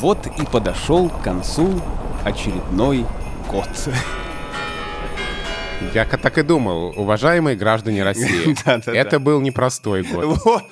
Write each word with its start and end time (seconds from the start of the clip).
Вот 0.00 0.26
и 0.26 0.44
подошел 0.44 1.08
к 1.08 1.22
концу 1.22 1.80
очередной 2.24 3.06
год. 3.50 3.68
Я 5.94 6.04
так 6.04 6.36
и 6.38 6.42
думал, 6.42 6.92
уважаемые 6.96 7.56
граждане 7.56 8.02
России. 8.02 8.54
Это 8.94 9.18
был 9.18 9.40
непростой 9.40 10.02
год. 10.02 10.38
Вот, 10.44 10.64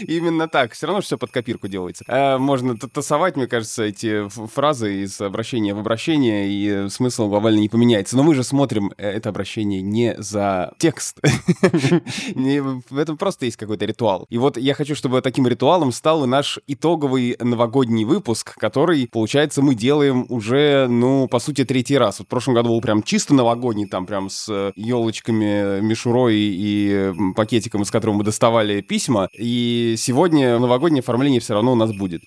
именно 0.00 0.48
так. 0.48 0.72
Все 0.72 0.86
равно 0.86 1.02
все 1.02 1.18
под 1.18 1.30
копирку 1.30 1.68
делается. 1.68 2.04
А, 2.08 2.38
можно 2.38 2.76
тасовать, 2.76 3.36
мне 3.36 3.46
кажется, 3.46 3.84
эти 3.84 4.28
фразы 4.28 5.02
из 5.02 5.20
обращения 5.20 5.74
в 5.74 5.78
обращение, 5.78 6.48
и 6.48 6.88
смысл 6.88 7.28
глобально 7.28 7.60
не 7.60 7.68
поменяется. 7.68 8.16
Но 8.16 8.22
мы 8.22 8.34
же 8.34 8.44
смотрим 8.44 8.92
э, 8.96 9.10
это 9.10 9.28
обращение 9.28 9.82
не 9.82 10.14
за 10.18 10.72
текст. 10.78 11.20
В 12.34 12.98
этом 12.98 13.16
просто 13.16 13.46
есть 13.46 13.56
какой-то 13.56 13.84
ритуал. 13.84 14.26
И 14.30 14.38
вот 14.38 14.56
я 14.56 14.74
хочу, 14.74 14.94
чтобы 14.94 15.20
таким 15.22 15.46
ритуалом 15.46 15.92
стал 15.92 16.24
и 16.24 16.26
наш 16.26 16.58
итоговый 16.66 17.36
новогодний 17.40 18.04
выпуск, 18.04 18.54
который, 18.56 19.08
получается, 19.10 19.62
мы 19.62 19.74
делаем 19.74 20.26
уже, 20.28 20.86
ну, 20.88 21.28
по 21.28 21.38
сути, 21.38 21.64
третий 21.64 21.98
раз. 21.98 22.18
Вот 22.18 22.26
в 22.26 22.30
прошлом 22.30 22.54
году 22.54 22.70
был 22.70 22.80
прям 22.80 23.02
чисто 23.02 23.34
новогодний, 23.34 23.86
там 23.86 24.06
прям 24.06 24.30
с 24.30 24.72
елочками, 24.76 25.80
мишурой 25.80 26.36
и 26.36 27.12
пакетиком, 27.34 27.82
из 27.82 27.90
которого 27.90 28.16
мы 28.16 28.24
доставали 28.24 28.80
письма. 28.80 29.28
И 29.32 29.81
сегодня 29.96 30.58
новогоднее 30.58 31.00
оформление 31.00 31.40
все 31.40 31.54
равно 31.54 31.72
у 31.72 31.76
нас 31.76 31.92
будет. 31.92 32.22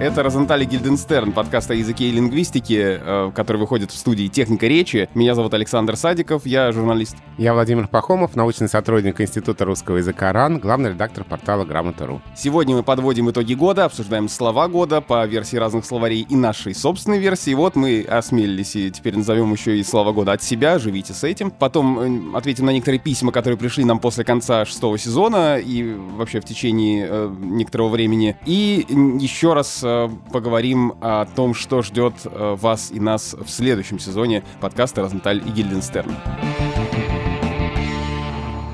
Это 0.00 0.22
Розентали 0.22 0.64
Гильденстерн, 0.64 1.32
подкаст 1.32 1.72
о 1.72 1.74
языке 1.74 2.04
и 2.04 2.12
лингвистике, 2.12 3.00
э, 3.04 3.32
который 3.34 3.56
выходит 3.56 3.90
в 3.90 3.96
студии 3.96 4.28
«Техника 4.28 4.68
речи». 4.68 5.10
Меня 5.14 5.34
зовут 5.34 5.54
Александр 5.54 5.96
Садиков, 5.96 6.46
я 6.46 6.70
журналист. 6.70 7.16
Я 7.36 7.52
Владимир 7.52 7.88
Пахомов, 7.88 8.36
научный 8.36 8.68
сотрудник 8.68 9.20
Института 9.20 9.64
русского 9.64 9.96
языка 9.96 10.32
РАН, 10.32 10.60
главный 10.60 10.90
редактор 10.90 11.24
портала 11.24 11.64
Грамота.ру. 11.64 12.20
Сегодня 12.36 12.76
мы 12.76 12.84
подводим 12.84 13.28
итоги 13.28 13.54
года, 13.54 13.86
обсуждаем 13.86 14.28
слова 14.28 14.68
года 14.68 15.00
по 15.00 15.26
версии 15.26 15.56
разных 15.56 15.84
словарей 15.84 16.24
и 16.30 16.36
нашей 16.36 16.76
собственной 16.76 17.18
версии. 17.18 17.52
Вот 17.54 17.74
мы 17.74 18.02
осмелились 18.08 18.76
и 18.76 18.92
теперь 18.92 19.16
назовем 19.16 19.52
еще 19.52 19.78
и 19.78 19.82
слова 19.82 20.12
года 20.12 20.30
от 20.30 20.44
себя, 20.44 20.78
живите 20.78 21.12
с 21.12 21.24
этим. 21.24 21.50
Потом 21.50 22.34
э, 22.34 22.36
ответим 22.36 22.66
на 22.66 22.70
некоторые 22.70 23.00
письма, 23.00 23.32
которые 23.32 23.58
пришли 23.58 23.84
нам 23.84 23.98
после 23.98 24.22
конца 24.22 24.64
шестого 24.64 24.96
сезона 24.96 25.58
и 25.58 25.92
вообще 25.92 26.40
в 26.40 26.44
течение 26.44 27.08
э, 27.10 27.34
некоторого 27.40 27.88
времени. 27.88 28.36
И 28.46 28.86
еще 29.20 29.54
раз 29.54 29.82
Э, 29.88 30.08
поговорим 30.32 30.94
о 31.00 31.24
том, 31.24 31.54
что 31.54 31.80
ждет 31.80 32.12
э, 32.24 32.56
вас 32.60 32.90
и 32.92 33.00
нас 33.00 33.34
в 33.34 33.48
следующем 33.48 33.98
сезоне 33.98 34.44
подкаста 34.60 35.00
«Розенталь 35.00 35.38
и 35.38 35.50
Гильденстерн». 35.50 36.14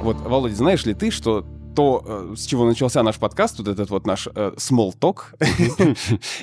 Вот, 0.02 0.16
Володя, 0.16 0.56
знаешь 0.56 0.84
ли 0.84 0.92
ты, 0.92 1.12
что 1.12 1.46
то, 1.74 2.02
э, 2.04 2.34
с 2.36 2.46
чего 2.46 2.64
начался 2.64 3.02
наш 3.02 3.16
подкаст, 3.16 3.58
вот 3.58 3.68
этот 3.68 3.90
вот 3.90 4.06
наш 4.06 4.28
э, 4.34 4.52
small 4.56 4.92
talk, 4.98 5.34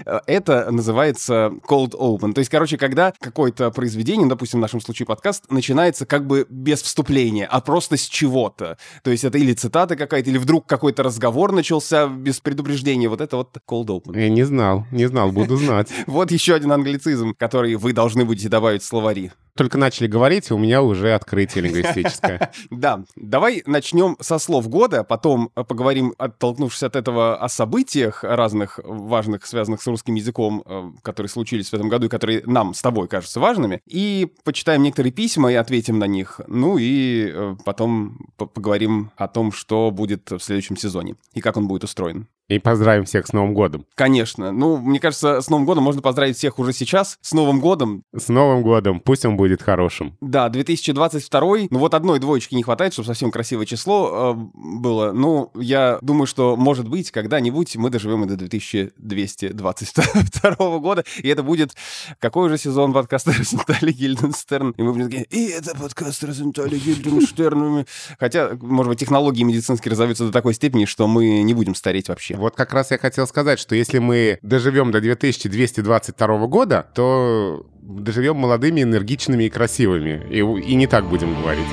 это 0.28 0.72
называется 0.72 1.52
cold 1.68 1.92
open. 1.92 2.34
То 2.34 2.40
есть, 2.40 2.52
короче, 2.52 2.78
когда 2.78 3.14
какое-то 3.20 3.72
произведение, 3.72 4.28
допустим, 4.28 4.60
в 4.60 4.62
нашем 4.62 4.82
случае 4.82 5.06
подкаст, 5.06 5.50
начинается 5.50 6.06
как 6.06 6.28
бы 6.28 6.46
без 6.50 6.82
вступления, 6.82 7.46
а 7.46 7.62
просто 7.62 7.98
с 7.98 8.06
чего-то. 8.06 8.78
То 9.04 9.12
есть 9.12 9.24
это 9.24 9.38
или 9.38 9.54
цитата 9.54 9.96
какая-то, 9.96 10.30
или 10.30 10.38
вдруг 10.38 10.66
какой-то 10.68 11.04
разговор 11.04 11.52
начался 11.52 12.08
без 12.08 12.40
предупреждения. 12.40 13.10
Вот 13.10 13.22
это 13.22 13.38
вот 13.38 13.56
cold 13.68 13.88
open. 13.88 14.20
Я 14.20 14.30
не 14.30 14.44
знал, 14.44 14.86
не 14.92 15.06
знал, 15.08 15.32
буду 15.32 15.58
знать. 15.58 15.90
Вот 16.08 16.32
еще 16.32 16.56
один 16.56 16.72
англицизм, 16.72 17.34
который 17.38 17.76
вы 17.76 17.94
должны 17.94 18.26
будете 18.26 18.50
добавить 18.50 18.82
в 18.82 18.86
словари. 18.86 19.32
Только 19.56 19.78
начали 19.78 20.08
говорить, 20.08 20.50
и 20.50 20.54
у 20.54 20.58
меня 20.58 20.82
уже 20.82 21.14
открытие 21.14 21.64
лингвистическое. 21.64 22.52
Да, 22.70 23.04
давай 23.16 23.64
начнем 23.66 24.18
со 24.20 24.40
слов 24.40 24.68
года, 24.70 25.04
потом 25.04 25.50
поговорим, 25.50 26.14
оттолкнувшись 26.18 26.84
от 26.84 26.96
этого, 26.96 27.38
о 27.38 27.50
событиях 27.50 28.24
разных 28.24 28.80
важных, 28.84 29.46
связанных 29.46 29.82
с 29.82 29.88
русским 29.88 30.16
языком, 30.16 30.64
э, 30.66 30.92
которые 31.02 31.30
случились 31.30 31.70
в 31.70 31.74
этом 31.74 31.90
году 31.90 32.08
и 32.08 32.10
которые 32.10 32.44
нам 32.46 32.74
с 32.74 32.82
тобой 32.82 33.08
кажутся 33.08 33.40
важными, 33.40 33.82
и 33.86 34.32
почитаем 34.44 34.84
некоторые 34.84 35.12
письма 35.12 35.52
и 35.52 35.56
ответим 35.56 36.00
на 36.00 36.06
них. 36.06 36.40
Ну 36.48 36.78
и 36.78 37.32
э, 37.32 37.56
потом 37.66 38.30
поговорим 38.38 39.12
о 39.18 39.28
том, 39.28 39.52
что 39.52 39.92
будет 39.92 40.32
в 40.32 40.40
следующем 40.40 40.78
сезоне 40.78 41.16
и 41.34 41.42
как 41.42 41.58
он 41.58 41.68
будет 41.68 41.84
устроен. 41.84 42.28
И 42.52 42.60
поздравим 42.60 43.06
всех 43.06 43.26
с 43.28 43.32
Новым 43.32 43.54
годом. 43.54 43.86
Конечно. 43.96 44.52
Ну, 44.52 44.76
мне 44.76 45.00
кажется, 45.00 45.40
с 45.40 45.50
Новым 45.50 45.66
годом 45.66 45.86
можно 45.86 46.02
поздравить 46.02 46.36
всех 46.36 46.60
уже 46.60 46.74
сейчас. 46.74 47.18
С 47.22 47.32
Новым 47.32 47.62
годом. 47.62 48.04
С 48.14 48.28
Новым 48.28 48.62
годом. 48.62 49.00
Пусть 49.00 49.24
он 49.24 49.38
будет 49.38 49.62
хорошим. 49.62 50.18
Да, 50.20 50.50
2022. 50.50 51.68
Ну, 51.70 51.80
вот 51.80 51.94
одной 51.94 52.20
двоечки 52.20 52.54
не 52.54 52.64
хватает, 52.64 52.92
чтобы 52.92 53.08
совсем 53.08 53.32
красивое 53.32 53.66
число 53.66 54.36
э, 54.36 54.40
было. 54.54 55.14
Ну, 55.14 55.50
я 55.56 55.98
думаю, 56.02 56.28
что, 56.28 56.58
может 56.58 56.90
быть, 56.90 57.10
когда-нибудь 57.12 57.78
мы 57.78 57.90
доживем 57.90 58.26
и 58.26 58.28
до 58.28 58.36
2222 58.36 60.56
года. 60.80 61.06
И 61.24 61.30
это 61.30 61.44
будет 61.44 61.74
какой 62.20 62.50
же 62.50 62.58
сезон 62.58 62.92
подкаста 62.92 63.32
Розентали 63.38 63.94
Гильденстерн. 63.94 64.72
И 64.72 64.84
мы 64.84 64.92
будем 64.92 65.10
такие, 65.10 65.24
и 65.30 65.52
это 65.52 65.74
подкаст 65.74 66.22
Розентали 66.26 66.78
Гильденстерн. 66.78 67.86
Хотя, 68.20 68.58
может 68.60 68.90
быть, 68.90 69.00
технологии 69.00 69.44
медицинские 69.44 69.94
разовьются 69.94 70.26
до 70.26 70.34
такой 70.34 70.54
степени, 70.54 70.84
что 70.84 71.08
мы 71.08 71.44
не 71.44 71.54
будем 71.54 71.76
стареть 71.76 72.10
вообще. 72.10 72.41
Вот 72.42 72.56
как 72.56 72.74
раз 72.74 72.90
я 72.90 72.98
хотел 72.98 73.28
сказать, 73.28 73.60
что 73.60 73.76
если 73.76 74.00
мы 74.00 74.40
доживем 74.42 74.90
до 74.90 75.00
2222 75.00 76.48
года, 76.48 76.88
то 76.96 77.68
доживем 77.84 78.38
молодыми, 78.38 78.82
энергичными 78.82 79.44
и 79.44 79.50
красивыми. 79.52 80.26
И, 80.28 80.40
и 80.40 80.74
не 80.74 80.88
так 80.88 81.06
будем 81.06 81.40
говорить. 81.40 81.68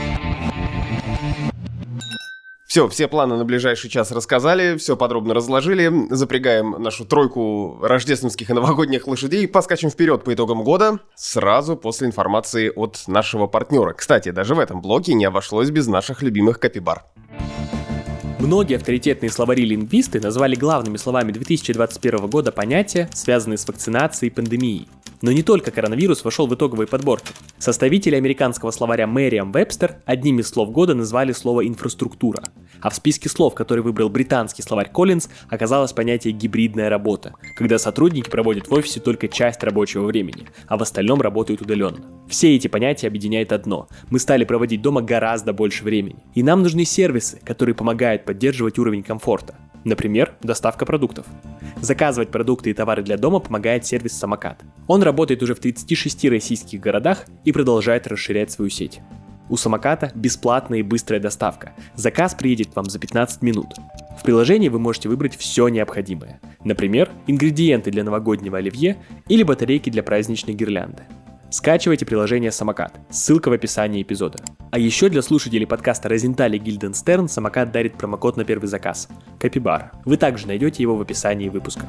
Все, 2.66 2.86
все 2.88 3.08
планы 3.08 3.36
на 3.36 3.46
ближайший 3.46 3.88
час 3.88 4.12
рассказали, 4.12 4.76
все 4.76 4.94
подробно 4.94 5.32
разложили. 5.32 5.90
Запрягаем 6.10 6.72
нашу 6.82 7.06
тройку 7.06 7.78
рождественских 7.80 8.50
и 8.50 8.52
новогодних 8.52 9.06
лошадей 9.06 9.44
и 9.44 9.46
поскачем 9.46 9.88
вперед 9.88 10.22
по 10.22 10.34
итогам 10.34 10.64
года, 10.64 10.98
сразу 11.14 11.76
после 11.76 12.08
информации 12.08 12.70
от 12.76 13.04
нашего 13.06 13.46
партнера. 13.46 13.94
Кстати, 13.94 14.32
даже 14.32 14.54
в 14.54 14.58
этом 14.58 14.82
блоке 14.82 15.14
не 15.14 15.24
обошлось 15.24 15.70
без 15.70 15.86
наших 15.86 16.20
любимых 16.20 16.60
капибар. 16.60 17.06
Многие 18.40 18.76
авторитетные 18.76 19.30
словари-лингвисты 19.30 20.20
назвали 20.20 20.54
главными 20.54 20.96
словами 20.96 21.32
2021 21.32 22.28
года 22.28 22.52
понятия, 22.52 23.08
связанные 23.12 23.58
с 23.58 23.66
вакцинацией 23.66 24.30
и 24.30 24.34
пандемией. 24.34 24.88
Но 25.22 25.32
не 25.32 25.42
только 25.42 25.72
коронавирус 25.72 26.22
вошел 26.24 26.46
в 26.46 26.54
итоговые 26.54 26.86
подборки. 26.86 27.32
Составители 27.58 28.14
американского 28.14 28.70
словаря 28.70 29.08
Мэриам 29.08 29.50
Вебстер 29.50 29.96
одним 30.04 30.38
из 30.38 30.48
слов 30.48 30.70
года 30.70 30.94
назвали 30.94 31.32
слово 31.32 31.66
«инфраструктура». 31.66 32.44
А 32.80 32.90
в 32.90 32.94
списке 32.94 33.28
слов, 33.28 33.54
который 33.54 33.82
выбрал 33.82 34.08
британский 34.08 34.62
словарь 34.62 34.90
Коллинз, 34.90 35.28
оказалось 35.48 35.92
понятие 35.92 36.32
«гибридная 36.32 36.88
работа», 36.88 37.34
когда 37.54 37.78
сотрудники 37.78 38.30
проводят 38.30 38.68
в 38.68 38.72
офисе 38.72 39.00
только 39.00 39.28
часть 39.28 39.62
рабочего 39.62 40.06
времени, 40.06 40.48
а 40.66 40.76
в 40.76 40.82
остальном 40.82 41.20
работают 41.20 41.60
удаленно. 41.60 42.04
Все 42.28 42.54
эти 42.54 42.68
понятия 42.68 43.06
объединяет 43.06 43.52
одно– 43.52 43.88
мы 44.10 44.18
стали 44.18 44.44
проводить 44.44 44.82
дома 44.82 45.02
гораздо 45.02 45.52
больше 45.52 45.84
времени. 45.84 46.16
И 46.34 46.42
нам 46.42 46.62
нужны 46.62 46.84
сервисы, 46.84 47.40
которые 47.44 47.74
помогают 47.74 48.24
поддерживать 48.24 48.78
уровень 48.78 49.02
комфорта. 49.02 49.56
Например, 49.84 50.34
доставка 50.42 50.84
продуктов. 50.86 51.26
Заказывать 51.80 52.30
продукты 52.30 52.70
и 52.70 52.74
товары 52.74 53.02
для 53.02 53.16
дома 53.16 53.38
помогает 53.38 53.86
сервис 53.86 54.12
«Самокат». 54.12 54.60
Он 54.86 55.02
работает 55.02 55.42
уже 55.42 55.54
в 55.54 55.60
36 55.60 56.24
российских 56.26 56.80
городах 56.80 57.26
и 57.44 57.52
продолжает 57.52 58.06
расширять 58.06 58.50
свою 58.50 58.70
сеть. 58.70 59.00
У 59.48 59.56
самоката 59.56 60.12
бесплатная 60.14 60.80
и 60.80 60.82
быстрая 60.82 61.20
доставка. 61.20 61.72
Заказ 61.94 62.34
приедет 62.34 62.72
к 62.72 62.76
вам 62.76 62.86
за 62.86 62.98
15 62.98 63.42
минут. 63.42 63.74
В 64.18 64.22
приложении 64.22 64.68
вы 64.68 64.78
можете 64.78 65.08
выбрать 65.08 65.36
все 65.36 65.68
необходимое. 65.68 66.40
Например, 66.64 67.10
ингредиенты 67.26 67.90
для 67.90 68.04
новогоднего 68.04 68.58
оливье 68.58 68.96
или 69.28 69.42
батарейки 69.42 69.90
для 69.90 70.02
праздничной 70.02 70.54
гирлянды. 70.54 71.04
Скачивайте 71.50 72.04
приложение 72.04 72.52
«Самокат». 72.52 72.92
Ссылка 73.08 73.48
в 73.48 73.52
описании 73.52 74.02
эпизода. 74.02 74.38
А 74.70 74.78
еще 74.78 75.08
для 75.08 75.22
слушателей 75.22 75.66
подкаста 75.66 76.10
Розентали 76.10 76.58
Гильденстерн 76.58 77.26
«Самокат» 77.26 77.72
дарит 77.72 77.94
промокод 77.94 78.36
на 78.36 78.44
первый 78.44 78.66
заказ– 78.66 79.08
Капибар. 79.40 79.92
Вы 80.04 80.18
также 80.18 80.46
найдете 80.46 80.82
его 80.82 80.94
в 80.94 81.00
описании 81.00 81.48
выпуска. 81.48 81.88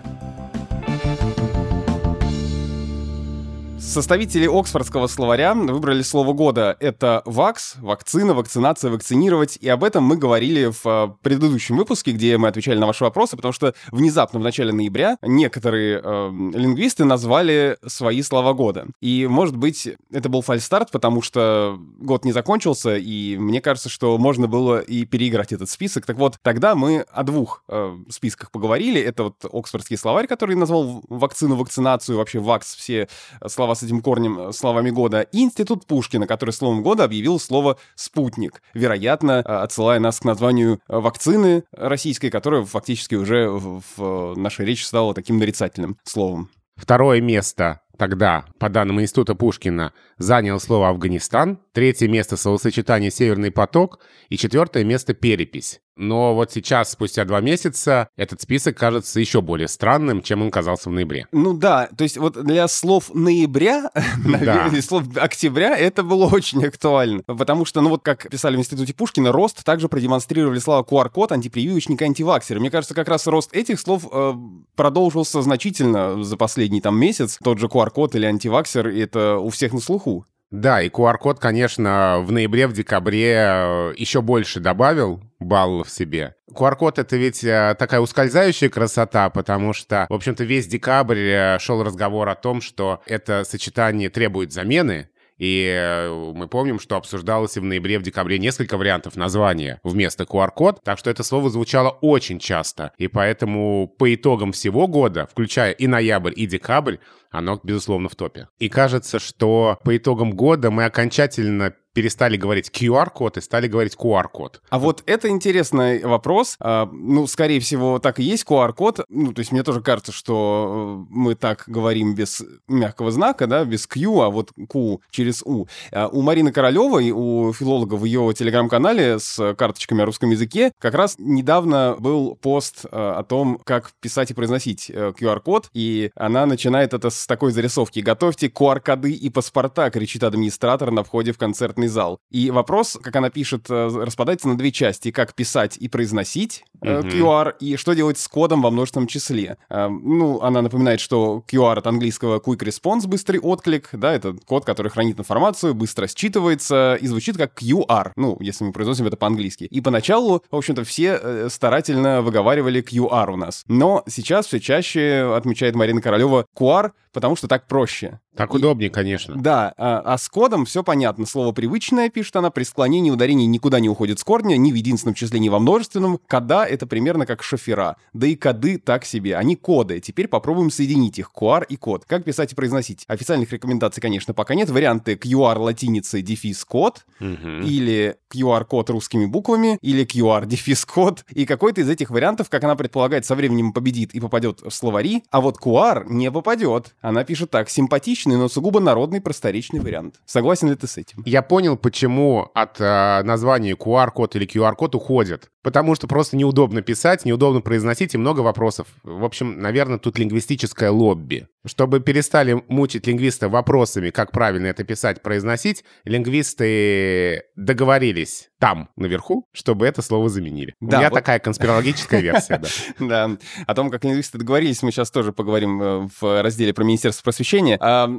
Составители 3.79 4.45
Оксфордского 4.45 5.07
словаря 5.07 5.53
выбрали 5.53 6.01
слово 6.01 6.33
года. 6.33 6.75
Это 6.81 7.23
«вакс», 7.25 7.75
«вакцина», 7.77 8.33
«вакцинация», 8.33 8.91
«вакцинировать». 8.91 9.57
И 9.61 9.69
об 9.69 9.83
этом 9.85 10.03
мы 10.03 10.17
говорили 10.17 10.65
в 10.65 10.85
а, 10.85 11.07
предыдущем 11.21 11.77
выпуске, 11.77 12.11
где 12.11 12.37
мы 12.37 12.49
отвечали 12.49 12.77
на 12.77 12.85
ваши 12.85 13.05
вопросы, 13.05 13.37
потому 13.37 13.53
что 13.53 13.73
внезапно 13.91 14.39
в 14.39 14.43
начале 14.43 14.73
ноября 14.73 15.17
некоторые 15.21 16.01
э, 16.03 16.29
лингвисты 16.53 17.05
назвали 17.05 17.77
свои 17.87 18.21
слова 18.21 18.53
года. 18.53 18.85
И, 18.99 19.25
может 19.27 19.55
быть, 19.55 19.89
это 20.11 20.27
был 20.29 20.41
фальстарт, 20.41 20.91
потому 20.91 21.21
что 21.21 21.79
год 21.99 22.25
не 22.25 22.33
закончился, 22.33 22.97
и 22.97 23.37
мне 23.37 23.61
кажется, 23.61 23.89
что 23.89 24.17
можно 24.17 24.47
было 24.47 24.79
и 24.79 25.05
переиграть 25.05 25.53
этот 25.53 25.69
список. 25.69 26.05
Так 26.05 26.17
вот, 26.17 26.37
тогда 26.43 26.75
мы 26.75 27.05
о 27.11 27.23
двух 27.23 27.63
э, 27.69 27.97
списках 28.09 28.51
поговорили. 28.51 29.01
Это 29.01 29.23
вот 29.23 29.45
Оксфордский 29.51 29.97
словарь, 29.97 30.27
который 30.27 30.55
назвал 30.55 31.01
вакцину, 31.07 31.55
вакцинацию, 31.55 32.17
вообще 32.17 32.39
вакс, 32.39 32.75
все 32.75 33.07
слова 33.47 33.68
слова 33.69 33.75
с 33.75 33.83
этим 33.83 34.01
корнем 34.01 34.39
э, 34.39 34.51
словами 34.53 34.89
года, 34.89 35.21
и 35.21 35.41
Институт 35.43 35.85
Пушкина, 35.85 36.27
который 36.27 36.51
словом 36.51 36.81
года 36.81 37.03
объявил 37.03 37.39
слово 37.39 37.77
«спутник», 37.95 38.61
вероятно, 38.73 39.39
отсылая 39.39 39.99
нас 39.99 40.19
к 40.19 40.25
названию 40.25 40.79
вакцины 40.87 41.63
российской, 41.71 42.29
которая 42.29 42.63
фактически 42.63 43.15
уже 43.15 43.49
в 43.49 44.35
нашей 44.35 44.65
речи 44.65 44.83
стала 44.83 45.13
таким 45.13 45.37
нарицательным 45.37 45.97
словом. 46.03 46.49
Второе 46.75 47.21
место 47.21 47.81
тогда, 47.97 48.45
по 48.59 48.69
данным 48.69 49.01
Института 49.01 49.35
Пушкина, 49.35 49.93
занял 50.17 50.59
слово 50.59 50.89
«Афганистан», 50.89 51.59
третье 51.73 52.07
место— 52.07 52.37
словосочетание 52.37 53.11
«Северный 53.11 53.51
поток» 53.51 53.99
и 54.29 54.37
четвертое 54.37 54.83
место— 54.83 55.13
«Перепись». 55.15 55.81
Но 55.99 56.33
вот 56.33 56.49
сейчас, 56.53 56.91
спустя 56.91 57.25
два 57.25 57.41
месяца, 57.41 58.07
этот 58.15 58.41
список 58.41 58.77
кажется 58.77 59.19
еще 59.19 59.41
более 59.41 59.67
странным, 59.67 60.21
чем 60.21 60.41
он 60.41 60.49
казался 60.49 60.89
в 60.89 60.93
ноябре. 60.93 61.27
Ну 61.33 61.53
да, 61.53 61.89
то 61.95 62.05
есть 62.05 62.17
вот 62.17 62.41
для 62.41 62.69
слов 62.69 63.13
ноября, 63.13 63.91
да. 64.25 64.71
слов 64.81 65.03
октября, 65.17 65.77
это 65.77 66.01
было 66.03 66.27
очень 66.27 66.63
актуально. 66.65 67.21
Потому 67.23 67.65
что, 67.65 67.81
ну 67.81 67.89
вот 67.89 68.01
как 68.01 68.29
писали 68.29 68.55
в 68.55 68.59
Институте 68.59 68.93
Пушкина, 68.93 69.33
рост 69.33 69.65
также 69.65 69.89
продемонстрировали 69.89 70.59
слова 70.59 70.87
QR-код, 70.89 71.33
антипрививочник, 71.33 72.01
антиваксер. 72.01 72.61
Мне 72.61 72.71
кажется, 72.71 72.95
как 72.95 73.09
раз 73.09 73.27
рост 73.27 73.53
этих 73.53 73.77
слов 73.77 74.07
э, 74.09 74.33
продолжился 74.77 75.41
значительно 75.41 76.23
за 76.23 76.37
последний 76.37 76.79
там 76.79 76.97
месяц. 76.97 77.37
Тот 77.43 77.59
же 77.59 77.67
QR-код 77.67 78.15
или 78.15 78.25
антиваксер, 78.25 78.87
это 78.87 79.37
у 79.37 79.49
всех 79.49 79.73
на 79.73 79.81
слуху. 79.81 80.25
Да, 80.49 80.81
и 80.81 80.87
QR-код, 80.87 81.39
конечно, 81.39 82.23
в 82.25 82.31
ноябре, 82.31 82.67
в 82.67 82.73
декабре 82.73 83.33
э, 83.35 83.93
еще 83.97 84.21
больше 84.21 84.61
добавил 84.61 85.21
баллов 85.39 85.89
себе. 85.89 86.35
QR-код— 86.53 86.99
это 86.99 87.15
ведь 87.15 87.43
э, 87.43 87.75
такая 87.77 88.01
ускользающая 88.01 88.69
красота, 88.69 89.29
потому 89.29 89.73
что, 89.73 90.05
в 90.09 90.13
общем-то, 90.13 90.43
весь 90.43 90.67
декабрь 90.67 91.19
э, 91.19 91.59
шел 91.59 91.83
разговор 91.83 92.29
о 92.29 92.35
том, 92.35 92.61
что 92.61 93.01
это 93.05 93.43
сочетание 93.43 94.09
требует 94.09 94.51
замены, 94.51 95.09
и 95.39 96.33
мы 96.35 96.47
помним, 96.47 96.79
что 96.79 96.97
обсуждалось 96.97 97.55
и 97.55 97.61
в 97.61 97.63
ноябре, 97.63 97.97
в 97.97 98.03
декабре 98.03 98.37
несколько 98.37 98.77
вариантов 98.77 99.15
названия 99.15 99.79
вместо 99.83 100.25
QR-код, 100.25 100.81
так 100.83 100.99
что 100.99 101.09
это 101.09 101.23
слово 101.23 101.49
звучало 101.49 101.89
очень 102.01 102.39
часто. 102.39 102.91
И 102.97 103.07
поэтому 103.07 103.87
по 103.87 104.13
итогам 104.13 104.51
всего 104.51 104.85
года, 104.87 105.27
включая 105.31 105.71
и 105.71 105.87
ноябрь, 105.87 106.33
и 106.35 106.45
декабрь, 106.45 106.97
оно, 107.31 107.59
безусловно, 107.63 108.09
в 108.09 108.15
топе. 108.15 108.49
И 108.59 108.69
кажется, 108.69 109.19
что 109.19 109.79
по 109.83 109.95
итогам 109.95 110.31
года 110.31 110.71
мы 110.71 110.85
окончательно 110.85 111.73
перестали 111.93 112.37
говорить 112.37 112.69
QR-код 112.69 113.37
и 113.37 113.41
стали 113.41 113.67
говорить 113.67 113.95
QR-код. 113.95 114.61
А 114.69 114.79
вот 114.79 115.03
это 115.05 115.29
интересный 115.29 116.03
вопрос. 116.03 116.55
А, 116.59 116.87
ну, 116.91 117.27
скорее 117.27 117.59
всего, 117.59 117.99
так 117.99 118.19
и 118.19 118.23
есть 118.23 118.45
QR-код. 118.45 119.05
Ну, 119.09 119.33
то 119.33 119.39
есть 119.39 119.51
мне 119.51 119.63
тоже 119.63 119.81
кажется, 119.81 120.11
что 120.11 121.05
э, 121.09 121.13
мы 121.13 121.35
так 121.35 121.63
говорим 121.67 122.15
без 122.15 122.43
мягкого 122.67 123.11
знака, 123.11 123.47
да, 123.47 123.65
без 123.65 123.87
Q, 123.87 124.21
а 124.21 124.29
вот 124.29 124.51
Q 124.69 125.01
через 125.09 125.41
U. 125.45 125.67
А 125.91 126.07
у 126.07 126.21
Марины 126.21 126.51
Королевой, 126.51 127.11
у 127.11 127.53
филолога 127.53 127.95
в 127.95 128.05
ее 128.05 128.33
телеграм-канале 128.33 129.19
с 129.19 129.55
карточками 129.55 130.03
о 130.03 130.05
русском 130.05 130.29
языке, 130.29 130.71
как 130.79 130.93
раз 130.93 131.15
недавно 131.17 131.95
был 131.99 132.35
пост 132.35 132.85
э, 132.85 132.87
о 132.91 133.23
том, 133.23 133.59
как 133.63 133.91
писать 133.99 134.31
и 134.31 134.33
произносить 134.33 134.89
QR-код, 134.89 135.65
э, 135.65 135.69
и 135.73 136.11
она 136.15 136.45
начинает 136.45 136.93
это 136.93 137.09
с 137.09 137.25
такой 137.27 137.51
зарисовки. 137.51 137.99
«Готовьте 137.99 138.47
QR-коды 138.47 139.11
и 139.11 139.29
паспорта», 139.29 139.89
кричит 139.89 140.23
администратор 140.23 140.91
на 140.91 141.03
входе 141.03 141.31
в 141.31 141.37
концертный 141.79 141.87
зал. 141.87 142.19
И 142.29 142.51
вопрос, 142.51 142.97
как 143.01 143.15
она 143.15 143.29
пишет, 143.29 143.69
э, 143.69 143.87
распадается 143.87 144.47
на 144.47 144.57
две 144.57 144.71
части. 144.71 145.11
Как 145.11 145.33
писать 145.33 145.77
и 145.77 145.87
произносить 145.87 146.63
э, 146.81 147.01
QR, 147.01 147.53
и 147.59 147.77
что 147.77 147.93
делать 147.93 148.17
с 148.17 148.27
кодом 148.27 148.61
во 148.61 148.71
множественном 148.71 149.07
числе. 149.07 149.57
Э, 149.69 149.87
ну, 149.87 150.41
она 150.41 150.61
напоминает, 150.61 150.99
что 150.99 151.43
QR 151.51 151.77
от 151.77 151.87
английского 151.87 152.39
Quick 152.39 152.59
Response, 152.59 153.07
быстрый 153.07 153.39
отклик, 153.39 153.89
да, 153.93 154.13
это 154.13 154.35
код, 154.45 154.65
который 154.65 154.89
хранит 154.89 155.19
информацию, 155.19 155.73
быстро 155.73 156.05
считывается 156.05 156.97
и 156.97 157.07
звучит 157.07 157.37
как 157.37 157.61
QR, 157.61 158.11
ну, 158.15 158.37
если 158.39 158.65
мы 158.65 158.71
произносим 158.71 159.07
это 159.07 159.17
по-английски. 159.17 159.63
И 159.63 159.81
поначалу, 159.81 160.43
в 160.51 160.55
общем-то, 160.55 160.83
все 160.83 161.19
э, 161.21 161.49
старательно 161.49 162.21
выговаривали 162.21 162.81
QR 162.81 163.31
у 163.31 163.37
нас. 163.37 163.63
Но 163.67 164.03
сейчас 164.07 164.47
все 164.47 164.59
чаще, 164.59 165.33
отмечает 165.35 165.75
Марина 165.75 166.01
Королева, 166.01 166.45
QR, 166.57 166.91
потому 167.11 167.35
что 167.35 167.47
так 167.47 167.67
проще. 167.67 168.19
Так 168.35 168.53
удобнее, 168.53 168.89
конечно. 168.89 169.35
Да, 169.35 169.73
а, 169.77 170.01
а 170.05 170.17
с 170.17 170.29
кодом 170.29 170.65
все 170.65 170.81
понятно. 170.81 171.25
Слово 171.25 171.51
привычное, 171.51 172.09
пишет 172.09 172.37
она, 172.37 172.51
при 172.51 172.63
склонении 172.63 173.11
ударение 173.11 173.47
никуда 173.47 173.81
не 173.81 173.89
уходит 173.89 174.19
с 174.19 174.23
корня, 174.23 174.55
ни 174.55 174.71
в 174.71 174.75
единственном 174.75 175.13
числе, 175.13 175.41
ни 175.41 175.49
во 175.49 175.59
множественном. 175.59 176.19
Кода— 176.25 176.63
это 176.69 176.87
примерно 176.87 177.25
как 177.25 177.43
шофера. 177.43 177.97
Да 178.13 178.27
и 178.27 178.35
коды 178.35 178.77
так 178.77 179.03
себе. 179.03 179.35
Они 179.35 179.57
коды. 179.57 179.99
Теперь 179.99 180.29
попробуем 180.29 180.71
соединить 180.71 181.19
их. 181.19 181.31
QR 181.35 181.65
и 181.67 181.75
код. 181.75 182.05
Как 182.05 182.23
писать 182.23 182.53
и 182.53 182.55
произносить? 182.55 183.03
Официальных 183.07 183.51
рекомендаций, 183.51 184.01
конечно, 184.01 184.33
пока 184.33 184.55
нет. 184.55 184.69
Варианты 184.69 185.15
QR 185.15 185.57
латиницей 185.57 186.21
дефис 186.21 186.63
код 186.63 187.05
угу. 187.19 187.65
или 187.65 188.15
QR-код 188.33 188.89
русскими 188.91 189.25
буквами 189.25 189.77
или 189.81 190.05
QR 190.05 190.45
дефис 190.45 190.85
код. 190.85 191.25
И 191.33 191.45
какой-то 191.45 191.81
из 191.81 191.89
этих 191.89 192.09
вариантов, 192.09 192.49
как 192.49 192.63
она 192.63 192.75
предполагает, 192.75 193.25
со 193.25 193.35
временем 193.35 193.73
победит 193.73 194.13
и 194.13 194.21
попадет 194.21 194.61
в 194.61 194.69
словари, 194.69 195.23
а 195.29 195.41
вот 195.41 195.57
QR 195.57 196.05
не 196.07 196.31
попадет. 196.31 196.95
Она 197.01 197.23
пишет 197.23 197.51
так. 197.51 197.69
Симпатичный 197.69 198.37
но 198.37 198.49
сугубо 198.49 198.79
народный 198.79 199.21
просторечный 199.21 199.79
вариант. 199.79 200.15
Согласен 200.25 200.69
ли 200.69 200.75
ты 200.75 200.87
с 200.87 200.97
этим? 200.97 201.23
Я 201.25 201.41
понял, 201.41 201.77
почему 201.77 202.49
от 202.53 202.79
э, 202.79 203.23
названия 203.23 203.73
QR-код 203.73 204.35
или 204.35 204.45
QR-код 204.45 204.95
уходят. 204.95 205.49
Потому 205.61 205.95
что 205.95 206.07
просто 206.07 206.37
неудобно 206.37 206.81
писать, 206.81 207.25
неудобно 207.25 207.61
произносить 207.61 208.15
и 208.15 208.17
много 208.17 208.39
вопросов. 208.41 208.87
В 209.03 209.23
общем, 209.25 209.59
наверное, 209.59 209.97
тут 209.97 210.17
лингвистическое 210.17 210.89
лобби. 210.89 211.47
Чтобы 211.65 211.99
перестали 211.99 212.63
мучить 212.69 213.05
лингвиста 213.07 213.49
вопросами, 213.49 214.09
как 214.11 214.31
правильно 214.31 214.67
это 214.67 214.85
писать, 214.85 215.21
произносить, 215.21 215.83
лингвисты 216.05 217.43
договорились 217.57 218.49
там, 218.59 218.89
наверху, 218.95 219.45
чтобы 219.53 219.85
это 219.85 220.01
слово 220.01 220.29
заменили. 220.29 220.75
Да, 220.79 220.97
У 220.97 220.99
меня 220.99 221.09
вот... 221.09 221.15
такая 221.15 221.39
конспирологическая 221.39 222.21
версия, 222.21 222.61
да. 222.99 223.31
О 223.67 223.75
том, 223.75 223.89
как 223.89 224.03
лингвисты 224.05 224.37
договорились, 224.37 224.81
мы 224.83 224.91
сейчас 224.91 225.11
тоже 225.11 225.33
поговорим 225.33 225.81
э, 225.81 226.07
в 226.19 226.41
разделе 226.41 226.73
про 226.73 226.83
Министерство 226.83 227.23
просвещения. 227.23 227.77
А, 227.81 228.09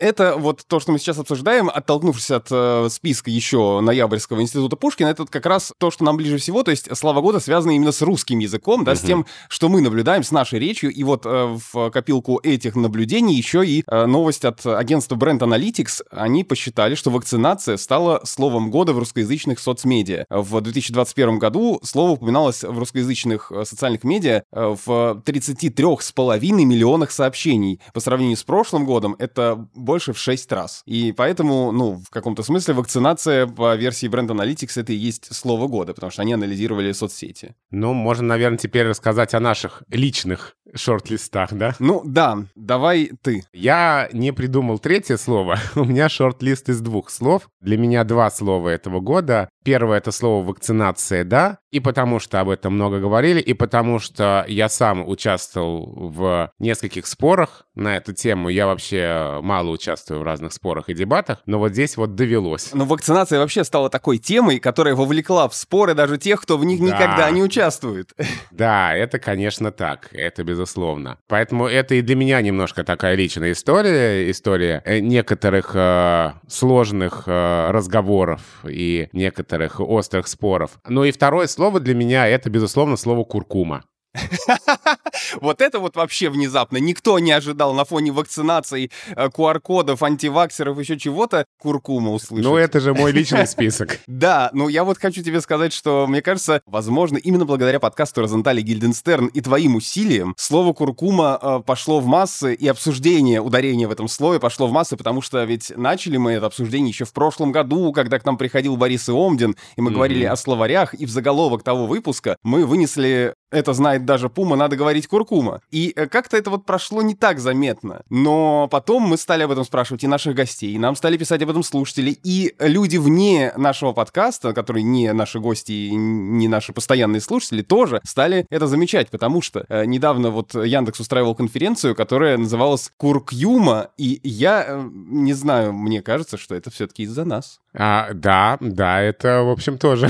это 0.00 0.36
вот 0.36 0.66
то, 0.66 0.80
что 0.80 0.92
мы 0.92 0.98
сейчас 0.98 1.18
обсуждаем, 1.18 1.70
оттолкнувшись 1.72 2.30
от 2.30 2.48
э, 2.50 2.88
списка 2.90 3.30
еще 3.30 3.80
Ноябрьского 3.80 4.40
института 4.40 4.76
Пушкина, 4.76 5.08
это 5.08 5.26
как 5.26 5.46
раз 5.46 5.72
то, 5.78 5.90
что 5.90 6.04
нам 6.04 6.16
ближе 6.16 6.38
всего, 6.38 6.62
то 6.62 6.70
есть 6.74 6.94
слава 6.96 7.20
года 7.20 7.40
связана 7.40 7.72
именно 7.72 7.92
с 7.92 8.02
русским 8.02 8.38
языком, 8.38 8.84
да, 8.84 8.94
с 8.94 9.00
тем, 9.00 9.26
что 9.48 9.68
мы 9.68 9.80
наблюдаем, 9.80 10.22
с 10.22 10.30
нашей 10.30 10.58
речью, 10.58 10.92
и 10.92 11.02
вот 11.04 11.26
э, 11.26 11.58
в 11.72 11.90
копилку 11.90 12.40
этих 12.42 12.76
наблюдений 12.76 13.34
еще 13.34 13.64
и 13.66 13.84
новость 13.88 14.44
от 14.44 14.64
агентства 14.66 15.16
Brand 15.16 15.38
Analytics, 15.38 16.02
они 16.10 16.44
посчитали, 16.44 16.94
что 16.94 17.10
вакцинация 17.10 17.76
стала 17.76 18.20
словом 18.24 18.70
года 18.70 18.92
в 18.92 18.98
русскоязычных 18.98 19.58
соцмедиа. 19.58 20.26
В 20.30 20.60
2021 20.60 21.38
году 21.38 21.80
слово 21.82 22.12
упоминалось 22.12 22.62
в 22.62 22.78
русскоязычных 22.78 23.52
э, 23.52 23.64
социальных 23.64 24.04
медиа 24.04 24.42
э, 24.52 24.74
в 24.84 25.22
33,5 25.24 26.40
миллионах 26.64 27.10
сообщений. 27.10 27.80
По 27.92 28.00
сравнению 28.00 28.36
с 28.36 28.44
прошлым 28.44 28.84
годом 28.84 29.16
это 29.18 29.68
больше 29.74 30.12
в 30.12 30.18
6 30.18 30.52
раз. 30.52 30.82
И 30.86 31.12
поэтому, 31.12 31.72
ну, 31.72 32.02
в 32.04 32.10
каком-то 32.10 32.42
смысле 32.42 32.74
вакцинация 32.74 33.46
по 33.46 33.74
версии 33.74 34.08
Brand 34.08 34.28
Analytics 34.28 34.80
это 34.80 34.92
и 34.92 34.96
есть 34.96 35.34
слово 35.34 35.68
года, 35.68 35.94
потому 35.94 36.10
что 36.10 36.22
они 36.22 36.34
анализировали 36.64 36.92
соцсети. 36.92 37.54
Ну, 37.70 37.92
можно, 37.92 38.26
наверное, 38.28 38.58
теперь 38.58 38.86
рассказать 38.86 39.34
о 39.34 39.40
наших 39.40 39.82
личных 39.88 40.56
шорт-листах, 40.74 41.52
да? 41.52 41.74
Ну, 41.78 42.02
да, 42.04 42.38
давай 42.54 43.10
ты. 43.22 43.44
Я 43.52 44.08
не 44.12 44.32
придумал 44.32 44.78
третье 44.78 45.16
слово. 45.16 45.58
У 45.74 45.84
меня 45.84 46.08
шорт-лист 46.08 46.68
из 46.68 46.80
двух 46.80 47.10
слов. 47.10 47.48
Для 47.60 47.76
меня 47.76 48.04
два 48.04 48.30
слова 48.30 48.68
этого 48.68 49.00
года. 49.00 49.48
Первое— 49.64 49.96
это 49.98 50.12
слово 50.12 50.44
«вакцинация», 50.46 51.24
да, 51.24 51.58
и 51.70 51.80
потому 51.80 52.20
что 52.20 52.38
об 52.38 52.50
этом 52.50 52.74
много 52.74 53.00
говорили, 53.00 53.40
и 53.40 53.54
потому 53.54 53.98
что 53.98 54.44
я 54.46 54.68
сам 54.68 55.08
участвовал 55.08 55.92
в 55.96 56.52
нескольких 56.58 57.06
спорах 57.06 57.66
на 57.74 57.96
эту 57.96 58.12
тему. 58.12 58.50
Я 58.50 58.66
вообще 58.66 59.40
мало 59.42 59.70
участвую 59.70 60.20
в 60.20 60.22
разных 60.22 60.52
спорах 60.52 60.88
и 60.88 60.94
дебатах, 60.94 61.42
но 61.46 61.58
вот 61.58 61.72
здесь 61.72 61.96
вот 61.96 62.14
довелось. 62.14 62.70
Но 62.74 62.84
вакцинация 62.84 63.40
вообще 63.40 63.64
стала 63.64 63.90
такой 63.90 64.18
темой, 64.18 64.60
которая 64.60 64.94
вовлекла 64.94 65.48
в 65.48 65.54
споры 65.56 65.94
даже 65.94 66.18
тех, 66.18 66.42
кто 66.42 66.58
в 66.58 66.64
них 66.64 66.78
да. 66.78 66.86
никогда 66.86 67.30
не 67.30 67.42
участвует. 67.42 68.12
Да, 68.50 68.94
это, 68.94 69.18
конечно, 69.18 69.72
так, 69.72 70.10
это 70.12 70.44
безусловно. 70.44 71.18
Поэтому 71.26 71.66
это 71.66 71.96
и 71.96 72.02
для 72.02 72.14
меня 72.14 72.40
немножко 72.40 72.84
такая 72.84 73.16
личная 73.16 73.52
история, 73.52 74.30
история 74.30 74.80
э, 74.84 75.00
некоторых 75.00 75.72
э, 75.74 76.32
сложных 76.46 77.24
э, 77.26 77.70
разговоров 77.70 78.40
и 78.64 79.08
некоторых 79.12 79.53
острых 79.78 80.28
споров. 80.28 80.78
Ну 80.88 81.04
и 81.04 81.12
второе 81.12 81.46
слово 81.46 81.80
для 81.80 81.94
меня— 81.94 82.26
это, 82.28 82.50
безусловно, 82.50 82.96
слово 82.96 83.24
«куркума». 83.24 83.84
Вот 85.40 85.60
это 85.60 85.78
вот 85.78 85.96
вообще 85.96 86.30
внезапно. 86.30 86.78
Никто 86.78 87.18
не 87.18 87.32
ожидал 87.32 87.74
на 87.74 87.84
фоне 87.84 88.12
вакцинаций, 88.12 88.90
QR-кодов, 89.16 90.02
э, 90.02 90.06
антиваксеров, 90.06 90.78
еще 90.78 90.98
чего-то 90.98 91.46
куркума 91.58 92.12
услышать. 92.12 92.44
Ну, 92.44 92.56
это 92.56 92.80
же 92.80 92.94
мой 92.94 93.12
личный 93.12 93.46
список. 93.46 94.00
Да, 94.06 94.50
ну 94.52 94.68
я 94.68 94.84
вот 94.84 94.98
хочу 94.98 95.22
тебе 95.22 95.40
сказать, 95.40 95.72
что, 95.72 96.06
мне 96.06 96.22
кажется, 96.22 96.62
возможно, 96.66 97.16
именно 97.18 97.44
благодаря 97.44 97.80
подкасту 97.80 98.22
Розентали 98.22 98.60
Гильденстерн 98.60 99.26
и 99.26 99.40
твоим 99.40 99.76
усилиям 99.76 100.34
слово 100.36 100.72
куркума 100.72 101.38
э, 101.40 101.60
пошло 101.66 102.00
в 102.00 102.06
массы, 102.06 102.54
и 102.54 102.68
обсуждение, 102.68 103.40
ударение 103.40 103.88
в 103.88 103.92
этом 103.92 104.08
слове 104.08 104.40
пошло 104.40 104.66
в 104.66 104.72
массы, 104.72 104.96
потому 104.96 105.22
что 105.22 105.42
ведь 105.44 105.72
начали 105.76 106.16
мы 106.16 106.32
это 106.32 106.46
обсуждение 106.46 106.90
еще 106.90 107.04
в 107.04 107.12
прошлом 107.12 107.52
году, 107.52 107.92
когда 107.92 108.18
к 108.18 108.24
нам 108.24 108.36
приходил 108.36 108.76
Борис 108.76 109.08
Иомдин, 109.08 109.56
и 109.76 109.80
мы 109.80 109.90
говорили 109.90 110.24
о 110.24 110.36
словарях, 110.36 110.94
и 110.94 111.06
в 111.06 111.10
заголовок 111.10 111.62
того 111.62 111.86
выпуска 111.86 112.36
мы 112.42 112.66
вынесли 112.66 113.34
это 113.50 113.72
знает 113.72 114.04
даже 114.04 114.28
Пума, 114.28 114.56
надо 114.56 114.76
говорить 114.76 115.06
Куркума. 115.06 115.60
И 115.70 115.92
э, 115.94 116.06
как-то 116.06 116.36
это 116.36 116.50
вот 116.50 116.66
прошло 116.66 117.02
не 117.02 117.14
так 117.14 117.38
заметно. 117.38 118.02
Но 118.10 118.68
потом 118.70 119.02
мы 119.02 119.16
стали 119.16 119.42
об 119.42 119.50
этом 119.50 119.64
спрашивать 119.64 120.04
и 120.04 120.06
наших 120.06 120.34
гостей, 120.34 120.72
и 120.72 120.78
нам 120.78 120.96
стали 120.96 121.16
писать 121.16 121.42
об 121.42 121.50
этом 121.50 121.62
слушатели, 121.62 122.10
и 122.10 122.54
люди 122.58 122.96
вне 122.96 123.52
нашего 123.56 123.92
подкаста, 123.92 124.52
которые 124.52 124.82
не 124.82 125.12
наши 125.12 125.40
гости 125.40 125.72
и 125.72 125.94
не 125.94 126.48
наши 126.48 126.72
постоянные 126.72 127.20
слушатели, 127.20 127.62
тоже 127.62 128.00
стали 128.04 128.46
это 128.50 128.66
замечать, 128.66 129.10
потому 129.10 129.42
что 129.42 129.64
э, 129.68 129.84
недавно 129.84 130.30
вот 130.30 130.54
Яндекс 130.54 131.00
устраивал 131.00 131.34
конференцию, 131.34 131.94
которая 131.94 132.36
называлась 132.38 132.92
Куркюма, 132.96 133.90
и 133.96 134.20
я 134.22 134.64
э, 134.66 134.88
не 134.92 135.32
знаю, 135.32 135.72
мне 135.72 136.02
кажется, 136.02 136.36
что 136.36 136.54
это 136.54 136.70
все-таки 136.70 137.04
из-за 137.04 137.24
нас. 137.24 137.60
А, 137.76 138.10
да, 138.14 138.56
да, 138.60 139.02
это, 139.02 139.42
в 139.42 139.50
общем, 139.50 139.78
тоже, 139.78 140.08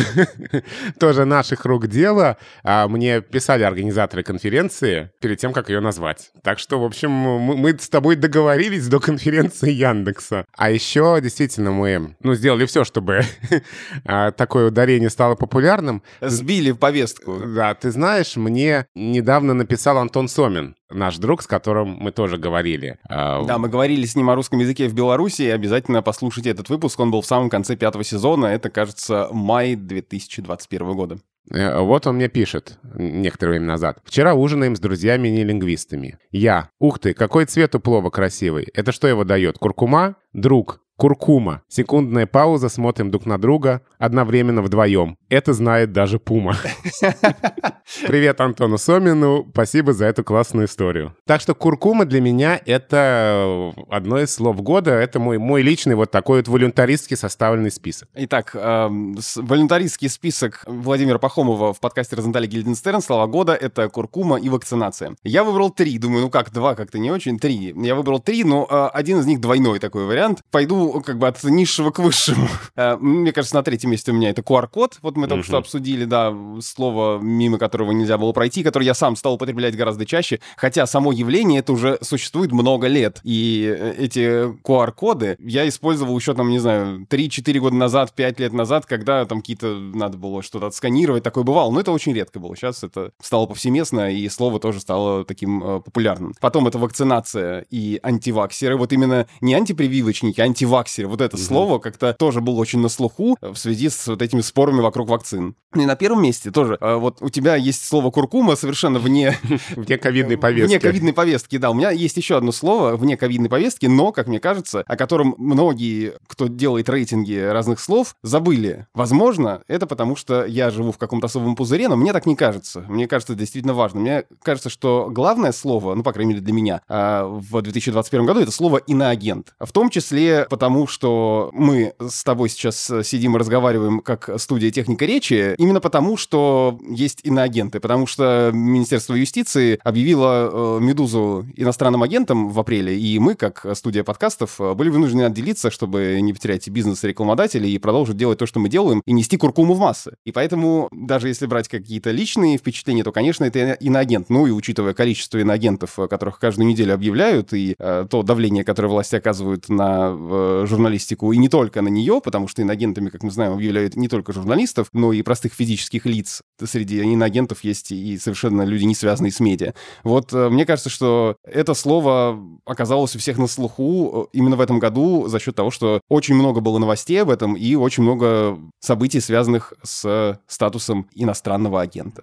тоже 1.00 1.24
наших 1.24 1.64
рук 1.64 1.86
дело. 1.86 2.36
А, 2.62 2.88
мне 2.88 3.22
писали 3.22 3.62
организаторы 3.62 4.22
конференции 4.22 5.10
перед 5.20 5.38
тем, 5.38 5.52
как 5.52 5.70
ее 5.70 5.80
назвать. 5.80 6.30
Так 6.42 6.58
что, 6.58 6.78
в 6.78 6.84
общем, 6.84 7.10
мы, 7.10 7.56
мы 7.56 7.70
с 7.78 7.88
тобой 7.88 8.16
договорились 8.16 8.86
до 8.88 9.00
конференции 9.00 9.72
Яндекса. 9.72 10.44
А 10.56 10.70
еще, 10.70 11.18
действительно, 11.22 11.72
мы 11.72 12.16
ну, 12.20 12.34
сделали 12.34 12.66
все, 12.66 12.84
чтобы 12.84 13.22
а, 14.04 14.30
такое 14.32 14.68
ударение 14.68 15.08
стало 15.08 15.34
популярным. 15.34 16.02
Сбили 16.20 16.72
повестку. 16.72 17.40
Да, 17.46 17.74
ты 17.74 17.90
знаешь, 17.90 18.36
мне 18.36 18.86
недавно 18.94 19.54
написал 19.54 19.98
Антон 19.98 20.28
Сомин 20.28 20.76
наш 20.90 21.18
друг, 21.18 21.42
с 21.42 21.46
которым 21.46 21.96
мы 22.00 22.12
тоже 22.12 22.38
говорили. 22.38 22.98
А, 23.08 23.42
да, 23.44 23.58
мы 23.58 23.68
говорили 23.68 24.04
с 24.06 24.16
ним 24.16 24.30
о 24.30 24.34
русском 24.34 24.58
языке 24.58 24.88
в 24.88 24.94
Беларуси. 24.94 25.42
Обязательно 25.42 26.02
послушайте 26.02 26.50
этот 26.50 26.68
выпуск. 26.68 26.98
Он 27.00 27.10
был 27.10 27.20
в 27.20 27.26
самом 27.26 27.50
конце 27.50 27.76
пятого 27.76 28.04
сезона. 28.04 28.46
Это, 28.46 28.70
кажется, 28.70 29.28
май 29.32 29.74
2021 29.74 30.92
года. 30.94 31.18
Э, 31.50 31.80
вот 31.80 32.06
он 32.06 32.16
мне 32.16 32.28
пишет 32.28 32.78
некоторое 32.94 33.52
время 33.52 33.66
назад. 33.66 33.98
«Вчера 34.04 34.34
ужинаем 34.34 34.76
с 34.76 34.80
друзьями-не-лингвистами. 34.80 36.18
Я. 36.30 36.70
Ух 36.78 36.98
ты, 36.98 37.14
какой 37.14 37.44
цвет 37.46 37.74
у 37.74 37.80
плова 37.80 38.10
красивый. 38.10 38.68
Это 38.74 38.92
что 38.92 39.08
его 39.08 39.24
дает? 39.24 39.58
Куркума? 39.58 40.16
Друг. 40.32 40.80
Куркума. 40.96 41.62
Секундная 41.68 42.26
пауза, 42.26 42.68
смотрим 42.68 43.10
друг 43.10 43.26
на 43.26 43.36
друга, 43.36 43.82
одновременно 43.98 44.62
вдвоем. 44.62 45.16
Это 45.28 45.52
знает 45.52 45.92
даже 45.92 46.20
Пума. 46.20 46.56
Привет 48.06 48.40
Антону 48.40 48.78
Сомину, 48.78 49.44
спасибо 49.50 49.92
за 49.92 50.06
эту 50.06 50.22
классную 50.22 50.66
историю. 50.66 51.16
Так 51.26 51.40
что 51.40 51.56
куркума 51.56 52.04
для 52.04 52.20
меня 52.20 52.60
это 52.64 53.72
одно 53.90 54.20
из 54.20 54.32
слов 54.32 54.62
года, 54.62 54.92
это 54.92 55.18
мой, 55.18 55.38
мой 55.38 55.62
личный 55.62 55.96
вот 55.96 56.12
такой 56.12 56.38
вот 56.38 56.48
волюнтаристский 56.48 57.16
составленный 57.16 57.72
список. 57.72 58.08
Итак, 58.14 58.52
э, 58.54 58.88
волюнтаристский 59.36 60.08
список 60.08 60.62
Владимира 60.66 61.18
Пахомова 61.18 61.74
в 61.74 61.80
подкасте 61.80 62.14
«Розентали 62.14 62.46
Гильденстерн» 62.46 63.02
слова 63.02 63.26
года— 63.26 63.52
это 63.60 63.88
куркума 63.88 64.36
и 64.36 64.48
вакцинация. 64.48 65.16
Я 65.24 65.42
выбрал 65.42 65.70
три, 65.70 65.98
думаю, 65.98 66.22
ну 66.22 66.30
как, 66.30 66.52
два 66.52 66.76
как-то 66.76 67.00
не 67.00 67.10
очень, 67.10 67.40
три. 67.40 67.74
Я 67.76 67.96
выбрал 67.96 68.20
три, 68.20 68.44
но 68.44 68.68
э, 68.70 68.88
один 68.92 69.18
из 69.18 69.26
них 69.26 69.40
двойной 69.40 69.80
такой 69.80 70.06
вариант. 70.06 70.40
Пойду 70.52 70.83
как 71.00 71.18
бы 71.18 71.28
от 71.28 71.42
низшего 71.44 71.90
к 71.90 71.98
высшему. 71.98 72.48
Э, 72.76 72.96
мне 72.96 73.32
кажется, 73.32 73.54
на 73.54 73.62
третьем 73.62 73.90
месте 73.90 74.10
у 74.10 74.14
меня 74.14 74.30
это 74.30 74.42
QR-код, 74.42 74.98
вот 75.02 75.16
мы 75.16 75.28
только 75.28 75.40
угу. 75.40 75.46
что 75.46 75.58
обсудили, 75.58 76.04
да, 76.04 76.34
слово, 76.60 77.18
мимо 77.18 77.58
которого 77.58 77.92
нельзя 77.92 78.18
было 78.18 78.32
пройти, 78.32 78.64
которое 78.64 78.86
я 78.86 78.94
сам 78.94 79.14
стал 79.14 79.34
употреблять 79.34 79.76
гораздо 79.76 80.04
чаще, 80.06 80.40
хотя 80.56 80.86
само 80.86 81.12
явление 81.12 81.60
это 81.60 81.72
уже 81.72 81.98
существует 82.02 82.50
много 82.52 82.88
лет. 82.88 83.20
И 83.22 83.64
э, 83.78 83.94
эти 83.98 84.52
QR-коды 84.66 85.36
я 85.38 85.68
использовал 85.68 86.18
еще 86.18 86.34
там, 86.34 86.50
не 86.50 86.58
знаю, 86.58 87.06
3-4 87.08 87.58
года 87.60 87.76
назад, 87.76 88.12
5 88.14 88.40
лет 88.40 88.52
назад, 88.52 88.86
когда 88.86 89.24
там 89.24 89.40
какие-то 89.40 89.74
надо 89.76 90.18
было 90.18 90.42
что-то 90.42 90.66
отсканировать, 90.66 91.22
такое 91.22 91.44
бывало, 91.44 91.70
но 91.70 91.80
это 91.80 91.92
очень 91.92 92.12
редко 92.12 92.40
было. 92.40 92.56
Сейчас 92.56 92.82
это 92.82 93.12
стало 93.22 93.46
повсеместно, 93.46 94.10
и 94.10 94.28
слово 94.28 94.58
тоже 94.58 94.80
стало 94.80 95.24
таким 95.24 95.62
э, 95.62 95.80
популярным. 95.80 96.34
Потом 96.40 96.66
это 96.66 96.78
вакцинация 96.78 97.66
и 97.70 98.00
антиваксеры, 98.02 98.76
вот 98.76 98.92
именно 98.92 99.26
не 99.40 99.54
антипрививочники, 99.54 100.40
а 100.40 100.44
антиваксеры. 100.44 100.73
Вот 101.06 101.20
это 101.20 101.36
угу. 101.36 101.42
слово 101.42 101.78
как-то 101.78 102.14
тоже 102.14 102.40
было 102.40 102.56
очень 102.56 102.80
на 102.80 102.88
слуху 102.88 103.36
в 103.40 103.56
связи 103.56 103.88
с 103.88 104.06
вот 104.06 104.22
этими 104.22 104.40
спорами 104.40 104.80
вокруг 104.80 105.08
вакцин. 105.08 105.54
И 105.74 105.86
на 105.86 105.96
первом 105.96 106.22
месте 106.22 106.50
тоже, 106.50 106.78
э, 106.80 106.94
вот 106.96 107.18
у 107.20 107.28
тебя 107.30 107.56
есть 107.56 107.84
слово 107.86 108.10
куркума 108.10 108.56
совершенно 108.56 108.98
вне... 108.98 109.36
Вне 109.76 109.98
ковидной 109.98 110.36
повестки. 110.36 110.68
Вне 110.68 110.80
ковидной 110.80 111.12
повестки, 111.12 111.56
да. 111.58 111.70
У 111.70 111.74
меня 111.74 111.90
есть 111.90 112.16
еще 112.16 112.36
одно 112.36 112.52
слово 112.52 112.96
вне 112.96 113.16
ковидной 113.16 113.48
повестки, 113.48 113.86
но, 113.86 114.12
как 114.12 114.28
мне 114.28 114.40
кажется, 114.40 114.84
о 114.86 114.96
котором 114.96 115.34
многие, 115.38 116.14
кто 116.26 116.46
делает 116.46 116.88
рейтинги 116.88 117.36
разных 117.36 117.80
слов, 117.80 118.14
забыли. 118.22 118.86
Возможно, 118.94 119.62
это 119.66 119.86
потому, 119.86 120.16
что 120.16 120.44
я 120.44 120.70
живу 120.70 120.92
в 120.92 120.98
каком-то 120.98 121.26
особом 121.26 121.56
пузыре, 121.56 121.88
но 121.88 121.96
мне 121.96 122.12
так 122.12 122.26
не 122.26 122.36
кажется. 122.36 122.84
Мне 122.88 123.08
кажется, 123.08 123.32
это 123.32 123.40
действительно 123.40 123.74
важно. 123.74 124.00
Мне 124.00 124.24
кажется, 124.42 124.70
что 124.70 125.08
главное 125.10 125.52
слово, 125.52 125.94
ну, 125.94 126.02
по 126.02 126.12
крайней 126.12 126.34
мере, 126.34 126.44
для 126.44 126.52
меня, 126.52 126.80
а, 126.88 127.26
в 127.26 127.60
2021 127.60 128.26
году 128.26 128.40
это 128.40 128.50
слово 128.50 128.78
«иноагент». 128.78 129.54
В 129.58 129.72
том 129.72 129.90
числе 129.90 130.46
потому, 130.48 130.63
что 130.86 131.50
мы 131.52 131.94
с 132.00 132.24
тобой 132.24 132.48
сейчас 132.48 132.90
сидим 133.02 133.36
и 133.36 133.38
разговариваем 133.38 134.00
как 134.00 134.30
студия 134.38 134.70
техника 134.70 135.04
речи, 135.04 135.54
именно 135.58 135.80
потому, 135.80 136.16
что 136.16 136.78
есть 136.88 137.20
иноагенты, 137.22 137.80
потому 137.80 138.06
что 138.06 138.50
Министерство 138.52 139.14
юстиции 139.14 139.78
объявило 139.82 140.50
э, 140.50 140.80
«Медузу» 140.80 141.46
иностранным 141.56 142.02
агентом 142.02 142.50
в 142.50 142.58
апреле, 142.58 142.98
и 142.98 143.18
мы, 143.18 143.34
как 143.34 143.66
студия 143.74 144.04
подкастов, 144.04 144.58
были 144.76 144.88
вынуждены 144.88 145.22
отделиться, 145.22 145.70
чтобы 145.70 146.18
не 146.20 146.32
потерять 146.32 146.68
бизнес 146.68 147.04
рекламодателей, 147.04 147.72
и 147.74 147.78
продолжить 147.78 148.16
делать 148.16 148.38
то, 148.38 148.46
что 148.46 148.60
мы 148.60 148.68
делаем, 148.68 149.02
и 149.06 149.12
нести 149.12 149.36
куркуму 149.36 149.74
в 149.74 149.78
массы. 149.78 150.14
И 150.24 150.32
поэтому, 150.32 150.88
даже 150.92 151.28
если 151.28 151.46
брать 151.46 151.68
какие-то 151.68 152.10
личные 152.10 152.58
впечатления, 152.58 153.04
то, 153.04 153.12
конечно, 153.12 153.44
это 153.44 153.72
иноагент. 153.72 154.30
Ну 154.30 154.46
и 154.46 154.50
учитывая 154.50 154.94
количество 154.94 155.38
иноагентов, 155.38 155.98
которых 156.08 156.38
каждую 156.38 156.66
неделю 156.66 156.94
объявляют, 156.94 157.52
и 157.52 157.74
э, 157.78 158.06
то 158.08 158.22
давление, 158.22 158.64
которое 158.64 158.88
власти 158.88 159.16
оказывают 159.16 159.68
на 159.68 160.14
э, 160.14 160.53
журналистику, 160.66 161.32
и 161.32 161.36
не 161.36 161.48
только 161.48 161.82
на 161.82 161.88
нее, 161.88 162.20
потому 162.22 162.48
что 162.48 162.62
иноагентами, 162.62 163.10
как 163.10 163.22
мы 163.22 163.30
знаем, 163.30 163.52
объявляют 163.52 163.96
не 163.96 164.08
только 164.08 164.32
журналистов, 164.32 164.88
но 164.92 165.12
и 165.12 165.22
простых 165.22 165.52
физических 165.52 166.06
лиц. 166.06 166.42
Среди 166.62 167.00
иноагентов 167.00 167.64
есть 167.64 167.92
и 167.92 168.18
совершенно 168.18 168.62
люди, 168.62 168.84
не 168.84 168.94
связанные 168.94 169.32
с 169.32 169.40
медиа. 169.40 169.74
Вот 170.02 170.32
э, 170.32 170.48
мне 170.48 170.66
кажется, 170.66 170.90
что 170.90 171.36
это 171.44 171.74
слово 171.74 172.40
оказалось 172.64 173.14
у 173.16 173.18
всех 173.18 173.38
на 173.38 173.46
слуху 173.46 174.28
э, 174.32 174.36
именно 174.36 174.56
в 174.56 174.60
этом 174.60 174.78
году 174.78 175.26
за 175.28 175.38
счет 175.38 175.54
того, 175.54 175.70
что 175.70 176.00
очень 176.08 176.34
много 176.34 176.60
было 176.60 176.78
новостей 176.78 177.20
об 177.22 177.30
этом 177.30 177.54
и 177.54 177.74
очень 177.74 178.02
много 178.02 178.58
событий, 178.80 179.20
связанных 179.20 179.72
с 179.82 180.40
статусом 180.46 181.08
иностранного 181.14 181.80
агента. 181.80 182.22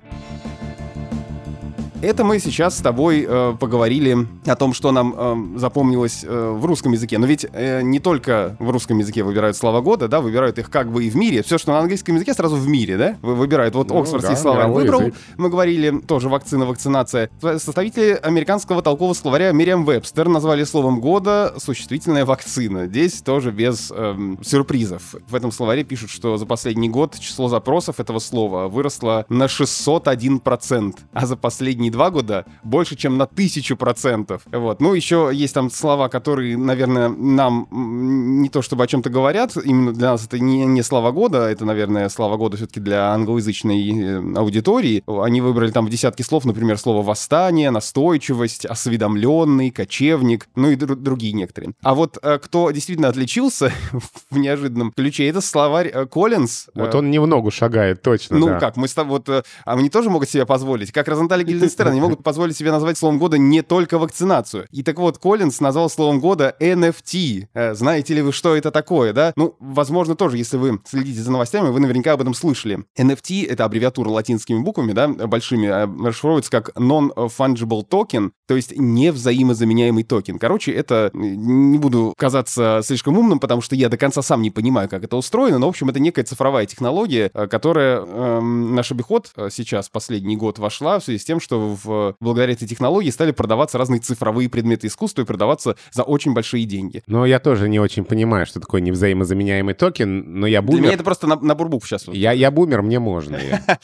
Это 2.01 2.23
мы 2.23 2.39
сейчас 2.39 2.79
с 2.79 2.81
тобой 2.81 3.27
э, 3.29 3.55
поговорили 3.59 4.27
о 4.47 4.55
том, 4.55 4.73
что 4.73 4.91
нам 4.91 5.13
э, 5.15 5.59
запомнилось 5.59 6.23
э, 6.23 6.51
в 6.57 6.65
русском 6.65 6.93
языке. 6.93 7.19
Но 7.19 7.27
ведь 7.27 7.45
э, 7.53 7.83
не 7.83 7.99
только 7.99 8.55
в 8.57 8.71
русском 8.71 8.97
языке 8.97 9.21
выбирают 9.21 9.55
слова 9.55 9.81
года, 9.81 10.07
да, 10.07 10.19
выбирают 10.19 10.57
их 10.57 10.71
как 10.71 10.91
бы 10.91 11.05
и 11.05 11.11
в 11.11 11.15
мире. 11.15 11.43
Все, 11.43 11.59
что 11.59 11.73
на 11.73 11.79
английском 11.79 12.15
языке, 12.15 12.33
сразу 12.33 12.55
в 12.55 12.67
мире, 12.67 12.97
да, 12.97 13.17
выбирают. 13.21 13.75
Вот 13.75 13.89
ну, 13.89 13.99
Оксфордский 13.99 14.33
да, 14.33 14.41
словарь 14.41 14.71
выбрал. 14.71 15.01
Язык. 15.01 15.15
Мы 15.37 15.49
говорили 15.49 15.99
тоже 15.99 16.27
вакцина, 16.27 16.65
вакцинация. 16.65 17.29
Составители 17.39 18.19
американского 18.23 18.81
толкового 18.81 19.13
словаря 19.13 19.51
Мириам 19.51 19.85
Вебстер 19.85 20.27
назвали 20.27 20.63
словом 20.63 21.01
года 21.01 21.53
существительная 21.59 22.25
вакцина. 22.25 22.87
Здесь 22.87 23.21
тоже 23.21 23.51
без 23.51 23.91
э, 23.95 24.35
сюрпризов. 24.41 25.13
В 25.29 25.35
этом 25.35 25.51
словаре 25.51 25.83
пишут, 25.83 26.09
что 26.09 26.37
за 26.37 26.47
последний 26.47 26.89
год 26.89 27.19
число 27.19 27.47
запросов 27.47 27.99
этого 27.99 28.17
слова 28.17 28.67
выросло 28.69 29.23
на 29.29 29.45
601%, 29.45 30.95
а 31.13 31.25
за 31.27 31.37
последние 31.37 31.90
последние 31.91 32.01
два 32.01 32.09
года 32.09 32.45
больше, 32.63 32.95
чем 32.95 33.17
на 33.17 33.25
тысячу 33.25 33.75
процентов. 33.75 34.41
Вот. 34.51 34.81
Ну, 34.81 34.93
еще 34.93 35.29
есть 35.33 35.53
там 35.53 35.69
слова, 35.69 36.07
которые, 36.09 36.57
наверное, 36.57 37.09
нам 37.09 37.67
не 37.71 38.49
то 38.49 38.61
чтобы 38.61 38.83
о 38.83 38.87
чем-то 38.87 39.09
говорят, 39.09 39.55
именно 39.63 39.93
для 39.93 40.11
нас 40.11 40.25
это 40.25 40.39
не, 40.39 40.65
не 40.65 40.83
слова 40.83 41.11
года, 41.11 41.47
это, 41.49 41.65
наверное, 41.65 42.09
слова 42.09 42.37
года 42.37 42.57
все-таки 42.57 42.79
для 42.79 43.13
англоязычной 43.13 43.91
э, 43.91 44.37
аудитории. 44.37 45.03
Они 45.07 45.41
выбрали 45.41 45.71
там 45.71 45.85
в 45.85 45.89
десятки 45.89 46.23
слов, 46.23 46.45
например, 46.45 46.77
слово 46.77 47.01
«восстание», 47.03 47.71
«настойчивость», 47.71 48.65
«осведомленный», 48.65 49.71
«кочевник», 49.71 50.47
ну 50.55 50.71
и 50.71 50.75
др- 50.75 50.95
другие 50.95 51.33
некоторые. 51.33 51.73
А 51.81 51.93
вот 51.93 52.17
э, 52.21 52.39
кто 52.39 52.71
действительно 52.71 53.09
отличился 53.09 53.71
в 54.31 54.37
неожиданном 54.37 54.91
ключе, 54.91 55.27
это 55.27 55.41
словарь 55.41 55.87
э, 55.93 56.05
Коллинз. 56.05 56.67
Вот 56.75 56.95
он 56.95 57.11
не 57.11 57.19
в 57.19 57.27
ногу 57.27 57.51
шагает, 57.51 58.01
точно, 58.01 58.37
Ну 58.37 58.47
да. 58.47 58.59
как, 58.59 58.77
мы 58.77 58.87
с 58.87 58.93
тобой, 58.93 59.11
вот, 59.11 59.29
а 59.29 59.43
они 59.65 59.89
тоже 59.89 60.09
могут 60.09 60.29
себе 60.29 60.45
позволить, 60.45 60.91
как 60.91 61.07
Розенталь 61.07 61.41
и 61.41 61.43
Гильденстерн, 61.81 61.91
они 61.91 62.01
могут 62.01 62.23
позволить 62.23 62.57
себе 62.57 62.71
назвать 62.71 62.97
словом 62.97 63.19
года 63.19 63.37
не 63.37 63.61
только 63.61 63.97
вакцинацию. 63.97 64.67
И 64.71 64.83
так 64.83 64.97
вот, 64.99 65.17
Коллинз 65.17 65.59
назвал 65.59 65.89
словом 65.89 66.19
года 66.19 66.55
NFT. 66.59 67.47
Э, 67.53 67.73
Знаете 67.73 68.13
ли 68.13 68.21
вы, 68.21 68.31
что 68.31 68.55
это 68.55 68.71
такое, 68.71 69.13
да? 69.13 69.33
Ну, 69.35 69.55
возможно, 69.59 70.15
тоже, 70.15 70.37
если 70.37 70.57
вы 70.57 70.79
следите 70.85 71.21
за 71.21 71.31
новостями, 71.31 71.69
вы 71.69 71.79
наверняка 71.79 72.13
об 72.13 72.21
этом 72.21 72.33
слышали. 72.33 72.85
NFT— 72.97 73.47
это 73.49 73.65
аббревиатура 73.65 74.09
латинскими 74.09 74.59
буквами, 74.59 74.93
да, 74.93 75.07
большими, 75.07 75.67
э, 75.67 76.07
расшифровывается 76.07 76.51
как 76.51 76.69
Non-Fungible 76.77 77.87
Token, 77.87 78.31
то 78.47 78.55
есть 78.55 78.77
невзаимозаменяемый 78.77 80.03
токен. 80.03 80.37
Короче, 80.37 80.71
это, 80.71 81.09
э, 81.13 81.17
не 81.17 81.77
буду 81.77 82.13
казаться 82.17 82.81
слишком 82.83 83.17
умным, 83.17 83.39
потому 83.39 83.61
что 83.61 83.75
я 83.75 83.89
до 83.89 83.97
конца 83.97 84.21
сам 84.21 84.41
не 84.41 84.51
понимаю, 84.51 84.89
как 84.89 85.03
это 85.03 85.15
устроено, 85.15 85.59
но, 85.59 85.67
в 85.67 85.69
общем, 85.69 85.89
это 85.89 85.99
некая 85.99 86.23
цифровая 86.23 86.65
технология, 86.65 87.31
э, 87.33 87.47
которая 87.47 88.01
эм, 88.01 88.75
наш 88.75 88.91
обиход 88.91 89.31
э, 89.35 89.47
сейчас, 89.51 89.89
последний 89.89 90.35
год, 90.35 90.59
вошла 90.59 90.99
в 90.99 91.03
связи 91.03 91.19
с 91.19 91.23
тем, 91.23 91.39
что 91.39 91.70
в, 91.75 92.15
благодаря 92.19 92.53
этой 92.53 92.67
технологии 92.67 93.09
стали 93.09 93.31
продаваться 93.31 93.77
разные 93.77 93.99
цифровые 93.99 94.49
предметы 94.49 94.87
искусства 94.87 95.21
и 95.21 95.25
продаваться 95.25 95.75
за 95.91 96.03
очень 96.03 96.33
большие 96.33 96.65
деньги. 96.65 97.03
Но 97.07 97.25
я 97.25 97.39
тоже 97.39 97.69
не 97.69 97.79
очень 97.79 98.03
понимаю, 98.05 98.45
что 98.45 98.59
такое 98.59 98.81
невзаимозаменяемый 98.81 99.73
токен, 99.73 100.39
но 100.39 100.47
я 100.47 100.61
Для 100.61 100.71
меня 100.71 100.81
бумер. 100.81 100.93
это 100.95 101.03
просто 101.03 101.27
на- 101.27 101.35
набор 101.39 101.69
букв 101.69 101.87
сейчас. 101.87 102.07
вот. 102.07 102.15
Я, 102.15 102.31
я 102.31 102.51
бумер, 102.51 102.81
мне 102.81 102.99
можно. 102.99 103.39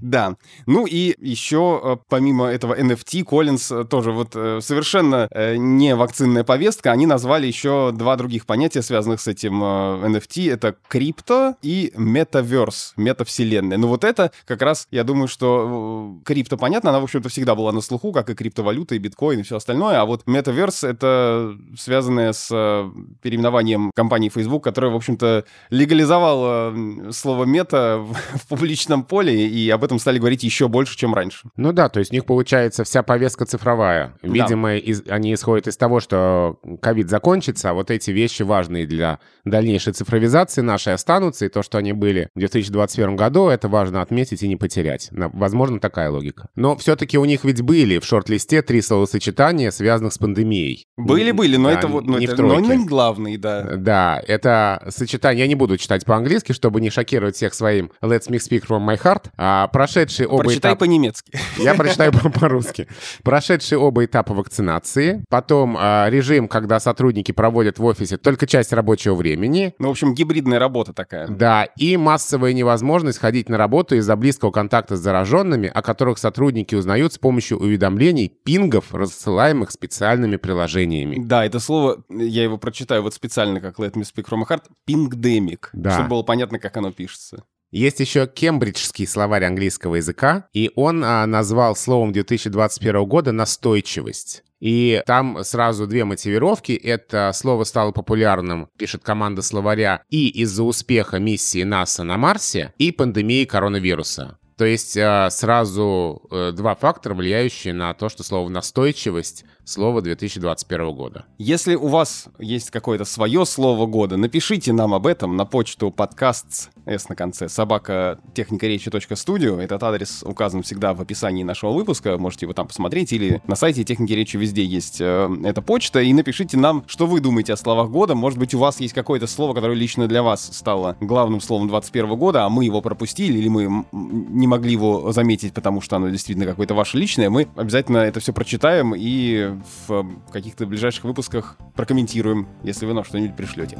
Да. 0.00 0.36
Ну 0.66 0.86
и 0.86 1.14
еще, 1.20 1.80
э, 1.82 1.96
помимо 2.08 2.46
этого 2.46 2.78
NFT, 2.78 3.24
Collins 3.24 3.82
э, 3.82 3.84
тоже 3.84 4.12
вот 4.12 4.32
э, 4.34 4.60
совершенно 4.62 5.28
не 5.56 5.94
вакцинная 5.94 6.44
повестка, 6.44 6.92
они 6.92 7.06
назвали 7.06 7.46
еще 7.46 7.92
два 7.92 8.16
других 8.16 8.46
понятия, 8.46 8.82
связанных 8.82 9.20
с 9.20 9.28
этим 9.28 9.62
NFT. 9.62 10.52
Это 10.52 10.76
крипто 10.88 11.54
и 11.62 11.92
метаверс, 11.96 12.92
метавселенная. 12.96 13.78
Ну 13.78 13.88
вот 13.88 14.04
это 14.04 14.30
как 14.46 14.62
раз, 14.62 14.86
я 14.90 15.04
думаю, 15.04 15.28
что 15.28 16.16
крипто, 16.24 16.56
понятно, 16.56 16.90
она, 16.90 17.00
в 17.00 17.04
общем-то, 17.04 17.28
всегда 17.30 17.54
была 17.54 17.72
на 17.72 17.80
слуху, 17.80 18.12
как 18.12 18.30
и 18.30 18.34
криптовалюта, 18.34 18.94
и 18.94 18.98
биткоин, 18.98 19.40
и 19.40 19.42
все 19.42 19.56
остальное. 19.56 20.00
А 20.00 20.04
вот 20.04 20.26
метаверс— 20.26 20.84
это 20.84 21.56
связанное 21.78 22.32
с 22.32 22.48
э, 22.52 22.90
переименованием 23.22 23.90
компании 23.94 24.28
Facebook, 24.28 24.64
которая, 24.64 24.90
в 24.90 24.96
общем-то, 24.96 25.44
легализовала 25.70 26.74
слово 27.12 27.44
мета 27.44 27.98
в, 28.34 28.48
публичном 28.48 29.04
поле, 29.04 29.46
и 29.48 29.70
об 29.70 29.84
этом 29.84 29.98
стали 29.98 30.18
говорить 30.18 30.42
еще 30.42 30.68
больше, 30.68 30.96
чем 30.96 31.14
раньше. 31.14 31.48
Ну 31.56 31.72
да, 31.72 31.88
то 31.88 32.00
есть 32.00 32.10
у 32.12 32.14
них 32.14 32.24
получается 32.24 32.84
вся 32.84 33.02
повестка 33.02 33.46
цифровая. 33.46 34.14
Да. 34.22 34.28
Видимо, 34.28 34.76
из- 34.76 35.02
они 35.08 35.34
исходят 35.34 35.66
из 35.66 35.76
того, 35.76 36.00
что 36.00 36.58
ковид 36.82 37.08
закончится, 37.08 37.70
а 37.70 37.72
вот 37.72 37.90
эти 37.90 38.10
вещи 38.10 38.42
важные 38.42 38.86
для 38.86 39.20
дальнейшей 39.44 39.92
цифровизации 39.92 40.60
нашей 40.60 40.94
останутся, 40.94 41.46
и 41.46 41.48
то, 41.48 41.62
что 41.62 41.78
они 41.78 41.92
были 41.92 42.28
в 42.34 42.38
2021 42.38 43.16
году, 43.16 43.48
это 43.48 43.68
важно 43.68 44.02
отметить 44.02 44.42
и 44.42 44.48
не 44.48 44.56
потерять. 44.56 45.08
Возможно, 45.12 45.80
такая 45.80 46.10
логика. 46.10 46.48
Но 46.54 46.76
все-таки 46.76 47.09
у 47.18 47.24
них 47.24 47.44
ведь 47.44 47.62
были 47.62 47.98
в 47.98 48.04
шорт-листе 48.04 48.62
три 48.62 48.80
словосочетания, 48.82 49.70
связанных 49.70 50.12
с 50.12 50.18
пандемией. 50.18 50.86
Были-были, 50.96 51.56
но 51.56 51.70
Да, 51.70 51.78
это 51.78 51.88
вот, 51.88 52.06
ну, 52.06 52.18
не 52.18 52.26
в 52.26 52.32
это, 52.32 52.42
но 52.42 52.56
тройке. 52.56 52.76
не 52.76 52.86
главный, 52.86 53.36
да. 53.36 53.62
Да, 53.76 54.22
это 54.26 54.86
сочетание, 54.90 55.44
я 55.44 55.48
не 55.48 55.54
буду 55.54 55.76
читать 55.78 56.04
по-английски, 56.04 56.52
чтобы 56.52 56.80
не 56.80 56.90
шокировать 56.90 57.36
всех 57.36 57.54
своим 57.54 57.90
Let's 58.02 58.28
Me 58.28 58.36
Speak 58.38 58.66
From 58.68 58.86
My 58.86 59.00
Heart, 59.00 59.30
а 59.36 59.66
прошедшие 59.68 60.26
оба 60.28 60.44
Прочитай 60.44 60.72
этапа... 60.72 60.80
по-немецки. 60.80 61.32
Я 61.58 61.74
прочитаю 61.74 62.12
по- 62.22 62.30
по-русски. 62.30 62.86
Прошедшие 63.22 63.78
оба 63.78 64.04
этапа 64.04 64.34
вакцинации, 64.34 65.24
потом 65.28 65.76
а, 65.78 66.08
режим, 66.10 66.48
когда 66.48 66.80
сотрудники 66.80 67.32
проводят 67.32 67.78
в 67.78 67.84
офисе 67.84 68.16
только 68.16 68.46
часть 68.46 68.72
рабочего 68.72 69.14
времени, 69.14 69.74
Ну, 69.78 69.88
в 69.88 69.90
общем, 69.92 70.14
гибридная 70.14 70.58
работа 70.58 70.92
такая. 70.92 71.26
да, 71.28 71.64
и 71.76 71.96
массовая 71.96 72.52
невозможность 72.52 73.18
ходить 73.18 73.48
на 73.48 73.56
работу 73.58 73.96
из-за 73.96 74.16
близкого 74.16 74.50
контакта 74.50 74.96
с 74.96 75.00
зараженными, 75.00 75.70
о 75.72 75.82
которых 75.82 76.18
сотрудники 76.18 76.74
узнают 76.74 76.99
с 77.08 77.18
помощью 77.18 77.58
уведомлений, 77.58 78.28
пингов, 78.28 78.92
рассылаемых 78.94 79.70
специальными 79.70 80.36
приложениями. 80.36 81.16
Да, 81.18 81.44
это 81.44 81.58
слово, 81.60 82.04
я 82.10 82.42
его 82.42 82.58
прочитаю 82.58 83.02
вот 83.02 83.14
специально, 83.14 83.60
как 83.60 83.78
Let 83.78 83.94
Me 83.94 84.02
Speak 84.02 84.28
From 84.28 84.42
My 84.42 84.48
Heart, 84.48 84.64
пингдемик, 84.84 85.70
Да. 85.72 85.92
чтобы 85.94 86.08
было 86.10 86.22
понятно, 86.22 86.58
как 86.58 86.76
оно 86.76 86.92
пишется. 86.92 87.44
Есть 87.70 88.00
еще 88.00 88.26
кембриджский 88.26 89.06
словарь 89.06 89.44
английского 89.44 89.94
языка, 89.96 90.48
и 90.52 90.72
он 90.74 91.04
а, 91.04 91.24
назвал 91.26 91.76
словом 91.76 92.12
2021 92.12 93.04
года 93.04 93.30
«настойчивость». 93.32 94.42
И 94.60 95.02
там 95.06 95.42
сразу 95.42 95.86
две 95.86 96.04
мотивировки. 96.04 96.72
Это 96.72 97.30
слово 97.34 97.64
стало 97.64 97.92
популярным, 97.92 98.68
пишет 98.76 99.02
команда 99.02 99.40
словаря, 99.40 100.02
и 100.10 100.28
из-за 100.42 100.64
успеха 100.64 101.18
миссии 101.18 101.62
НАСА 101.62 102.04
на 102.04 102.18
Марсе, 102.18 102.74
и 102.76 102.92
пандемии 102.92 103.46
коронавируса. 103.46 104.38
То 104.60 104.66
есть 104.66 104.94
а, 104.98 105.30
сразу 105.30 106.20
э, 106.30 106.52
два 106.52 106.74
фактора, 106.74 107.14
влияющие 107.14 107.72
на 107.72 107.94
то, 107.94 108.10
что 108.10 108.22
слово 108.22 108.50
«настойчивость»— 108.50 109.46
слово 109.70 110.02
2021 110.02 110.92
года. 110.92 111.24
Если 111.38 111.74
у 111.74 111.86
вас 111.86 112.26
есть 112.38 112.70
какое-то 112.70 113.04
свое 113.04 113.46
слово 113.46 113.86
года, 113.86 114.16
напишите 114.16 114.72
нам 114.72 114.94
об 114.94 115.06
этом 115.06 115.36
на 115.36 115.44
почту 115.44 115.90
подкаст 115.90 116.70
с 116.86 117.08
на 117.08 117.14
конце 117.14 117.48
собака 117.48 118.18
техникаречи.студио. 118.34 119.60
Этот 119.60 119.82
адрес 119.82 120.22
указан 120.24 120.62
всегда 120.62 120.92
в 120.92 121.00
описании 121.00 121.44
нашего 121.44 121.70
выпуска. 121.70 122.18
Можете 122.18 122.46
его 122.46 122.52
там 122.52 122.66
посмотреть 122.66 123.12
или 123.12 123.40
на 123.46 123.54
сайте 123.54 123.84
техники 123.84 124.12
речи 124.12 124.36
везде 124.36 124.64
есть 124.64 125.00
э, 125.00 125.30
эта 125.44 125.62
почта. 125.62 126.00
И 126.00 126.12
напишите 126.12 126.56
нам, 126.56 126.84
что 126.88 127.06
вы 127.06 127.20
думаете 127.20 127.52
о 127.52 127.56
словах 127.56 127.90
года. 127.90 128.14
Может 128.14 128.38
быть, 128.38 128.54
у 128.54 128.58
вас 128.58 128.80
есть 128.80 128.94
какое-то 128.94 129.26
слово, 129.26 129.54
которое 129.54 129.74
лично 129.74 130.08
для 130.08 130.22
вас 130.22 130.50
стало 130.52 130.96
главным 131.00 131.40
словом 131.40 131.68
2021 131.68 132.18
года, 132.18 132.44
а 132.44 132.48
мы 132.48 132.64
его 132.64 132.80
пропустили 132.80 133.38
или 133.38 133.48
мы 133.48 133.84
не 133.92 134.46
могли 134.46 134.72
его 134.72 135.12
заметить, 135.12 135.54
потому 135.54 135.80
что 135.80 135.96
оно 135.96 136.08
действительно 136.08 136.46
какое-то 136.46 136.74
ваше 136.74 136.98
личное. 136.98 137.30
Мы 137.30 137.48
обязательно 137.54 137.98
это 137.98 138.20
все 138.20 138.32
прочитаем 138.32 138.94
и 138.96 139.59
в 139.86 139.92
э, 139.92 140.32
каких-то 140.32 140.66
ближайших 140.66 141.04
выпусках 141.04 141.56
прокомментируем, 141.74 142.48
если 142.62 142.86
вы 142.86 142.94
нам 142.94 143.04
что-нибудь 143.04 143.36
пришлете. 143.36 143.78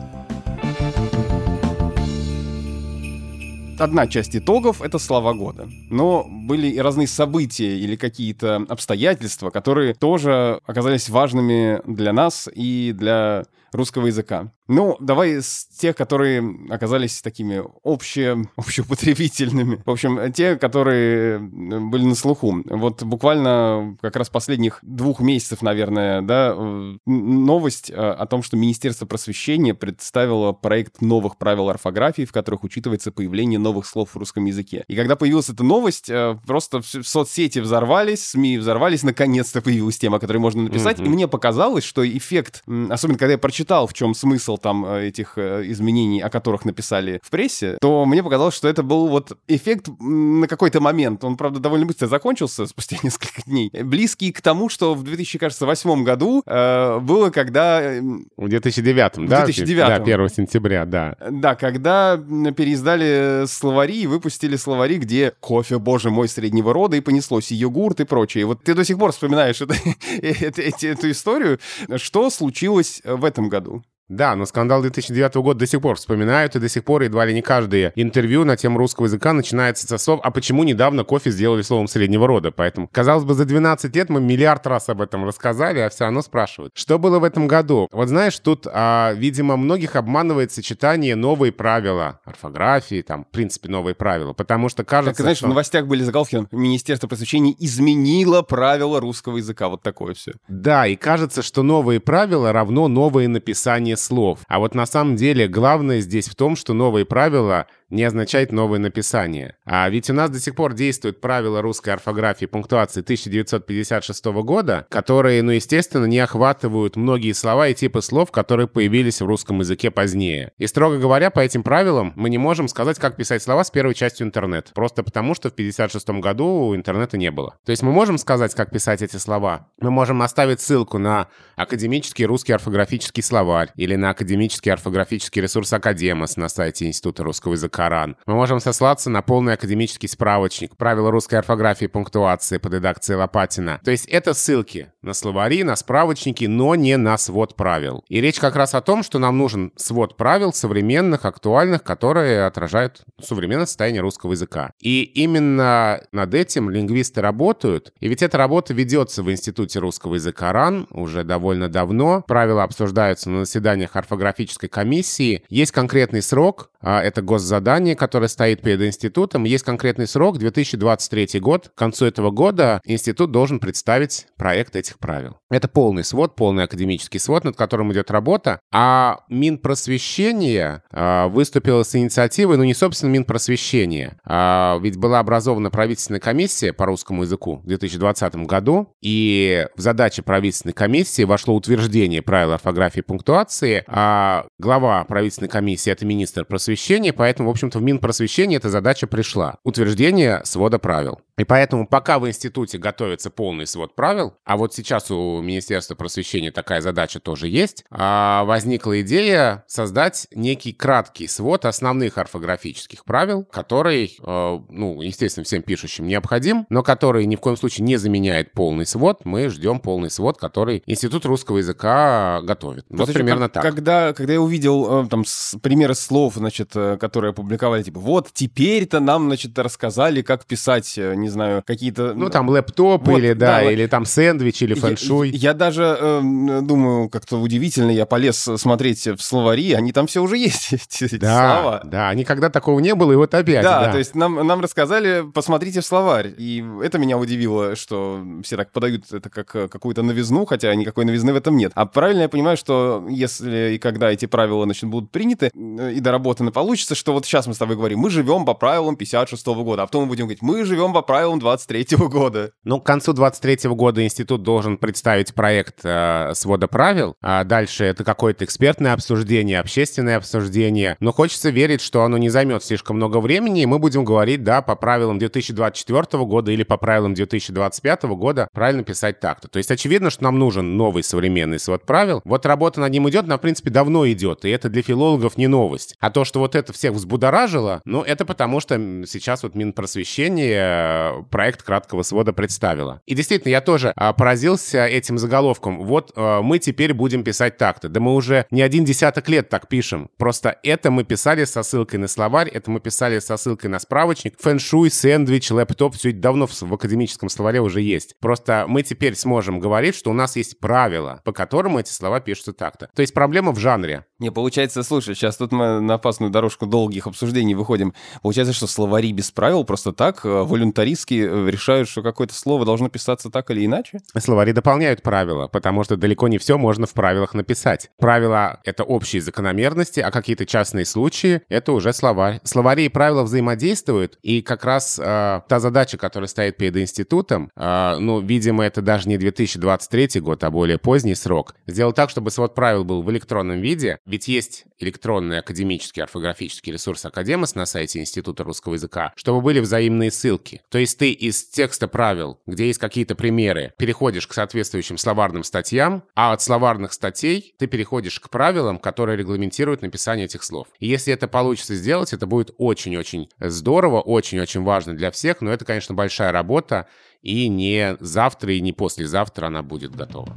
Одна 3.80 4.06
часть 4.06 4.36
итогов— 4.36 4.82
это 4.82 4.98
слова 4.98 5.32
года. 5.32 5.66
Но 5.88 6.26
были 6.28 6.66
и 6.66 6.78
разные 6.78 7.06
события 7.06 7.78
или 7.78 7.96
какие-то 7.96 8.56
обстоятельства, 8.68 9.48
которые 9.48 9.94
тоже 9.94 10.60
оказались 10.66 11.08
важными 11.08 11.80
для 11.86 12.12
нас 12.12 12.46
и 12.54 12.92
для 12.94 13.44
русского 13.72 14.08
языка. 14.08 14.52
Ну, 14.70 14.96
давай 15.00 15.42
с 15.42 15.66
тех, 15.66 15.96
которые 15.96 16.56
оказались 16.70 17.20
такими 17.22 17.60
обще, 17.82 18.44
общеупотребительными. 18.56 19.82
В 19.84 19.90
общем, 19.90 20.32
те, 20.32 20.54
которые 20.54 21.40
были 21.40 22.04
на 22.04 22.14
слуху. 22.14 22.62
Вот 22.66 23.02
буквально 23.02 23.96
как 24.00 24.14
раз 24.14 24.28
последних 24.28 24.78
двух 24.82 25.18
месяцев, 25.20 25.62
наверное, 25.62 26.22
да, 26.22 26.54
э, 26.56 26.96
новость 27.04 27.90
э, 27.90 27.94
о 27.94 28.24
том, 28.26 28.44
что 28.44 28.56
Министерство 28.56 29.06
просвещения 29.06 29.74
представило 29.74 30.52
проект 30.52 31.02
новых 31.02 31.36
правил 31.36 31.68
орфографии, 31.68 32.24
в 32.24 32.30
которых 32.30 32.62
учитывается 32.62 33.10
появление 33.10 33.58
новых 33.58 33.86
слов 33.86 34.10
в 34.14 34.16
русском 34.18 34.44
языке. 34.44 34.84
И 34.86 34.94
когда 34.94 35.16
появилась 35.16 35.48
эта 35.48 35.64
новость, 35.64 36.08
э, 36.08 36.38
просто 36.46 36.80
соцсети 36.82 37.58
взорвались, 37.58 38.24
СМИ 38.24 38.58
взорвались, 38.58 39.02
наконец-то 39.02 39.62
появилась 39.62 39.98
тема, 39.98 40.20
которую 40.20 40.42
можно 40.42 40.62
написать. 40.62 41.00
Мгм. 41.00 41.06
И 41.06 41.08
мне 41.08 41.26
показалось, 41.26 41.82
что 41.82 42.08
эффект, 42.08 42.62
особенно 42.88 43.18
когда 43.18 43.32
я 43.32 43.38
прочитал, 43.38 43.88
в 43.88 43.94
чем 43.94 44.14
смысл 44.14 44.58
там 44.60 44.84
э, 44.84 45.08
этих 45.08 45.34
э, 45.36 45.62
изменений, 45.66 46.20
о 46.20 46.30
которых 46.30 46.64
написали 46.64 47.20
в 47.22 47.30
прессе, 47.30 47.78
то 47.80 48.04
мне 48.04 48.22
показалось, 48.22 48.54
что 48.54 48.68
это 48.68 48.82
был 48.82 49.08
вот 49.08 49.36
эффект 49.48 49.88
на 50.00 50.46
какой-то 50.46 50.80
момент. 50.80 51.24
Он, 51.24 51.36
правда, 51.36 51.60
довольно 51.60 51.86
быстро 51.86 52.06
закончился, 52.06 52.66
спустя 52.66 52.96
несколько 53.02 53.42
дней. 53.42 53.70
Близкий 53.82 54.32
к 54.32 54.40
тому, 54.40 54.68
что 54.68 54.94
в 54.94 55.02
2008 55.02 56.04
году 56.04 56.42
э, 56.46 56.98
было, 57.00 57.30
когда 57.30 57.82
э, 57.82 58.00
В 58.36 58.48
2009, 58.48 59.16
В 59.18 59.28
да? 59.28 59.44
2009. 59.44 59.78
Да, 59.88 59.94
1 59.94 60.28
сентября, 60.28 60.84
да. 60.84 61.16
Да, 61.30 61.54
когда 61.54 62.16
переиздали 62.16 63.44
словари 63.46 64.02
и 64.02 64.06
выпустили 64.06 64.56
словари, 64.56 64.98
где 64.98 65.32
кофе, 65.40 65.78
боже 65.78 66.10
мой, 66.10 66.28
среднего 66.28 66.72
рода, 66.72 66.96
и 66.96 67.00
понеслось, 67.00 67.50
и 67.52 67.54
йогурт, 67.54 68.00
и 68.00 68.04
прочее. 68.04 68.44
Вот 68.46 68.62
ты 68.62 68.74
до 68.74 68.84
сих 68.84 68.98
пор 68.98 69.12
вспоминаешь 69.12 69.60
это- 69.60 69.74
эту 70.86 71.10
историю. 71.10 71.58
Что 71.96 72.30
случилось 72.30 73.02
в 73.04 73.24
этом 73.24 73.48
году? 73.48 73.82
Да, 74.10 74.34
но 74.34 74.44
скандал 74.44 74.82
2009 74.82 75.36
года 75.36 75.60
до 75.60 75.66
сих 75.66 75.80
пор 75.80 75.94
вспоминают, 75.94 76.56
и 76.56 76.58
до 76.58 76.68
сих 76.68 76.82
пор 76.84 77.02
едва 77.02 77.24
ли 77.24 77.32
не 77.32 77.42
каждое 77.42 77.92
интервью 77.94 78.44
на 78.44 78.56
тему 78.56 78.76
русского 78.76 79.06
языка 79.06 79.32
начинается 79.32 79.86
со 79.86 79.98
слов 79.98 80.18
«А 80.24 80.32
почему 80.32 80.64
недавно 80.64 81.04
кофе 81.04 81.30
сделали 81.30 81.62
словом 81.62 81.86
среднего 81.86 82.26
рода?» 82.26 82.50
Поэтому, 82.50 82.88
казалось 82.90 83.22
бы, 83.22 83.34
за 83.34 83.44
12 83.44 83.94
лет 83.94 84.10
мы 84.10 84.20
миллиард 84.20 84.66
раз 84.66 84.88
об 84.88 85.00
этом 85.00 85.24
рассказали, 85.24 85.78
а 85.78 85.88
все 85.90 86.04
равно 86.04 86.22
спрашивают. 86.22 86.72
Что 86.74 86.98
было 86.98 87.20
в 87.20 87.24
этом 87.24 87.46
году? 87.46 87.88
Вот 87.92 88.08
знаешь, 88.08 88.36
тут, 88.40 88.66
а, 88.66 89.12
видимо, 89.14 89.56
многих 89.56 89.94
обманывает 89.94 90.50
сочетание 90.50 91.14
«новые 91.14 91.52
правила» 91.52 92.18
орфографии, 92.24 93.02
там, 93.02 93.24
в 93.24 93.28
принципе, 93.28 93.68
новые 93.68 93.94
правила, 93.94 94.32
потому 94.32 94.68
что 94.68 94.82
кажется, 94.82 95.18
Как, 95.18 95.22
знаешь, 95.22 95.38
что... 95.38 95.46
в 95.46 95.50
новостях 95.50 95.86
были 95.86 96.02
заголовки, 96.02 96.48
Министерство 96.50 97.06
просвещения 97.06 97.54
изменило 97.60 98.42
правила 98.42 98.98
русского 98.98 99.36
языка. 99.36 99.68
Вот 99.68 99.82
такое 99.82 100.14
все. 100.14 100.32
Да, 100.48 100.88
и 100.88 100.96
кажется, 100.96 101.42
что 101.42 101.62
новые 101.62 102.00
правила 102.00 102.52
равно 102.52 102.88
новое 102.88 103.28
написание 103.28 103.96
слов. 104.02 104.40
А 104.48 104.58
вот 104.58 104.74
на 104.74 104.86
самом 104.86 105.16
деле 105.16 105.48
главное 105.48 106.00
здесь 106.00 106.28
в 106.28 106.34
том, 106.34 106.56
что 106.56 106.72
новые 106.72 107.04
правила 107.04 107.66
не 107.90 108.04
означает 108.04 108.52
новое 108.52 108.78
написание. 108.78 109.56
А 109.64 109.88
ведь 109.88 110.08
у 110.10 110.14
нас 110.14 110.30
до 110.30 110.40
сих 110.40 110.54
пор 110.54 110.74
действуют 110.74 111.20
правила 111.20 111.60
русской 111.60 111.90
орфографии 111.90 112.44
и 112.44 112.48
пунктуации 112.48 113.00
1956 113.00 114.24
года, 114.42 114.86
которые, 114.88 115.42
ну, 115.42 115.52
естественно, 115.52 116.06
не 116.06 116.18
охватывают 116.20 116.96
многие 116.96 117.32
слова 117.32 117.68
и 117.68 117.74
типы 117.74 118.00
слов, 118.00 118.30
которые 118.30 118.68
появились 118.68 119.20
в 119.20 119.26
русском 119.26 119.60
языке 119.60 119.90
позднее. 119.90 120.52
И, 120.58 120.66
строго 120.66 120.98
говоря, 120.98 121.30
по 121.30 121.40
этим 121.40 121.62
правилам 121.62 122.12
мы 122.16 122.30
не 122.30 122.38
можем 122.38 122.68
сказать, 122.68 122.98
как 122.98 123.16
писать 123.16 123.42
слова 123.42 123.64
с 123.64 123.70
первой 123.70 123.94
частью 123.94 124.26
интернет. 124.26 124.70
Просто 124.74 125.02
потому, 125.02 125.34
что 125.34 125.50
в 125.50 125.52
1956 125.52 126.22
году 126.22 126.74
интернета 126.76 127.16
не 127.16 127.30
было. 127.30 127.56
То 127.64 127.70
есть 127.70 127.82
мы 127.82 127.92
можем 127.92 128.18
сказать, 128.18 128.54
как 128.54 128.70
писать 128.70 129.02
эти 129.02 129.16
слова. 129.16 129.68
Мы 129.80 129.90
можем 129.90 130.22
оставить 130.22 130.60
ссылку 130.60 130.98
на 130.98 131.28
академический 131.56 132.24
русский 132.24 132.52
орфографический 132.52 133.22
словарь 133.22 133.70
или 133.74 133.96
на 133.96 134.10
академический 134.10 134.72
орфографический 134.72 135.42
ресурс 135.42 135.72
Академос 135.72 136.36
на 136.36 136.48
сайте 136.48 136.86
Института 136.86 137.24
русского 137.24 137.52
языка 137.52 137.79
Коран. 137.80 138.18
Мы 138.26 138.34
можем 138.34 138.60
сослаться 138.60 139.08
на 139.08 139.22
полный 139.22 139.54
академический 139.54 140.06
справочник 140.06 140.76
«Правила 140.76 141.10
русской 141.10 141.36
орфографии 141.36 141.86
и 141.86 141.88
пунктуации» 141.88 142.58
под 142.58 142.74
редакцией 142.74 143.16
Лопатина. 143.16 143.80
То 143.82 143.90
есть 143.90 144.04
это 144.04 144.34
ссылки 144.34 144.92
на 145.00 145.14
словари, 145.14 145.64
на 145.64 145.76
справочники, 145.76 146.44
но 146.44 146.74
не 146.74 146.98
на 146.98 147.16
свод 147.16 147.56
правил. 147.56 148.04
И 148.10 148.20
речь 148.20 148.38
как 148.38 148.54
раз 148.54 148.74
о 148.74 148.82
том, 148.82 149.02
что 149.02 149.18
нам 149.18 149.38
нужен 149.38 149.72
свод 149.76 150.18
правил 150.18 150.52
современных, 150.52 151.24
актуальных, 151.24 151.82
которые 151.82 152.44
отражают 152.44 153.00
современное 153.18 153.64
состояние 153.64 154.02
русского 154.02 154.32
языка. 154.32 154.72
И 154.78 155.02
именно 155.02 156.02
над 156.12 156.34
этим 156.34 156.68
лингвисты 156.68 157.22
работают. 157.22 157.94
И 157.98 158.08
ведь 158.08 158.22
эта 158.22 158.36
работа 158.36 158.74
ведется 158.74 159.22
в 159.22 159.32
Институте 159.32 159.78
русского 159.78 160.16
языка 160.16 160.52
РАН 160.52 160.86
уже 160.90 161.24
довольно 161.24 161.70
давно. 161.70 162.22
Правила 162.28 162.62
обсуждаются 162.62 163.30
на 163.30 163.46
заседаниях 163.46 163.96
орфографической 163.96 164.68
комиссии. 164.68 165.44
Есть 165.48 165.72
конкретный 165.72 166.20
срок, 166.20 166.70
это 166.82 167.22
госзадание, 167.22 167.94
которое 167.96 168.28
стоит 168.28 168.62
перед 168.62 168.80
институтом. 168.82 169.44
Есть 169.44 169.64
конкретный 169.64 170.06
срок, 170.06 170.38
2023 170.38 171.40
год. 171.40 171.70
К 171.74 171.78
концу 171.78 172.06
этого 172.06 172.30
года 172.30 172.80
институт 172.84 173.30
должен 173.30 173.60
представить 173.60 174.26
проект 174.36 174.76
этих 174.76 174.98
правил. 174.98 175.38
Это 175.50 175.68
полный 175.68 176.04
свод, 176.04 176.36
полный 176.36 176.64
академический 176.64 177.18
свод, 177.18 177.44
над 177.44 177.56
которым 177.56 177.92
идет 177.92 178.10
работа. 178.10 178.60
А 178.72 179.20
Минпросвещение 179.28 180.82
э, 180.92 181.26
выступило 181.28 181.82
с 181.82 181.94
инициативой, 181.96 182.56
ну 182.56 182.64
не 182.64 182.74
собственно 182.74 183.10
Минпросвещение, 183.10 184.18
а 184.24 184.78
ведь 184.80 184.96
была 184.96 185.18
образована 185.18 185.70
правительственная 185.70 186.20
комиссия 186.20 186.72
по 186.72 186.86
русскому 186.86 187.22
языку 187.22 187.56
в 187.64 187.66
2020 187.66 188.36
году, 188.46 188.94
и 189.02 189.66
в 189.76 189.80
задачи 189.80 190.22
правительственной 190.22 190.72
комиссии 190.72 191.24
вошло 191.24 191.54
утверждение 191.54 192.22
правил 192.22 192.52
орфографии 192.52 193.00
и 193.00 193.02
пунктуации, 193.02 193.84
а 193.88 194.46
глава 194.58 195.04
правительственной 195.04 195.48
комиссии— 195.48 195.90
это 195.92 196.06
министр 196.06 196.44
просвещения, 196.44 196.69
поэтому, 197.12 197.48
в 197.48 197.52
общем-то, 197.52 197.78
в 197.78 197.82
Минпросвещение 197.82 198.58
эта 198.58 198.70
задача 198.70 199.06
пришла. 199.06 199.56
Утверждение 199.64 200.40
свода 200.44 200.78
правил. 200.78 201.20
И 201.40 201.44
поэтому 201.44 201.86
пока 201.86 202.18
в 202.18 202.28
институте 202.28 202.76
готовится 202.76 203.30
полный 203.30 203.66
свод 203.66 203.94
правил, 203.94 204.34
а 204.44 204.58
вот 204.58 204.74
сейчас 204.74 205.10
у 205.10 205.40
Министерства 205.40 205.94
просвещения 205.94 206.52
такая 206.52 206.82
задача 206.82 207.18
тоже 207.18 207.48
есть, 207.48 207.82
а, 207.90 208.44
возникла 208.44 209.00
идея 209.00 209.64
создать 209.66 210.26
некий 210.34 210.74
краткий 210.74 211.26
свод 211.26 211.64
основных 211.64 212.18
орфографических 212.18 213.06
правил, 213.06 213.44
который, 213.44 214.18
э, 214.22 214.58
ну, 214.68 215.00
естественно, 215.00 215.44
всем 215.44 215.62
пишущим 215.62 216.06
необходим, 216.06 216.66
но 216.68 216.82
который 216.82 217.24
ни 217.24 217.36
в 217.36 217.40
коем 217.40 217.56
случае 217.56 217.86
не 217.86 217.96
заменяет 217.96 218.52
полный 218.52 218.84
свод. 218.84 219.24
Мы 219.24 219.48
ждем 219.48 219.80
полный 219.80 220.10
свод, 220.10 220.36
который 220.36 220.82
Институт 220.84 221.24
русского 221.24 221.56
языка 221.56 222.42
готовит. 222.42 222.84
Вот 222.90 223.06
Слушай, 223.06 223.14
примерно 223.14 223.46
как- 223.48 223.52
так. 223.54 223.62
Когда, 223.62 224.12
когда 224.12 224.34
я 224.34 224.42
увидел 224.42 225.04
э, 225.04 225.08
там 225.08 225.24
примеры 225.62 225.94
слов, 225.94 226.34
значит, 226.34 226.72
э, 226.74 226.98
которые 226.98 227.30
опубликовали, 227.30 227.82
типа, 227.82 227.98
вот 227.98 228.28
теперь-то 228.30 229.00
нам, 229.00 229.28
значит, 229.28 229.58
рассказали, 229.58 230.20
как 230.20 230.44
писать, 230.44 230.98
не 230.98 231.29
знаю, 231.30 231.62
какие-то... 231.66 232.12
Ну, 232.14 232.28
там 232.30 232.48
лэптоп 232.48 233.06
Вот, 233.06 233.18
или, 233.18 233.32
да, 233.32 233.60
да, 233.60 233.70
или 233.72 233.86
там 233.86 234.04
сэндвич, 234.04 234.62
или 234.62 234.74
Я- 234.74 234.80
фэншуй. 234.80 235.30
Я, 235.30 235.54
даже 235.54 235.96
э, 236.00 236.60
думаю, 236.62 237.08
как-то 237.08 237.36
удивительно, 237.40 237.90
я 237.90 238.06
полез 238.06 238.36
смотреть 238.56 239.06
в 239.06 239.18
словари, 239.20 239.72
они 239.72 239.92
там 239.92 240.06
все 240.06 240.22
уже 240.22 240.36
есть, 240.36 240.72
эти, 240.72 241.04
эти 241.04 241.16
Да, 241.16 241.60
слова. 241.62 241.80
да, 241.84 242.12
никогда 242.14 242.50
такого 242.50 242.80
не 242.80 242.94
было, 242.94 243.12
и 243.12 243.16
вот 243.16 243.34
опять, 243.34 243.62
Да, 243.62 243.86
да. 243.86 243.92
то 243.92 243.98
есть 243.98 244.14
нам, 244.14 244.46
нам 244.46 244.60
рассказали, 244.60 245.24
посмотрите 245.32 245.80
в 245.80 245.86
словарь. 245.86 246.34
И 246.38 246.64
это 246.82 246.98
меня 246.98 247.18
удивило, 247.18 247.76
что 247.76 248.22
все 248.42 248.56
так 248.56 248.70
подают 248.72 249.12
это 249.12 249.30
как 249.30 249.54
э, 249.56 249.68
какую-то 249.68 250.02
новизну, 250.02 250.44
хотя 250.46 250.74
никакой 250.74 251.04
новизны 251.04 251.32
в 251.32 251.36
этом 251.36 251.56
нет. 251.56 251.72
А 251.74 251.86
правильно 251.86 252.22
я 252.22 252.28
понимаю, 252.28 252.56
что 252.56 253.04
если 253.08 253.72
и 253.74 253.78
когда 253.78 254.10
эти 254.10 254.26
правила 254.26 254.64
значит, 254.64 254.84
будут 254.88 255.10
приняты 255.10 255.50
э, 255.54 255.92
и 255.92 256.00
доработаны, 256.00 256.50
получится, 256.50 256.94
что 256.94 257.12
вот 257.12 257.24
сейчас 257.26 257.46
мы 257.46 257.54
с 257.54 257.58
тобой 257.58 257.76
говорим, 257.76 257.98
мы 258.00 258.10
живем 258.10 258.44
по 258.44 258.54
правилам 258.54 258.96
56 258.96 259.46
года, 259.46 259.82
а 259.82 259.86
потом 259.86 260.02
мы 260.02 260.08
будем 260.08 260.24
говорить, 260.26 260.42
мы 260.42 260.64
живем 260.64 260.92
по 260.92 261.02
правилам 261.10 261.40
23 261.40 261.96
года. 262.06 262.52
Ну, 262.62 262.80
к 262.80 262.86
концу 262.86 263.12
23 263.12 263.68
года 263.70 264.04
институт 264.04 264.44
должен 264.44 264.78
представить 264.78 265.34
проект 265.34 265.80
э, 265.82 266.30
свода 266.34 266.68
правил, 266.68 267.16
а 267.20 267.42
дальше 267.42 267.84
это 267.84 268.04
какое-то 268.04 268.44
экспертное 268.44 268.92
обсуждение, 268.92 269.58
общественное 269.58 270.18
обсуждение. 270.18 270.96
Но 271.00 271.10
хочется 271.10 271.50
верить, 271.50 271.80
что 271.80 272.04
оно 272.04 272.16
не 272.16 272.28
займет 272.28 272.62
слишком 272.62 272.94
много 272.94 273.18
времени, 273.18 273.62
и 273.62 273.66
мы 273.66 273.80
будем 273.80 274.04
говорить, 274.04 274.44
да, 274.44 274.62
по 274.62 274.76
правилам 274.76 275.18
2024 275.18 276.24
года 276.24 276.52
или 276.52 276.62
по 276.62 276.76
правилам 276.76 277.14
2025 277.14 278.02
года 278.04 278.48
правильно 278.52 278.84
писать 278.84 279.18
так-то. 279.18 279.48
То 279.48 279.56
есть 279.56 279.72
очевидно, 279.72 280.10
что 280.10 280.22
нам 280.22 280.38
нужен 280.38 280.76
новый 280.76 281.02
современный 281.02 281.58
свод 281.58 281.86
правил. 281.86 282.20
Вот 282.24 282.46
работа 282.46 282.78
над 282.78 282.92
ним 282.92 283.08
идет, 283.08 283.24
она, 283.24 283.36
в 283.36 283.40
принципе, 283.40 283.70
давно 283.70 284.08
идет, 284.08 284.44
и 284.44 284.50
это 284.50 284.68
для 284.68 284.82
филологов 284.82 285.36
не 285.36 285.48
новость. 285.48 285.96
А 285.98 286.10
то, 286.12 286.24
что 286.24 286.38
вот 286.38 286.54
это 286.54 286.72
всех 286.72 286.92
взбудоражило, 286.92 287.82
ну, 287.84 288.02
это 288.02 288.24
потому, 288.24 288.60
что 288.60 288.76
сейчас 289.06 289.42
вот 289.42 289.56
Минпросвещение 289.56 290.99
проект 291.30 291.62
краткого 291.62 292.02
свода 292.02 292.32
представило. 292.32 293.02
И 293.06 293.14
действительно, 293.14 293.50
я 293.50 293.60
тоже 293.60 293.92
а, 293.96 294.12
поразился 294.12 294.86
этим 294.86 295.18
заголовком. 295.18 295.84
Вот 295.84 296.12
а, 296.16 296.42
мы 296.42 296.58
теперь 296.58 296.94
будем 296.94 297.24
писать 297.24 297.56
так-то. 297.56 297.88
Да 297.88 298.00
мы 298.00 298.14
уже 298.14 298.46
не 298.50 298.62
один 298.62 298.84
десяток 298.84 299.28
лет 299.28 299.48
так 299.48 299.68
пишем. 299.68 300.10
Просто 300.16 300.58
это 300.62 300.90
мы 300.90 301.04
писали 301.04 301.44
со 301.44 301.62
ссылкой 301.62 301.98
на 301.98 302.08
словарь, 302.08 302.48
это 302.48 302.70
мы 302.70 302.80
писали 302.80 303.18
со 303.18 303.36
ссылкой 303.36 303.70
на 303.70 303.78
справочник. 303.78 304.34
Фэншуй, 304.40 304.90
сэндвич, 304.90 305.50
лэптоп, 305.50 305.94
все 305.94 306.10
это 306.10 306.20
давно 306.20 306.46
в, 306.46 306.74
академическом 306.74 307.28
словаре 307.28 307.60
уже 307.60 307.80
есть. 307.80 308.16
Просто 308.20 308.64
мы 308.68 308.82
теперь 308.82 309.14
сможем 309.16 309.60
говорить, 309.60 309.94
что 309.94 310.10
у 310.10 310.14
нас 310.14 310.36
есть 310.36 310.58
правила, 310.60 311.20
по 311.24 311.32
которым 311.32 311.76
эти 311.78 311.90
слова 311.90 312.20
пишутся 312.20 312.52
так-то. 312.52 312.88
То 312.94 313.02
есть 313.02 313.14
проблема 313.14 313.52
в 313.52 313.58
жанре. 313.58 314.04
Не, 314.18 314.30
получается, 314.30 314.82
слушай, 314.82 315.14
сейчас 315.14 315.36
тут 315.36 315.52
мы 315.52 315.80
на 315.80 315.94
опасную 315.94 316.30
дорожку 316.30 316.66
долгих 316.66 317.06
обсуждений 317.06 317.54
выходим. 317.54 317.94
Получается, 318.22 318.52
что 318.52 318.66
словари 318.66 319.12
без 319.12 319.30
правил 319.30 319.64
просто 319.64 319.92
так, 319.92 320.24
э, 320.24 320.42
волюнтаристски 320.90 321.14
э, 321.14 321.50
решают, 321.50 321.88
что 321.88 322.02
какое-то 322.02 322.34
слово 322.34 322.64
должно 322.64 322.88
писаться 322.88 323.30
так 323.30 323.50
или 323.50 323.66
иначе? 323.66 324.00
Словари 324.18 324.52
дополняют 324.52 325.02
правила, 325.02 325.48
потому 325.48 325.84
что 325.84 325.96
далеко 325.96 326.28
не 326.28 326.38
все 326.38 326.58
можно 326.58 326.86
в 326.86 326.92
правилах 326.92 327.34
написать. 327.34 327.90
Правила— 327.98 328.60
это 328.64 328.84
общие 328.84 329.22
закономерности, 329.22 330.00
а 330.00 330.10
какие-то 330.10 330.46
частные 330.46 330.84
случаи— 330.84 331.42
это 331.48 331.72
уже 331.72 331.92
словарь. 331.92 332.40
Словари 332.44 332.86
и 332.86 332.88
правила 332.88 333.22
взаимодействуют, 333.22 334.18
и 334.22 334.42
как 334.42 334.64
раз 334.64 334.98
э, 334.98 335.40
та 335.48 335.60
задача, 335.60 335.96
которая 335.98 336.28
стоит 336.28 336.56
перед 336.56 336.76
институтом, 336.76 337.50
э, 337.56 337.96
ну, 337.98 338.20
видимо, 338.20 338.64
это 338.64 338.82
даже 338.82 339.08
не 339.08 339.18
2023 339.18 340.20
год, 340.20 340.42
а 340.44 340.50
более 340.50 340.78
поздний 340.78 341.14
срок, 341.14 341.54
сделать 341.66 341.96
так, 341.96 342.10
чтобы 342.10 342.30
свод 342.30 342.54
правил 342.54 342.84
был 342.84 343.02
в 343.02 343.10
электронном 343.10 343.60
виде, 343.60 343.98
ведь 344.06 344.28
есть 344.28 344.64
электронный 344.78 345.38
академический 345.38 346.02
орфографический 346.02 346.72
ресурс 346.72 347.04
Академос 347.04 347.54
на 347.54 347.66
сайте 347.66 348.00
Института 348.00 348.44
русского 348.44 348.74
языка, 348.74 349.12
чтобы 349.16 349.40
были 349.40 349.60
взаимные 349.60 350.10
ссылки. 350.10 350.62
То 350.70 350.78
есть 350.80 350.98
ты 350.98 351.12
из 351.12 351.44
текста 351.44 351.88
правил, 351.88 352.40
где 352.46 352.66
есть 352.66 352.78
какие-то 352.78 353.14
примеры, 353.14 353.72
переходишь 353.76 354.26
к 354.26 354.32
соответствующим 354.32 354.98
словарным 354.98 355.44
статьям, 355.44 356.02
а 356.14 356.32
от 356.32 356.42
словарных 356.42 356.92
статей 356.92 357.54
ты 357.58 357.66
переходишь 357.66 358.18
к 358.20 358.28
правилам, 358.30 358.78
которые 358.78 359.16
регламентируют 359.16 359.82
написание 359.82 360.26
этих 360.26 360.42
слов. 360.42 360.68
И 360.78 360.86
если 360.86 361.12
это 361.12 361.28
получится 361.28 361.74
сделать, 361.74 362.12
это 362.12 362.26
будет 362.26 362.54
очень-очень 362.58 363.28
здорово, 363.38 364.00
очень-очень 364.00 364.62
важно 364.62 364.96
для 364.96 365.10
всех, 365.10 365.40
но 365.40 365.52
это, 365.52 365.64
конечно, 365.64 365.94
большая 365.94 366.32
работа, 366.32 366.86
и 367.22 367.48
не 367.48 367.96
завтра, 368.00 368.52
и 368.54 368.60
не 368.60 368.72
послезавтра 368.72 369.46
она 369.46 369.62
будет 369.62 369.94
готова. 369.94 370.36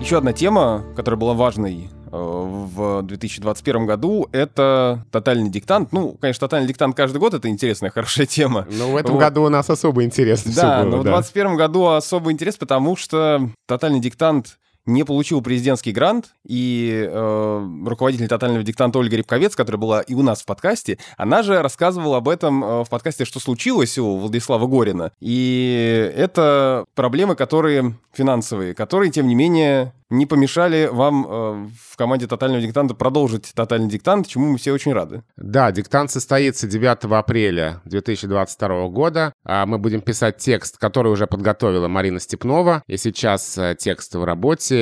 Еще 0.00 0.18
одна 0.18 0.32
тема, 0.32 0.84
которая 0.94 1.18
была 1.18 1.34
важной 1.34 1.90
в 2.16 3.02
2021 3.02 3.86
году 3.86 4.28
это 4.32 5.04
тотальный 5.10 5.50
диктант. 5.50 5.92
Ну, 5.92 6.16
конечно, 6.20 6.46
тотальный 6.46 6.68
диктант 6.68 6.96
каждый 6.96 7.18
год 7.18 7.34
это 7.34 7.48
интересная, 7.48 7.90
хорошая 7.90 8.26
тема. 8.26 8.66
Но 8.70 8.90
в 8.90 8.96
этом 8.96 9.14
вот. 9.14 9.20
году 9.20 9.44
у 9.44 9.48
нас 9.48 9.68
особо 9.70 10.04
интересно. 10.04 10.52
Да, 10.54 10.82
было, 10.82 10.96
но 10.96 11.02
да. 11.02 11.10
в 11.10 11.22
2021 11.22 11.56
году 11.56 11.86
особый 11.86 12.32
интерес, 12.32 12.56
потому 12.56 12.96
что 12.96 13.50
тотальный 13.66 14.00
диктант 14.00 14.58
не 14.86 15.04
получил 15.04 15.42
президентский 15.42 15.92
грант, 15.92 16.34
и 16.46 17.06
э, 17.08 17.68
руководитель 17.86 18.28
тотального 18.28 18.62
диктанта 18.62 18.98
Ольга 18.98 19.16
Рябковец, 19.16 19.54
которая 19.54 19.80
была 19.80 20.00
и 20.00 20.14
у 20.14 20.22
нас 20.22 20.42
в 20.42 20.46
подкасте, 20.46 20.98
она 21.16 21.42
же 21.42 21.60
рассказывала 21.60 22.18
об 22.18 22.28
этом 22.28 22.64
э, 22.64 22.84
в 22.84 22.88
подкасте 22.88 23.24
«Что 23.24 23.40
случилось» 23.40 23.98
у 23.98 24.16
Владислава 24.16 24.66
Горина. 24.66 25.12
И 25.20 26.12
это 26.16 26.84
проблемы, 26.94 27.34
которые 27.34 27.96
финансовые, 28.12 28.74
которые, 28.74 29.10
тем 29.10 29.26
не 29.26 29.34
менее, 29.34 29.92
не 30.08 30.26
помешали 30.26 30.88
вам 30.90 31.26
э, 31.26 31.68
в 31.90 31.96
команде 31.96 32.26
«Тотального 32.26 32.62
диктанта» 32.62 32.94
продолжить 32.94 33.52
«Тотальный 33.54 33.88
диктант», 33.88 34.28
чему 34.28 34.52
мы 34.52 34.58
все 34.58 34.72
очень 34.72 34.92
рады. 34.92 35.22
Да, 35.36 35.72
диктант 35.72 36.10
состоится 36.10 36.66
9 36.66 37.04
апреля 37.12 37.80
2022 37.84 38.88
года. 38.88 39.32
А 39.44 39.66
мы 39.66 39.78
будем 39.78 40.00
писать 40.00 40.36
текст, 40.38 40.78
который 40.78 41.10
уже 41.10 41.26
подготовила 41.26 41.88
Марина 41.88 42.20
Степнова. 42.20 42.82
И 42.86 42.96
сейчас 42.96 43.58
э, 43.58 43.76
текст 43.78 44.14
в 44.14 44.24
работе, 44.24 44.75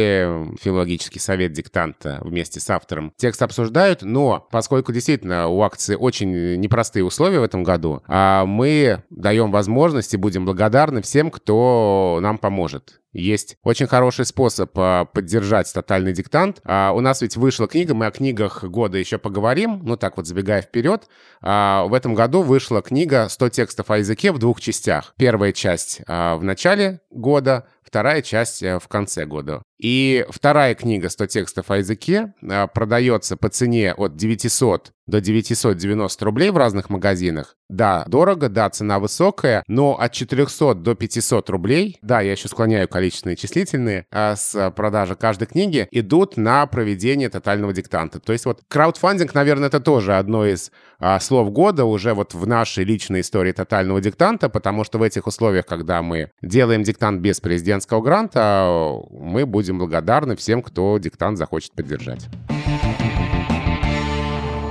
филологический 0.61 1.20
совет 1.20 1.52
диктанта 1.52 2.20
вместе 2.22 2.61
с 2.61 2.70
автором 2.70 3.12
текст 3.16 3.42
обсуждают, 3.42 4.02
но 4.02 4.46
поскольку 4.50 4.92
действительно 4.92 5.48
у 5.48 5.62
акции 5.62 5.94
очень 5.94 6.57
непростые 6.57 7.04
условия 7.04 7.40
в 7.40 7.44
этом 7.44 7.62
году, 7.64 8.02
а 8.07 8.44
мы 8.44 9.02
даем 9.11 9.50
возможность 9.50 10.14
и 10.14 10.18
будем 10.18 10.44
благодарны 10.44 11.02
всем, 11.02 11.30
кто 11.30 12.18
нам 12.20 12.38
поможет. 12.38 13.00
Есть 13.14 13.59
очень 13.62 13.87
хороший 13.87 14.26
способ 14.26 14.72
а, 14.74 15.04
поддержать 15.04 15.72
тотальный 15.72 16.12
диктант. 16.12 16.61
А, 16.64 16.92
у 16.92 17.00
нас 17.00 17.22
ведь 17.22 17.37
вышла 17.37 17.68
книга, 17.68 17.94
мы 17.94 18.07
о 18.07 18.11
книгах 18.11 18.64
года 18.64 18.98
еще 18.98 19.18
поговорим, 19.18 19.80
ну 19.85 19.96
так 19.96 20.16
вот 20.16 20.26
забегая 20.26 20.61
вперед. 20.61 21.04
В 21.40 21.90
этом 21.94 22.14
году 22.14 22.42
вышла 22.42 22.83
книга 22.83 23.28
«100 23.30 23.50
текстов 23.50 23.90
о 23.90 23.98
языке» 23.98 24.33
в 24.33 24.38
двух 24.38 24.61
частях. 24.61 25.14
Первая 25.16 25.52
часть 25.52 26.00
в 26.07 26.40
начале 26.42 27.00
года, 27.11 27.66
вторая 27.94 28.22
часть 28.22 28.61
э, 28.61 28.80
в 28.80 28.88
конце 28.88 29.24
года. 29.24 29.62
И 29.78 30.24
вторая 30.30 30.74
книга 30.74 31.09
«100 31.09 31.26
текстов 31.26 31.70
о 31.70 31.76
языке» 31.76 32.33
а, 32.42 32.66
продается 32.66 33.37
по 33.37 33.48
цене 33.48 33.92
от 33.92 34.16
900 34.16 34.92
до 35.07 35.20
990 35.20 36.24
рублей 36.24 36.50
в 36.50 36.57
разных 36.57 36.88
магазинах. 36.88 37.57
Да, 37.68 38.04
дорого, 38.07 38.48
да, 38.48 38.70
цена 38.70 38.98
высокая, 38.98 39.62
но 39.66 40.00
от 40.00 40.12
400 40.12 40.74
до 40.74 40.94
500 40.94 41.50
рублей, 41.50 41.98
да, 42.00 42.22
я 42.22 42.33
еще 42.33 42.48
склоняю 42.48 42.88
количественные 42.88 43.37
числительные, 43.37 44.07
а, 44.11 44.37
с 44.37 44.70
продажи 44.70 45.16
каждой 45.16 45.46
книги 45.46 45.87
идут 45.90 46.38
на 46.38 46.66
проведение 46.66 47.28
тотального 47.28 47.74
диктанта. 47.74 48.20
То 48.20 48.33
есть 48.33 48.46
вот 48.46 48.62
краудфандинг, 48.68 49.35
наверное, 49.35 49.68
это 49.68 49.80
тоже 49.80 50.16
одно 50.16 50.46
из 50.46 50.70
а, 50.98 51.20
слов 51.20 51.52
года 51.52 51.85
уже 51.85 52.14
вот 52.14 52.33
в 52.33 52.46
нашей 52.46 52.85
личной 52.85 53.20
истории 53.20 53.52
тотального 53.52 54.00
диктанта, 54.00 54.48
потому 54.48 54.85
что 54.85 54.98
в 54.98 55.02
этих 55.02 55.26
условиях, 55.26 55.66
когда 55.66 56.00
мы 56.00 56.30
делаем 56.40 56.83
диктант 56.83 57.20
без 57.20 57.40
президентского 57.40 57.84
гранта, 58.01 59.01
мы 59.11 59.47
будем 59.47 59.64
будем 59.64 59.79
благодарны 59.79 60.37
всем, 60.37 60.62
кто 60.62 60.99
диктант 60.99 61.38
захочет 61.38 61.73
поддержать. 61.73 62.29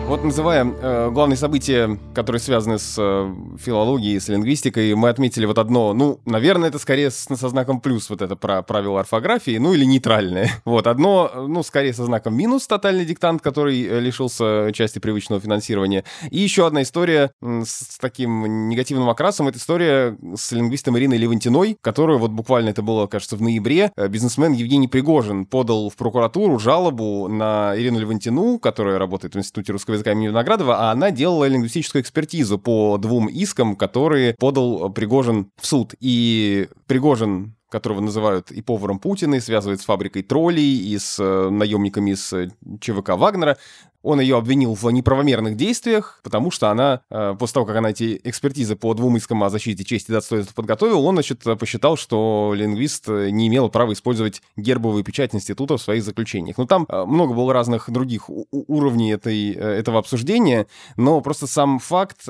Вот 0.07 0.21
называя 0.23 0.65
э, 0.65 1.09
главные 1.11 1.37
события, 1.37 1.97
которые 2.13 2.41
связаны 2.41 2.77
с 2.77 2.95
э, 2.99 3.33
филологией, 3.57 4.19
с 4.19 4.27
лингвистикой, 4.27 4.93
мы 4.95 5.07
отметили 5.07 5.45
вот 5.45 5.57
одно, 5.57 5.93
ну, 5.93 6.19
наверное, 6.25 6.69
это 6.69 6.77
скорее 6.77 7.09
с, 7.09 7.23
со 7.23 7.49
знаком 7.49 7.79
плюс, 7.79 8.09
вот 8.09 8.21
это 8.21 8.35
про 8.35 8.61
правила 8.63 8.99
орфографии, 8.99 9.57
ну 9.57 9.73
или 9.73 9.85
нейтральное. 9.85 10.51
Вот, 10.65 10.87
одно, 10.87 11.31
ну, 11.47 11.61
скорее 11.63 11.93
со 11.93 12.05
знаком 12.05 12.35
минус, 12.35 12.67
тотальный 12.67 13.05
диктант, 13.05 13.41
который 13.41 13.81
э, 13.83 13.99
лишился 14.01 14.71
части 14.73 14.99
привычного 14.99 15.41
финансирования. 15.41 16.03
И 16.29 16.39
еще 16.39 16.67
одна 16.67 16.81
история 16.81 17.31
с 17.41 17.97
таким 17.99 18.69
негативным 18.69 19.09
окрасом, 19.09 19.47
это 19.47 19.57
история 19.57 20.17
с 20.35 20.51
лингвистом 20.51 20.97
Ириной 20.97 21.17
Левантиной, 21.17 21.77
которую 21.81 22.19
вот 22.19 22.31
буквально 22.31 22.69
это 22.69 22.81
было, 22.81 23.07
кажется, 23.07 23.37
в 23.37 23.41
ноябре, 23.41 23.91
э, 23.95 24.07
бизнесмен 24.09 24.51
Евгений 24.51 24.87
Пригожин 24.87 25.45
подал 25.45 25.89
в 25.89 25.95
прокуратуру 25.95 26.59
жалобу 26.59 27.27
на 27.29 27.73
Ирину 27.77 27.99
Левантину, 27.99 28.59
которая 28.59 28.99
работает 28.99 29.35
в 29.35 29.37
Институте 29.37 29.71
русского 29.71 29.92
языка 29.93 30.03
языка 30.03 30.11
имени 30.11 30.27
Виноградова, 30.27 30.89
а 30.89 30.91
она 30.91 31.11
делала 31.11 31.47
лингвистическую 31.47 32.01
экспертизу 32.01 32.59
по 32.59 32.97
двум 32.97 33.27
искам, 33.27 33.75
которые 33.75 34.35
подал 34.37 34.91
Пригожин 34.91 35.51
в 35.59 35.65
суд. 35.65 35.93
И 35.99 36.67
Пригожин 36.87 37.55
которого 37.69 38.01
называют 38.01 38.51
и 38.51 38.61
поваром 38.61 38.99
Путина, 38.99 39.33
и 39.33 39.39
связывают 39.39 39.81
с 39.81 39.85
фабрикой 39.85 40.21
троллей, 40.21 40.77
и 40.77 40.95
с 40.99 41.19
э, 41.19 41.49
наемниками 41.49 42.11
из 42.11 42.31
э, 42.31 42.49
ЧВК 42.79 43.17
Вагнера, 43.17 43.57
он 44.03 44.19
ее 44.19 44.37
обвинил 44.37 44.75
в 44.75 44.89
неправомерных 44.91 45.55
действиях, 45.55 46.19
потому 46.23 46.51
что 46.51 46.69
она, 46.69 47.01
э, 47.09 47.35
после 47.39 47.53
того, 47.55 47.65
как 47.65 47.77
она 47.77 47.91
эти 47.91 48.19
экспертизы 48.23 48.75
по 48.75 48.93
двум 48.93 49.17
искам 49.17 49.43
о 49.43 49.49
защите 49.49 49.83
чести 49.83 50.11
и 50.11 50.13
достоинства 50.13 50.53
подготовила, 50.53 50.99
он, 50.99 51.15
значит, 51.15 51.41
посчитал, 51.57 51.95
что 51.97 52.53
лингвист 52.55 53.07
не 53.07 53.47
имел 53.47 53.69
права 53.69 53.93
использовать 53.93 54.41
гербовую 54.57 55.03
печать 55.03 55.33
института 55.33 55.77
в 55.77 55.81
своих 55.81 56.03
заключениях. 56.03 56.57
Ну, 56.57 56.65
там 56.65 56.85
э, 56.89 57.05
много 57.05 57.33
было 57.33 57.53
разных 57.53 57.89
других 57.89 58.29
уровней 58.29 59.13
этой, 59.13 59.53
э, 59.53 59.55
этого 59.55 59.99
обсуждения, 59.99 60.67
но 60.97 61.21
просто 61.21 61.47
сам 61.47 61.79
факт, 61.79 62.23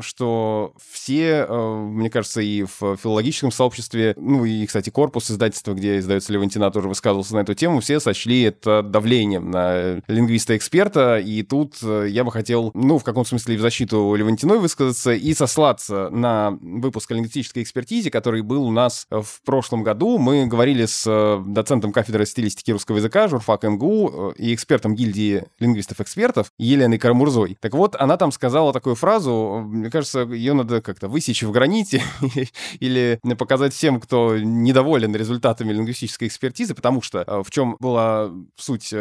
что 0.00 0.74
все, 0.92 1.46
мне 1.48 2.10
кажется, 2.10 2.42
и 2.42 2.64
в 2.64 2.96
филологическом 2.96 3.50
сообществе, 3.50 4.14
ну 4.18 4.44
и, 4.44 4.66
кстати, 4.66 4.90
корпус 4.90 5.30
издательства, 5.30 5.72
где 5.72 5.98
издается 5.98 6.32
Левантина, 6.32 6.70
тоже 6.70 6.88
высказывался 6.88 7.34
на 7.34 7.40
эту 7.40 7.54
тему, 7.54 7.80
все 7.80 8.00
сочли 8.00 8.42
это 8.42 8.82
давлением 8.82 9.50
на 9.50 10.02
лингвиста-эксперта, 10.06 11.13
и 11.18 11.42
тут 11.42 11.76
э, 11.82 12.06
я 12.08 12.24
бы 12.24 12.32
хотел, 12.32 12.70
ну, 12.74 12.98
в 12.98 13.04
каком 13.04 13.24
смысле 13.24 13.56
в 13.56 13.60
защиту 13.60 14.14
Левантиной 14.14 14.58
высказаться 14.58 15.12
и 15.12 15.34
сослаться 15.34 16.08
на 16.10 16.58
выпуск 16.60 17.10
лингвистической 17.10 17.62
экспертизе, 17.62 18.10
который 18.10 18.42
был 18.42 18.64
у 18.64 18.70
нас 18.70 19.06
в 19.10 19.42
прошлом 19.44 19.82
году. 19.82 20.18
Мы 20.18 20.46
говорили 20.46 20.86
с 20.86 21.04
э, 21.06 21.42
доцентом 21.46 21.92
кафедры 21.92 22.26
стилистики 22.26 22.70
русского 22.70 22.96
языка 22.96 23.28
журфак 23.28 23.64
МГУ 23.64 24.10
э, 24.10 24.32
и 24.38 24.54
экспертом 24.54 24.94
гильдии 24.94 25.44
лингвистов-экспертов 25.58 26.50
Еленой 26.58 26.98
Карамурзой. 26.98 27.56
Так 27.60 27.74
вот, 27.74 27.96
она 27.96 28.16
там 28.16 28.32
сказала 28.32 28.72
такую 28.72 28.94
фразу, 28.94 29.62
мне 29.64 29.90
кажется, 29.90 30.20
ее 30.20 30.52
надо 30.54 30.80
как-то 30.80 31.08
высечь 31.08 31.42
в 31.42 31.50
граните 31.50 32.02
или 32.80 33.20
показать 33.38 33.74
всем, 33.74 34.00
кто 34.00 34.38
недоволен 34.38 35.14
результатами 35.14 35.72
лингвистической 35.72 36.28
экспертизы, 36.28 36.74
потому 36.74 37.02
что 37.02 37.42
в 37.44 37.50
чем 37.50 37.76
была 37.80 38.30
суть 38.56 38.92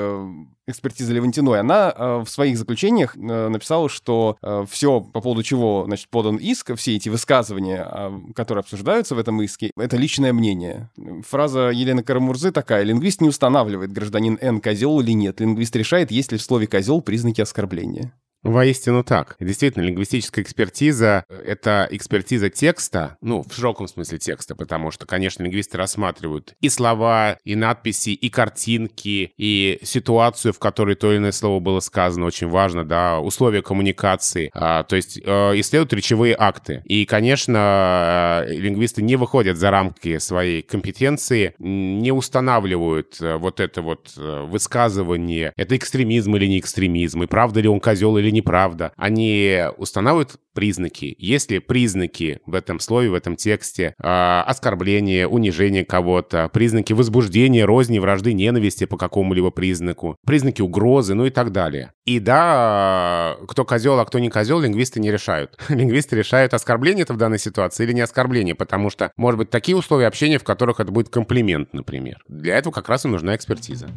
экспертизы 0.68 1.14
Левантиной, 1.14 1.60
она 1.60 1.94
э, 1.96 2.24
в 2.26 2.30
своих 2.30 2.58
заключениях 2.58 3.16
э, 3.16 3.48
написала, 3.50 3.90
что 3.90 4.38
э, 4.42 4.66
все, 4.70 5.02
по 5.02 5.22
поводу 5.22 5.44
чего, 5.44 5.84
значит, 5.86 6.10
подан 6.10 6.38
иск, 6.38 6.76
все 6.76 6.96
эти 6.96 7.10
высказывания, 7.10 7.88
э, 7.90 8.34
которые 8.34 8.62
обсуждаются 8.62 9.16
в 9.16 9.20
этом 9.20 9.42
иске, 9.42 9.72
это 9.78 9.98
личное 9.98 10.34
мнение. 10.34 10.90
Фраза 11.28 11.70
Елены 11.70 12.04
Карамурзы 12.04 12.52
такая. 12.52 12.84
Лингвист 12.84 13.22
не 13.22 13.30
устанавливает, 13.30 13.92
гражданин 13.92 14.38
Н 14.42 14.62
козел 14.62 15.00
или 15.02 15.12
нет. 15.12 15.40
Лингвист 15.40 15.76
решает, 15.76 16.12
есть 16.12 16.32
ли 16.32 16.38
в 16.38 16.42
слове 16.42 16.68
козел 16.68 17.02
признаки 17.02 17.42
оскорбления. 17.42 18.14
Воистину 18.44 19.04
так. 19.04 19.38
Действительно, 19.40 19.84
лингвистическая 19.84 20.44
экспертиза— 20.44 21.24
это 21.46 21.88
экспертиза 21.92 22.50
текста, 22.50 23.18
ну, 23.22 23.42
в 23.42 23.54
широком 23.54 23.88
смысле 23.88 24.18
текста, 24.18 24.54
потому 24.54 24.92
что, 24.92 25.06
конечно, 25.06 25.44
лингвисты 25.44 25.78
рассматривают 25.78 26.54
и 26.60 26.68
слова, 26.68 27.38
и 27.46 27.56
надписи, 27.56 28.10
и 28.10 28.30
картинки, 28.30 29.32
и 29.38 29.80
ситуацию, 29.84 30.52
в 30.52 30.60
которой 30.60 30.96
то 30.96 31.12
или 31.12 31.20
иное 31.20 31.32
слово 31.32 31.62
было 31.62 31.80
сказано, 31.80 32.26
очень 32.26 32.50
важно, 32.50 32.84
да, 32.84 33.20
условия 33.20 33.62
коммуникации, 33.62 34.52
а, 34.54 34.84
то 34.84 34.98
есть 34.98 35.20
э, 35.24 35.60
исследуют 35.60 35.94
речевые 35.94 36.36
акты. 36.38 36.82
И, 36.84 37.06
конечно, 37.06 38.44
э, 38.46 38.54
лингвисты 38.56 39.02
не 39.02 39.16
выходят 39.16 39.58
за 39.58 39.72
рамки 39.72 40.18
своей 40.18 40.62
компетенции, 40.62 41.56
не 41.60 42.12
устанавливают 42.12 43.22
э, 43.22 43.38
вот 43.38 43.62
это 43.62 43.82
вот 43.82 44.12
э, 44.18 44.46
высказывание, 44.50 45.54
это 45.56 45.78
экстремизм 45.78 46.36
или 46.36 46.46
не 46.46 46.60
экстремизм, 46.60 47.24
и 47.24 47.28
правда 47.28 47.62
ли 47.62 47.70
он 47.70 47.80
козел 47.80 48.18
или 48.18 48.33
неправда. 48.34 48.92
Они 48.98 49.64
устанавливают 49.78 50.38
признаки. 50.54 51.16
Если 51.18 51.60
признаки 51.60 52.40
в 52.46 52.54
этом 52.54 52.80
слове, 52.80 53.10
в 53.10 53.14
этом 53.14 53.36
тексте, 53.36 53.96
э, 53.98 54.42
оскорбление, 54.46 55.28
унижение 55.28 55.84
кого-то, 55.84 56.50
признаки 56.54 56.94
возбуждения, 56.94 57.66
розни, 57.66 58.00
вражды, 58.00 58.34
ненависти 58.34 58.86
по 58.86 58.98
какому-либо 58.98 59.50
признаку, 59.52 60.18
признаки 60.26 60.62
угрозы, 60.62 61.16
ну 61.16 61.26
и 61.26 61.30
так 61.30 61.52
далее. 61.52 61.92
И 62.06 62.20
да, 62.20 63.38
кто 63.48 63.66
козел, 63.66 64.00
а 64.00 64.06
кто 64.06 64.20
не 64.20 64.30
козел, 64.30 64.60
лингвисты 64.60 65.00
не 65.00 65.12
решают. 65.12 65.60
лингвисты 65.70 66.16
решают, 66.16 66.54
оскорбление 66.54 67.04
это 67.04 67.14
в 67.14 67.18
данной 67.18 67.40
ситуации 67.40 67.84
или 67.84 67.94
не 67.94 68.02
оскорбление, 68.02 68.56
потому 68.56 68.90
что, 68.90 69.12
может 69.18 69.38
быть, 69.38 69.50
такие 69.50 69.76
условия 69.76 70.08
общения, 70.08 70.38
в 70.38 70.44
которых 70.44 70.80
это 70.80 70.92
будет 70.92 71.10
комплимент, 71.10 71.74
например. 71.74 72.24
Для 72.28 72.58
этого 72.58 72.74
как 72.74 72.90
раз 72.90 73.06
и 73.06 73.08
нужна 73.08 73.36
экспертиза. 73.36 73.88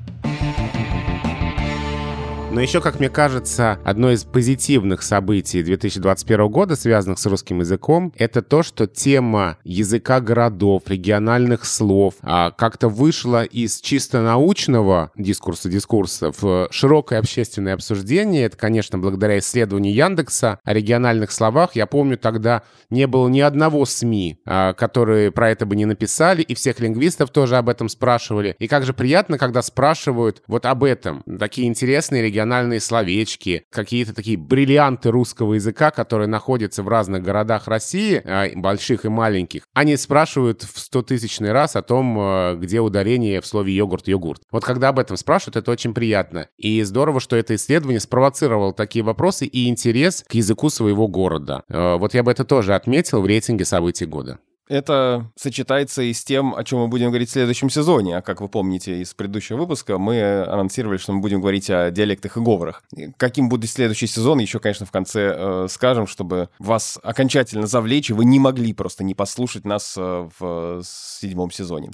Но 2.52 2.62
еще, 2.62 2.80
как 2.80 3.00
мне 3.00 3.10
кажется, 3.10 3.78
одно 3.84 4.12
из 4.12 4.24
позитивных 4.24 5.02
событий 5.02 5.62
2021 5.62 6.48
года, 6.48 6.74
связанных 6.74 7.18
с 7.18 7.26
русским 7.26 7.60
языком, 7.60 8.14
это 8.16 8.40
то, 8.40 8.62
что 8.62 8.86
тема 8.86 9.58
языка 9.62 10.20
городов, 10.20 10.84
региональных 10.86 11.66
слов 11.66 12.14
а, 12.22 12.52
как-то 12.52 12.88
вышла 12.88 13.44
из 13.44 13.80
чисто 13.80 14.22
научного 14.22 15.10
дискурса 15.16 15.68
дискурса 15.68 16.32
в 16.38 16.68
широкое 16.70 17.18
общественное 17.18 17.74
обсуждение. 17.74 18.44
Это, 18.44 18.56
конечно, 18.56 18.96
благодаря 18.96 19.38
исследованию 19.38 19.92
Яндекса 19.92 20.58
о 20.64 20.72
региональных 20.72 21.32
словах. 21.32 21.76
Я 21.76 21.86
помню, 21.86 22.16
тогда 22.16 22.62
не 22.88 23.06
было 23.06 23.28
ни 23.28 23.40
одного 23.40 23.84
СМИ, 23.84 24.38
а, 24.46 24.72
которые 24.72 25.30
про 25.30 25.50
это 25.50 25.66
бы 25.66 25.76
не 25.76 25.84
написали, 25.84 26.40
и 26.40 26.54
всех 26.54 26.80
лингвистов 26.80 27.30
тоже 27.30 27.58
об 27.58 27.68
этом 27.68 27.90
спрашивали. 27.90 28.56
И 28.60 28.66
как 28.66 28.86
же 28.86 28.94
приятно, 28.94 29.36
когда 29.36 29.60
спрашивают 29.60 30.42
вот 30.46 30.64
об 30.64 30.84
этом. 30.84 31.22
Такие 31.38 31.68
интересные 31.68 32.22
региональные 32.22 32.45
региональные 32.46 32.80
словечки, 32.80 33.64
какие-то 33.70 34.14
такие 34.14 34.36
бриллианты 34.36 35.10
русского 35.10 35.54
языка, 35.54 35.90
которые 35.90 36.28
находятся 36.28 36.82
в 36.82 36.88
разных 36.88 37.22
городах 37.22 37.66
России, 37.66 38.22
а, 38.24 38.48
больших 38.54 39.04
и 39.04 39.08
маленьких, 39.08 39.62
они 39.74 39.96
спрашивают 39.96 40.62
в 40.62 40.78
стотысячный 40.78 41.52
раз 41.52 41.76
о 41.76 41.82
том, 41.82 42.18
э, 42.18 42.56
где 42.56 42.80
ударение 42.80 43.40
в 43.40 43.46
слове 43.46 43.76
йогурт-йогурт. 43.76 44.42
Вот 44.50 44.64
когда 44.64 44.88
об 44.88 44.98
этом 44.98 45.16
спрашивают, 45.16 45.56
это 45.56 45.70
очень 45.70 45.92
приятно. 45.92 46.48
И 46.56 46.82
здорово, 46.82 47.20
что 47.20 47.36
это 47.36 47.54
исследование 47.54 48.00
спровоцировало 48.00 48.72
такие 48.72 49.04
вопросы 49.04 49.46
и 49.46 49.68
интерес 49.68 50.24
к 50.28 50.34
языку 50.34 50.70
своего 50.70 51.08
города. 51.08 51.64
Э, 51.68 51.96
вот 51.96 52.14
я 52.14 52.22
бы 52.22 52.30
это 52.30 52.44
тоже 52.44 52.74
отметил 52.74 53.20
в 53.22 53.26
рейтинге 53.26 53.64
событий 53.64 54.06
года. 54.06 54.38
Это 54.68 55.30
сочетается 55.36 56.02
и 56.02 56.12
с 56.12 56.24
тем, 56.24 56.54
о 56.54 56.64
чем 56.64 56.80
мы 56.80 56.88
будем 56.88 57.08
говорить 57.08 57.28
в 57.28 57.32
следующем 57.32 57.70
сезоне. 57.70 58.16
А 58.16 58.22
как 58.22 58.40
вы 58.40 58.48
помните 58.48 59.00
из 59.00 59.14
предыдущего 59.14 59.58
выпуска, 59.58 59.96
мы 59.98 60.42
анонсировали, 60.42 60.96
что 60.96 61.12
мы 61.12 61.20
будем 61.20 61.40
говорить 61.40 61.70
о 61.70 61.90
диалектах 61.90 62.36
и 62.36 62.40
говорах. 62.40 62.82
Каким 63.16 63.48
будет 63.48 63.70
следующий 63.70 64.08
сезон, 64.08 64.40
еще, 64.40 64.58
конечно, 64.58 64.84
в 64.84 64.90
конце 64.90 65.34
э, 65.36 65.66
скажем, 65.70 66.08
чтобы 66.08 66.48
вас 66.58 66.98
окончательно 67.02 67.66
завлечь, 67.66 68.10
и 68.10 68.12
вы 68.12 68.24
не 68.24 68.40
могли 68.40 68.72
просто 68.72 69.04
не 69.04 69.14
послушать 69.14 69.64
нас 69.64 69.94
э, 69.96 70.28
в 70.38 70.82
седьмом 70.82 71.52
сезоне. 71.52 71.90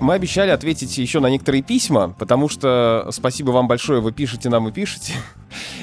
Мы 0.00 0.14
обещали 0.14 0.50
ответить 0.50 0.96
еще 0.96 1.20
на 1.20 1.28
некоторые 1.28 1.62
письма, 1.62 2.14
потому 2.18 2.48
что 2.48 3.08
спасибо 3.10 3.50
вам 3.50 3.68
большое, 3.68 4.00
вы 4.00 4.12
пишете 4.12 4.48
нам 4.48 4.68
и 4.68 4.72
пишете. 4.72 5.12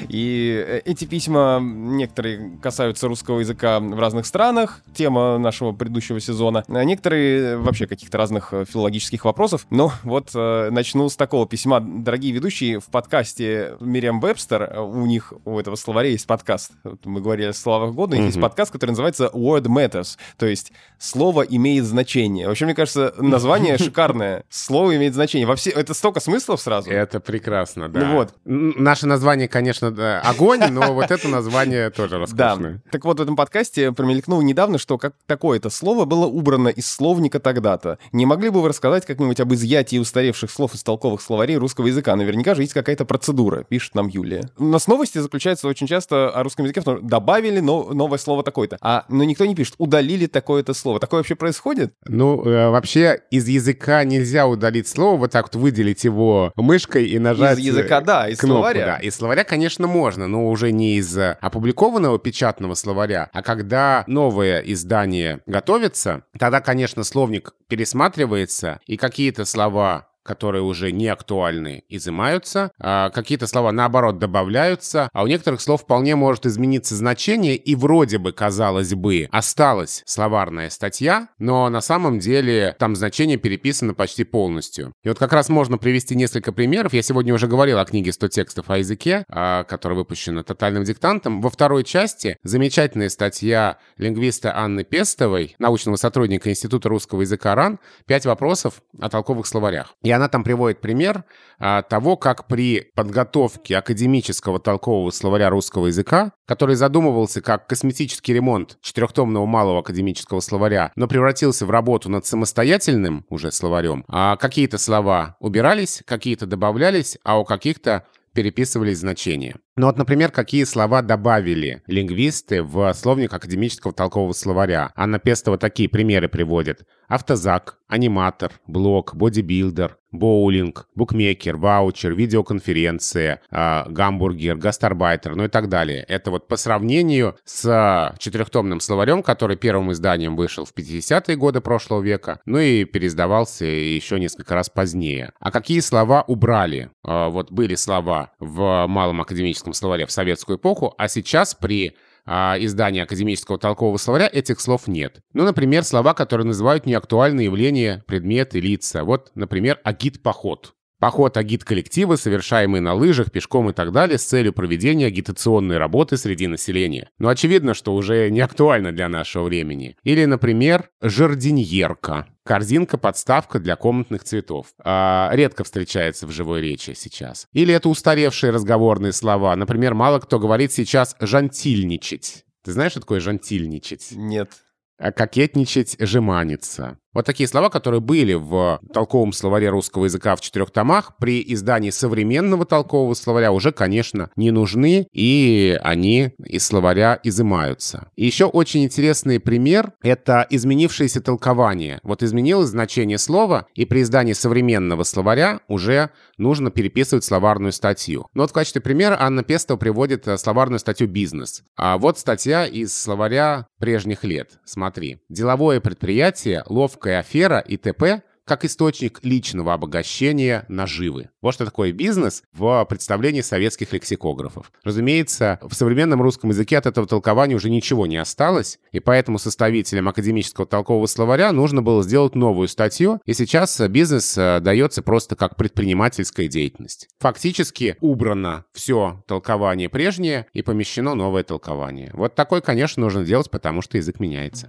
И 0.08 0.64
э, 0.66 0.80
эти 0.84 1.04
письма 1.04 1.58
некоторые 1.60 2.58
касаются 2.62 3.08
русского 3.08 3.40
языка 3.40 3.80
в 3.80 3.98
разных 3.98 4.26
странах, 4.26 4.82
тема 4.94 5.38
нашего 5.38 5.72
предыдущего 5.72 6.20
сезона, 6.20 6.64
а 6.68 6.84
некоторые 6.84 7.56
вообще 7.58 7.86
каких-то 7.86 8.18
разных 8.18 8.52
э, 8.52 8.64
филологических 8.64 9.24
вопросов. 9.24 9.66
Но 9.70 9.92
вот 10.02 10.30
э, 10.34 10.70
начну 10.70 11.08
с 11.08 11.16
такого 11.16 11.46
письма. 11.46 11.80
Дорогие 11.80 12.32
ведущие, 12.32 12.80
в 12.80 12.86
подкасте 12.86 13.74
Мириам 13.80 14.20
Вебстер, 14.20 14.78
у 14.78 15.06
них, 15.06 15.32
у 15.44 15.58
этого 15.58 15.76
словаря 15.76 16.10
есть 16.10 16.26
подкаст. 16.26 16.72
Мы 17.04 17.20
говорили 17.20 17.48
о 17.48 17.52
словах 17.52 17.92
года, 17.92 18.16
mm-hmm. 18.16 18.26
есть 18.26 18.40
подкаст, 18.40 18.72
который 18.72 18.90
называется 18.90 19.30
Word 19.32 19.64
Matters, 19.64 20.16
то 20.36 20.46
есть 20.46 20.72
слово 20.98 21.42
имеет 21.42 21.84
значение. 21.84 22.48
Вообще, 22.48 22.64
мне 22.64 22.74
кажется, 22.74 23.14
название 23.18 23.78
шикарное. 23.78 24.44
Слово 24.48 24.96
имеет 24.96 25.14
значение. 25.14 25.46
Во 25.46 25.56
все... 25.56 25.70
Это 25.70 25.94
столько 25.94 26.20
смыслов 26.20 26.60
сразу. 26.60 26.90
Это 26.90 27.20
прекрасно, 27.20 27.88
да. 27.88 28.00
Ну 28.00 28.14
вот. 28.14 28.34
Наше 28.44 29.06
название, 29.06 29.48
конечно, 29.56 29.90
да, 29.90 30.20
огонь, 30.20 30.60
но 30.70 30.92
вот 30.92 31.10
это 31.10 31.28
название 31.28 31.88
тоже 31.88 32.18
роскошное. 32.18 32.74
Да. 32.74 32.90
Так 32.90 33.06
вот, 33.06 33.18
в 33.18 33.22
этом 33.22 33.36
подкасте 33.36 33.90
промелькнуло 33.90 34.42
недавно, 34.42 34.76
что 34.76 34.98
как 34.98 35.14
такое-то 35.26 35.70
слово 35.70 36.04
было 36.04 36.26
убрано 36.26 36.68
из 36.68 36.86
словника 36.86 37.40
тогда-то. 37.40 37.98
Не 38.12 38.26
могли 38.26 38.50
бы 38.50 38.60
вы 38.60 38.68
рассказать 38.68 39.06
как-нибудь 39.06 39.40
об 39.40 39.54
изъятии 39.54 39.96
устаревших 39.96 40.50
слов 40.50 40.74
из 40.74 40.82
толковых 40.82 41.22
словарей 41.22 41.56
русского 41.56 41.86
языка? 41.86 42.14
Наверняка 42.16 42.54
же 42.54 42.62
есть 42.62 42.74
какая-то 42.74 43.06
процедура, 43.06 43.64
пишет 43.64 43.94
нам 43.94 44.08
Юлия. 44.08 44.50
У 44.58 44.64
нас 44.64 44.88
новости 44.88 45.16
заключаются 45.16 45.68
очень 45.68 45.86
часто 45.86 46.28
о 46.28 46.42
русском 46.42 46.66
языке, 46.66 46.82
потому 46.82 46.98
что 46.98 47.08
добавили 47.08 47.60
но, 47.60 47.94
новое 47.94 48.18
слово 48.18 48.42
такое-то. 48.42 48.76
А, 48.82 49.06
но 49.08 49.24
никто 49.24 49.46
не 49.46 49.54
пишет, 49.54 49.76
удалили 49.78 50.26
такое-то 50.26 50.74
слово. 50.74 51.00
Такое 51.00 51.20
вообще 51.20 51.34
происходит? 51.34 51.94
Ну, 52.04 52.44
э, 52.44 52.68
вообще 52.68 53.22
из 53.30 53.48
языка 53.48 54.04
нельзя 54.04 54.46
удалить 54.46 54.86
слово, 54.86 55.16
вот 55.16 55.30
так 55.30 55.46
вот 55.46 55.62
выделить 55.62 56.04
его 56.04 56.52
мышкой 56.56 57.06
и 57.06 57.18
нажать... 57.18 57.58
Из 57.58 57.64
языка, 57.64 58.02
да, 58.02 58.28
из 58.28 58.38
кнопку, 58.38 58.56
словаря. 58.56 58.86
Да. 58.86 58.96
Из 58.96 59.14
словаря, 59.14 59.44
конечно, 59.46 59.86
можно, 59.86 60.28
но 60.28 60.48
уже 60.48 60.72
не 60.72 60.96
из 60.96 61.16
опубликованного 61.16 62.18
печатного 62.18 62.74
словаря, 62.74 63.30
а 63.32 63.42
когда 63.42 64.04
новое 64.06 64.60
издание 64.60 65.40
готовится, 65.46 66.24
тогда, 66.38 66.60
конечно, 66.60 67.04
словник 67.04 67.54
пересматривается, 67.68 68.80
и 68.86 68.96
какие-то 68.96 69.44
слова 69.44 70.08
которые 70.26 70.62
уже 70.62 70.92
не 70.92 71.08
актуальны, 71.08 71.84
изымаются, 71.88 72.72
а 72.78 73.10
какие-то 73.10 73.46
слова, 73.46 73.72
наоборот, 73.72 74.18
добавляются, 74.18 75.08
а 75.12 75.22
у 75.22 75.26
некоторых 75.26 75.60
слов 75.60 75.82
вполне 75.82 76.16
может 76.16 76.44
измениться 76.44 76.94
значение, 76.94 77.56
и 77.56 77.74
вроде 77.74 78.18
бы, 78.18 78.32
казалось 78.32 78.94
бы, 78.94 79.28
осталась 79.30 80.02
словарная 80.04 80.70
статья, 80.70 81.28
но 81.38 81.68
на 81.68 81.80
самом 81.80 82.18
деле 82.18 82.74
там 82.78 82.96
значение 82.96 83.36
переписано 83.36 83.94
почти 83.94 84.24
полностью. 84.24 84.92
И 85.02 85.08
вот 85.08 85.18
как 85.18 85.32
раз 85.32 85.48
можно 85.48 85.78
привести 85.78 86.14
несколько 86.14 86.52
примеров. 86.52 86.92
Я 86.92 87.02
сегодня 87.02 87.32
уже 87.32 87.46
говорил 87.46 87.78
о 87.78 87.84
книге 87.84 88.10
«100 88.10 88.28
текстов 88.28 88.70
о 88.70 88.78
языке», 88.78 89.24
а, 89.28 89.64
которая 89.64 89.96
выпущена 89.96 90.42
тотальным 90.42 90.84
диктантом. 90.84 91.40
Во 91.40 91.50
второй 91.50 91.84
части 91.84 92.36
замечательная 92.42 93.08
статья 93.08 93.78
лингвиста 93.96 94.56
Анны 94.56 94.84
Пестовой, 94.84 95.54
научного 95.58 95.96
сотрудника 95.96 96.50
Института 96.50 96.88
русского 96.88 97.22
языка 97.22 97.54
РАН, 97.54 97.78
«Пять 98.06 98.26
вопросов 98.26 98.82
о 99.00 99.08
толковых 99.08 99.46
словарях». 99.46 99.94
Я 100.02 100.15
она 100.16 100.28
там 100.28 100.44
приводит 100.44 100.80
пример 100.80 101.24
а, 101.58 101.82
того, 101.82 102.16
как 102.16 102.46
при 102.46 102.90
подготовке 102.94 103.76
академического 103.76 104.58
толкового 104.58 105.10
словаря 105.10 105.50
русского 105.50 105.86
языка, 105.86 106.32
который 106.46 106.76
задумывался 106.76 107.40
как 107.40 107.66
косметический 107.66 108.34
ремонт 108.34 108.78
четырехтомного 108.82 109.46
малого 109.46 109.80
академического 109.80 110.40
словаря, 110.40 110.92
но 110.96 111.08
превратился 111.08 111.66
в 111.66 111.70
работу 111.70 112.10
над 112.10 112.26
самостоятельным 112.26 113.24
уже 113.28 113.52
словарем, 113.52 114.04
а 114.08 114.36
какие-то 114.36 114.78
слова 114.78 115.36
убирались, 115.40 116.02
какие-то 116.06 116.46
добавлялись, 116.46 117.18
а 117.24 117.38
у 117.38 117.44
каких-то 117.44 118.04
переписывались 118.32 118.98
значения. 118.98 119.56
Ну 119.78 119.88
вот, 119.88 119.98
например, 119.98 120.30
какие 120.30 120.64
слова 120.64 121.02
добавили 121.02 121.82
лингвисты 121.86 122.62
в 122.62 122.94
словник 122.94 123.34
академического 123.34 123.92
толкового 123.92 124.32
словаря. 124.32 124.90
Анна 124.96 125.18
Пестова 125.18 125.58
такие 125.58 125.86
примеры 125.86 126.28
приводит. 126.28 126.86
Автозак, 127.08 127.78
аниматор, 127.86 128.52
блог, 128.66 129.14
бодибилдер, 129.14 129.98
боулинг, 130.12 130.88
букмекер, 130.94 131.56
ваучер, 131.56 132.14
видеоконференция, 132.14 133.40
э, 133.50 133.82
гамбургер, 133.88 134.56
гастарбайтер, 134.56 135.34
ну 135.36 135.44
и 135.44 135.48
так 135.48 135.68
далее. 135.68 136.04
Это 136.08 136.30
вот 136.30 136.48
по 136.48 136.56
сравнению 136.56 137.36
с 137.44 138.14
четырехтомным 138.18 138.80
словарем, 138.80 139.22
который 139.22 139.56
первым 139.56 139.92
изданием 139.92 140.36
вышел 140.36 140.64
в 140.64 140.74
50-е 140.74 141.36
годы 141.36 141.60
прошлого 141.60 142.02
века, 142.02 142.40
ну 142.44 142.58
и 142.58 142.84
переиздавался 142.84 143.64
еще 143.64 144.18
несколько 144.18 144.54
раз 144.54 144.68
позднее. 144.68 145.32
А 145.38 145.50
какие 145.50 145.80
слова 145.80 146.22
убрали? 146.26 146.90
Э, 147.06 147.28
вот 147.28 147.52
были 147.52 147.74
слова 147.74 148.32
в 148.40 148.86
малом 148.86 149.20
академическом 149.20 149.65
английском 149.66 149.74
словаре 149.74 150.06
в 150.06 150.12
советскую 150.12 150.58
эпоху, 150.58 150.94
а 150.98 151.08
сейчас 151.08 151.54
при 151.54 151.96
а, 152.24 152.56
издании 152.58 153.02
академического 153.02 153.58
толкового 153.58 153.98
словаря 153.98 154.28
этих 154.32 154.60
слов 154.60 154.86
нет. 154.86 155.20
Ну, 155.32 155.44
например, 155.44 155.84
слова, 155.84 156.14
которые 156.14 156.46
называют 156.46 156.86
неактуальные 156.86 157.46
явления, 157.46 158.04
предметы, 158.06 158.60
лица. 158.60 159.04
Вот, 159.04 159.30
например, 159.34 159.80
агит-поход. 159.84 160.74
Поход 160.98 161.36
агит-коллектива, 161.36 162.16
совершаемый 162.16 162.80
на 162.80 162.94
лыжах, 162.94 163.30
пешком 163.30 163.68
и 163.68 163.72
так 163.74 163.92
далее, 163.92 164.16
с 164.16 164.24
целью 164.24 164.54
проведения 164.54 165.06
агитационной 165.06 165.76
работы 165.76 166.16
среди 166.16 166.46
населения. 166.46 167.10
Но 167.18 167.28
очевидно, 167.28 167.74
что 167.74 167.94
уже 167.94 168.30
не 168.30 168.40
актуально 168.40 168.92
для 168.92 169.08
нашего 169.08 169.44
времени. 169.44 169.96
Или, 170.04 170.24
например, 170.24 170.88
жардиньерка. 171.02 172.26
Корзинка-подставка 172.44 173.58
для 173.58 173.76
комнатных 173.76 174.24
цветов. 174.24 174.68
А, 174.82 175.30
редко 175.32 175.64
встречается 175.64 176.26
в 176.26 176.30
живой 176.30 176.62
речи 176.62 176.94
сейчас. 176.96 177.46
Или 177.52 177.74
это 177.74 177.88
устаревшие 177.90 178.52
разговорные 178.52 179.12
слова. 179.12 179.54
Например, 179.54 179.92
мало 179.94 180.18
кто 180.20 180.38
говорит 180.38 180.72
сейчас 180.72 181.14
«жантильничать». 181.20 182.44
Ты 182.64 182.72
знаешь, 182.72 182.92
что 182.92 183.00
такое 183.00 183.20
«жантильничать»? 183.20 184.12
Нет. 184.12 184.50
А 184.98 185.12
кокетничать, 185.12 185.96
жеманиться. 185.98 186.98
Вот 187.16 187.24
такие 187.24 187.48
слова, 187.48 187.70
которые 187.70 188.02
были 188.02 188.34
в 188.34 188.78
толковом 188.92 189.32
словаре 189.32 189.70
русского 189.70 190.04
языка 190.04 190.36
в 190.36 190.42
четырех 190.42 190.70
томах, 190.70 191.16
при 191.16 191.42
издании 191.54 191.88
современного 191.88 192.66
толкового 192.66 193.14
словаря 193.14 193.52
уже, 193.52 193.72
конечно, 193.72 194.28
не 194.36 194.50
нужны, 194.50 195.08
и 195.14 195.78
они 195.82 196.34
из 196.44 196.66
словаря 196.66 197.18
изымаются. 197.22 198.10
И 198.16 198.26
еще 198.26 198.44
очень 198.44 198.84
интересный 198.84 199.40
пример— 199.40 199.94
это 200.02 200.46
изменившееся 200.50 201.22
толкование. 201.22 202.00
Вот 202.02 202.22
изменилось 202.22 202.68
значение 202.68 203.16
слова, 203.16 203.66
и 203.74 203.86
при 203.86 204.02
издании 204.02 204.34
современного 204.34 205.02
словаря 205.04 205.60
уже 205.68 206.10
нужно 206.36 206.70
переписывать 206.70 207.24
словарную 207.24 207.72
статью. 207.72 208.26
Но 208.34 208.42
вот 208.42 208.50
в 208.50 208.52
качестве 208.52 208.82
примера 208.82 209.16
Анна 209.18 209.42
Пестова 209.42 209.78
приводит 209.78 210.28
э, 210.28 210.36
словарную 210.36 210.80
статью 210.80 211.08
«Бизнес». 211.08 211.62
А 211.78 211.96
вот 211.96 212.18
статья 212.18 212.66
из 212.66 212.94
словаря 212.94 213.68
прежних 213.78 214.22
лет. 214.22 214.58
Смотри. 214.66 215.18
Деловое 215.30 215.80
предприятие 215.80 216.62
ловко 216.66 217.05
«Ловкая 217.06 217.20
афера» 217.20 217.58
и 217.60 217.76
т.п. 217.76 218.22
как 218.44 218.64
источник 218.64 219.20
личного 219.22 219.74
обогащения 219.74 220.64
наживы. 220.68 221.30
Вот 221.40 221.54
что 221.54 221.64
такое 221.64 221.92
бизнес 221.92 222.42
в 222.52 222.84
представлении 222.88 223.42
советских 223.42 223.92
лексикографов. 223.92 224.72
Разумеется, 224.82 225.60
в 225.62 225.72
современном 225.74 226.20
русском 226.20 226.50
языке 226.50 226.78
от 226.78 226.86
этого 226.86 227.06
толкования 227.06 227.54
уже 227.54 227.70
ничего 227.70 228.08
не 228.08 228.16
осталось, 228.16 228.80
и 228.90 228.98
поэтому 228.98 229.38
составителям 229.38 230.08
академического 230.08 230.66
толкового 230.66 231.06
словаря 231.06 231.52
нужно 231.52 231.80
было 231.80 232.02
сделать 232.02 232.34
новую 232.34 232.66
статью, 232.66 233.20
и 233.24 233.34
сейчас 233.34 233.80
бизнес 233.88 234.36
э, 234.36 234.58
дается 234.60 235.02
просто 235.02 235.36
как 235.36 235.54
предпринимательская 235.56 236.48
деятельность. 236.48 237.08
Фактически 237.20 237.96
убрано 238.00 238.64
все 238.72 239.22
толкование 239.28 239.88
прежнее 239.88 240.46
и 240.52 240.62
помещено 240.62 241.14
новое 241.14 241.44
толкование. 241.44 242.10
Вот 242.14 242.34
такой, 242.34 242.62
конечно, 242.62 243.00
нужно 243.02 243.24
делать, 243.24 243.48
потому 243.48 243.82
что 243.82 243.96
язык 243.96 244.18
меняется. 244.18 244.68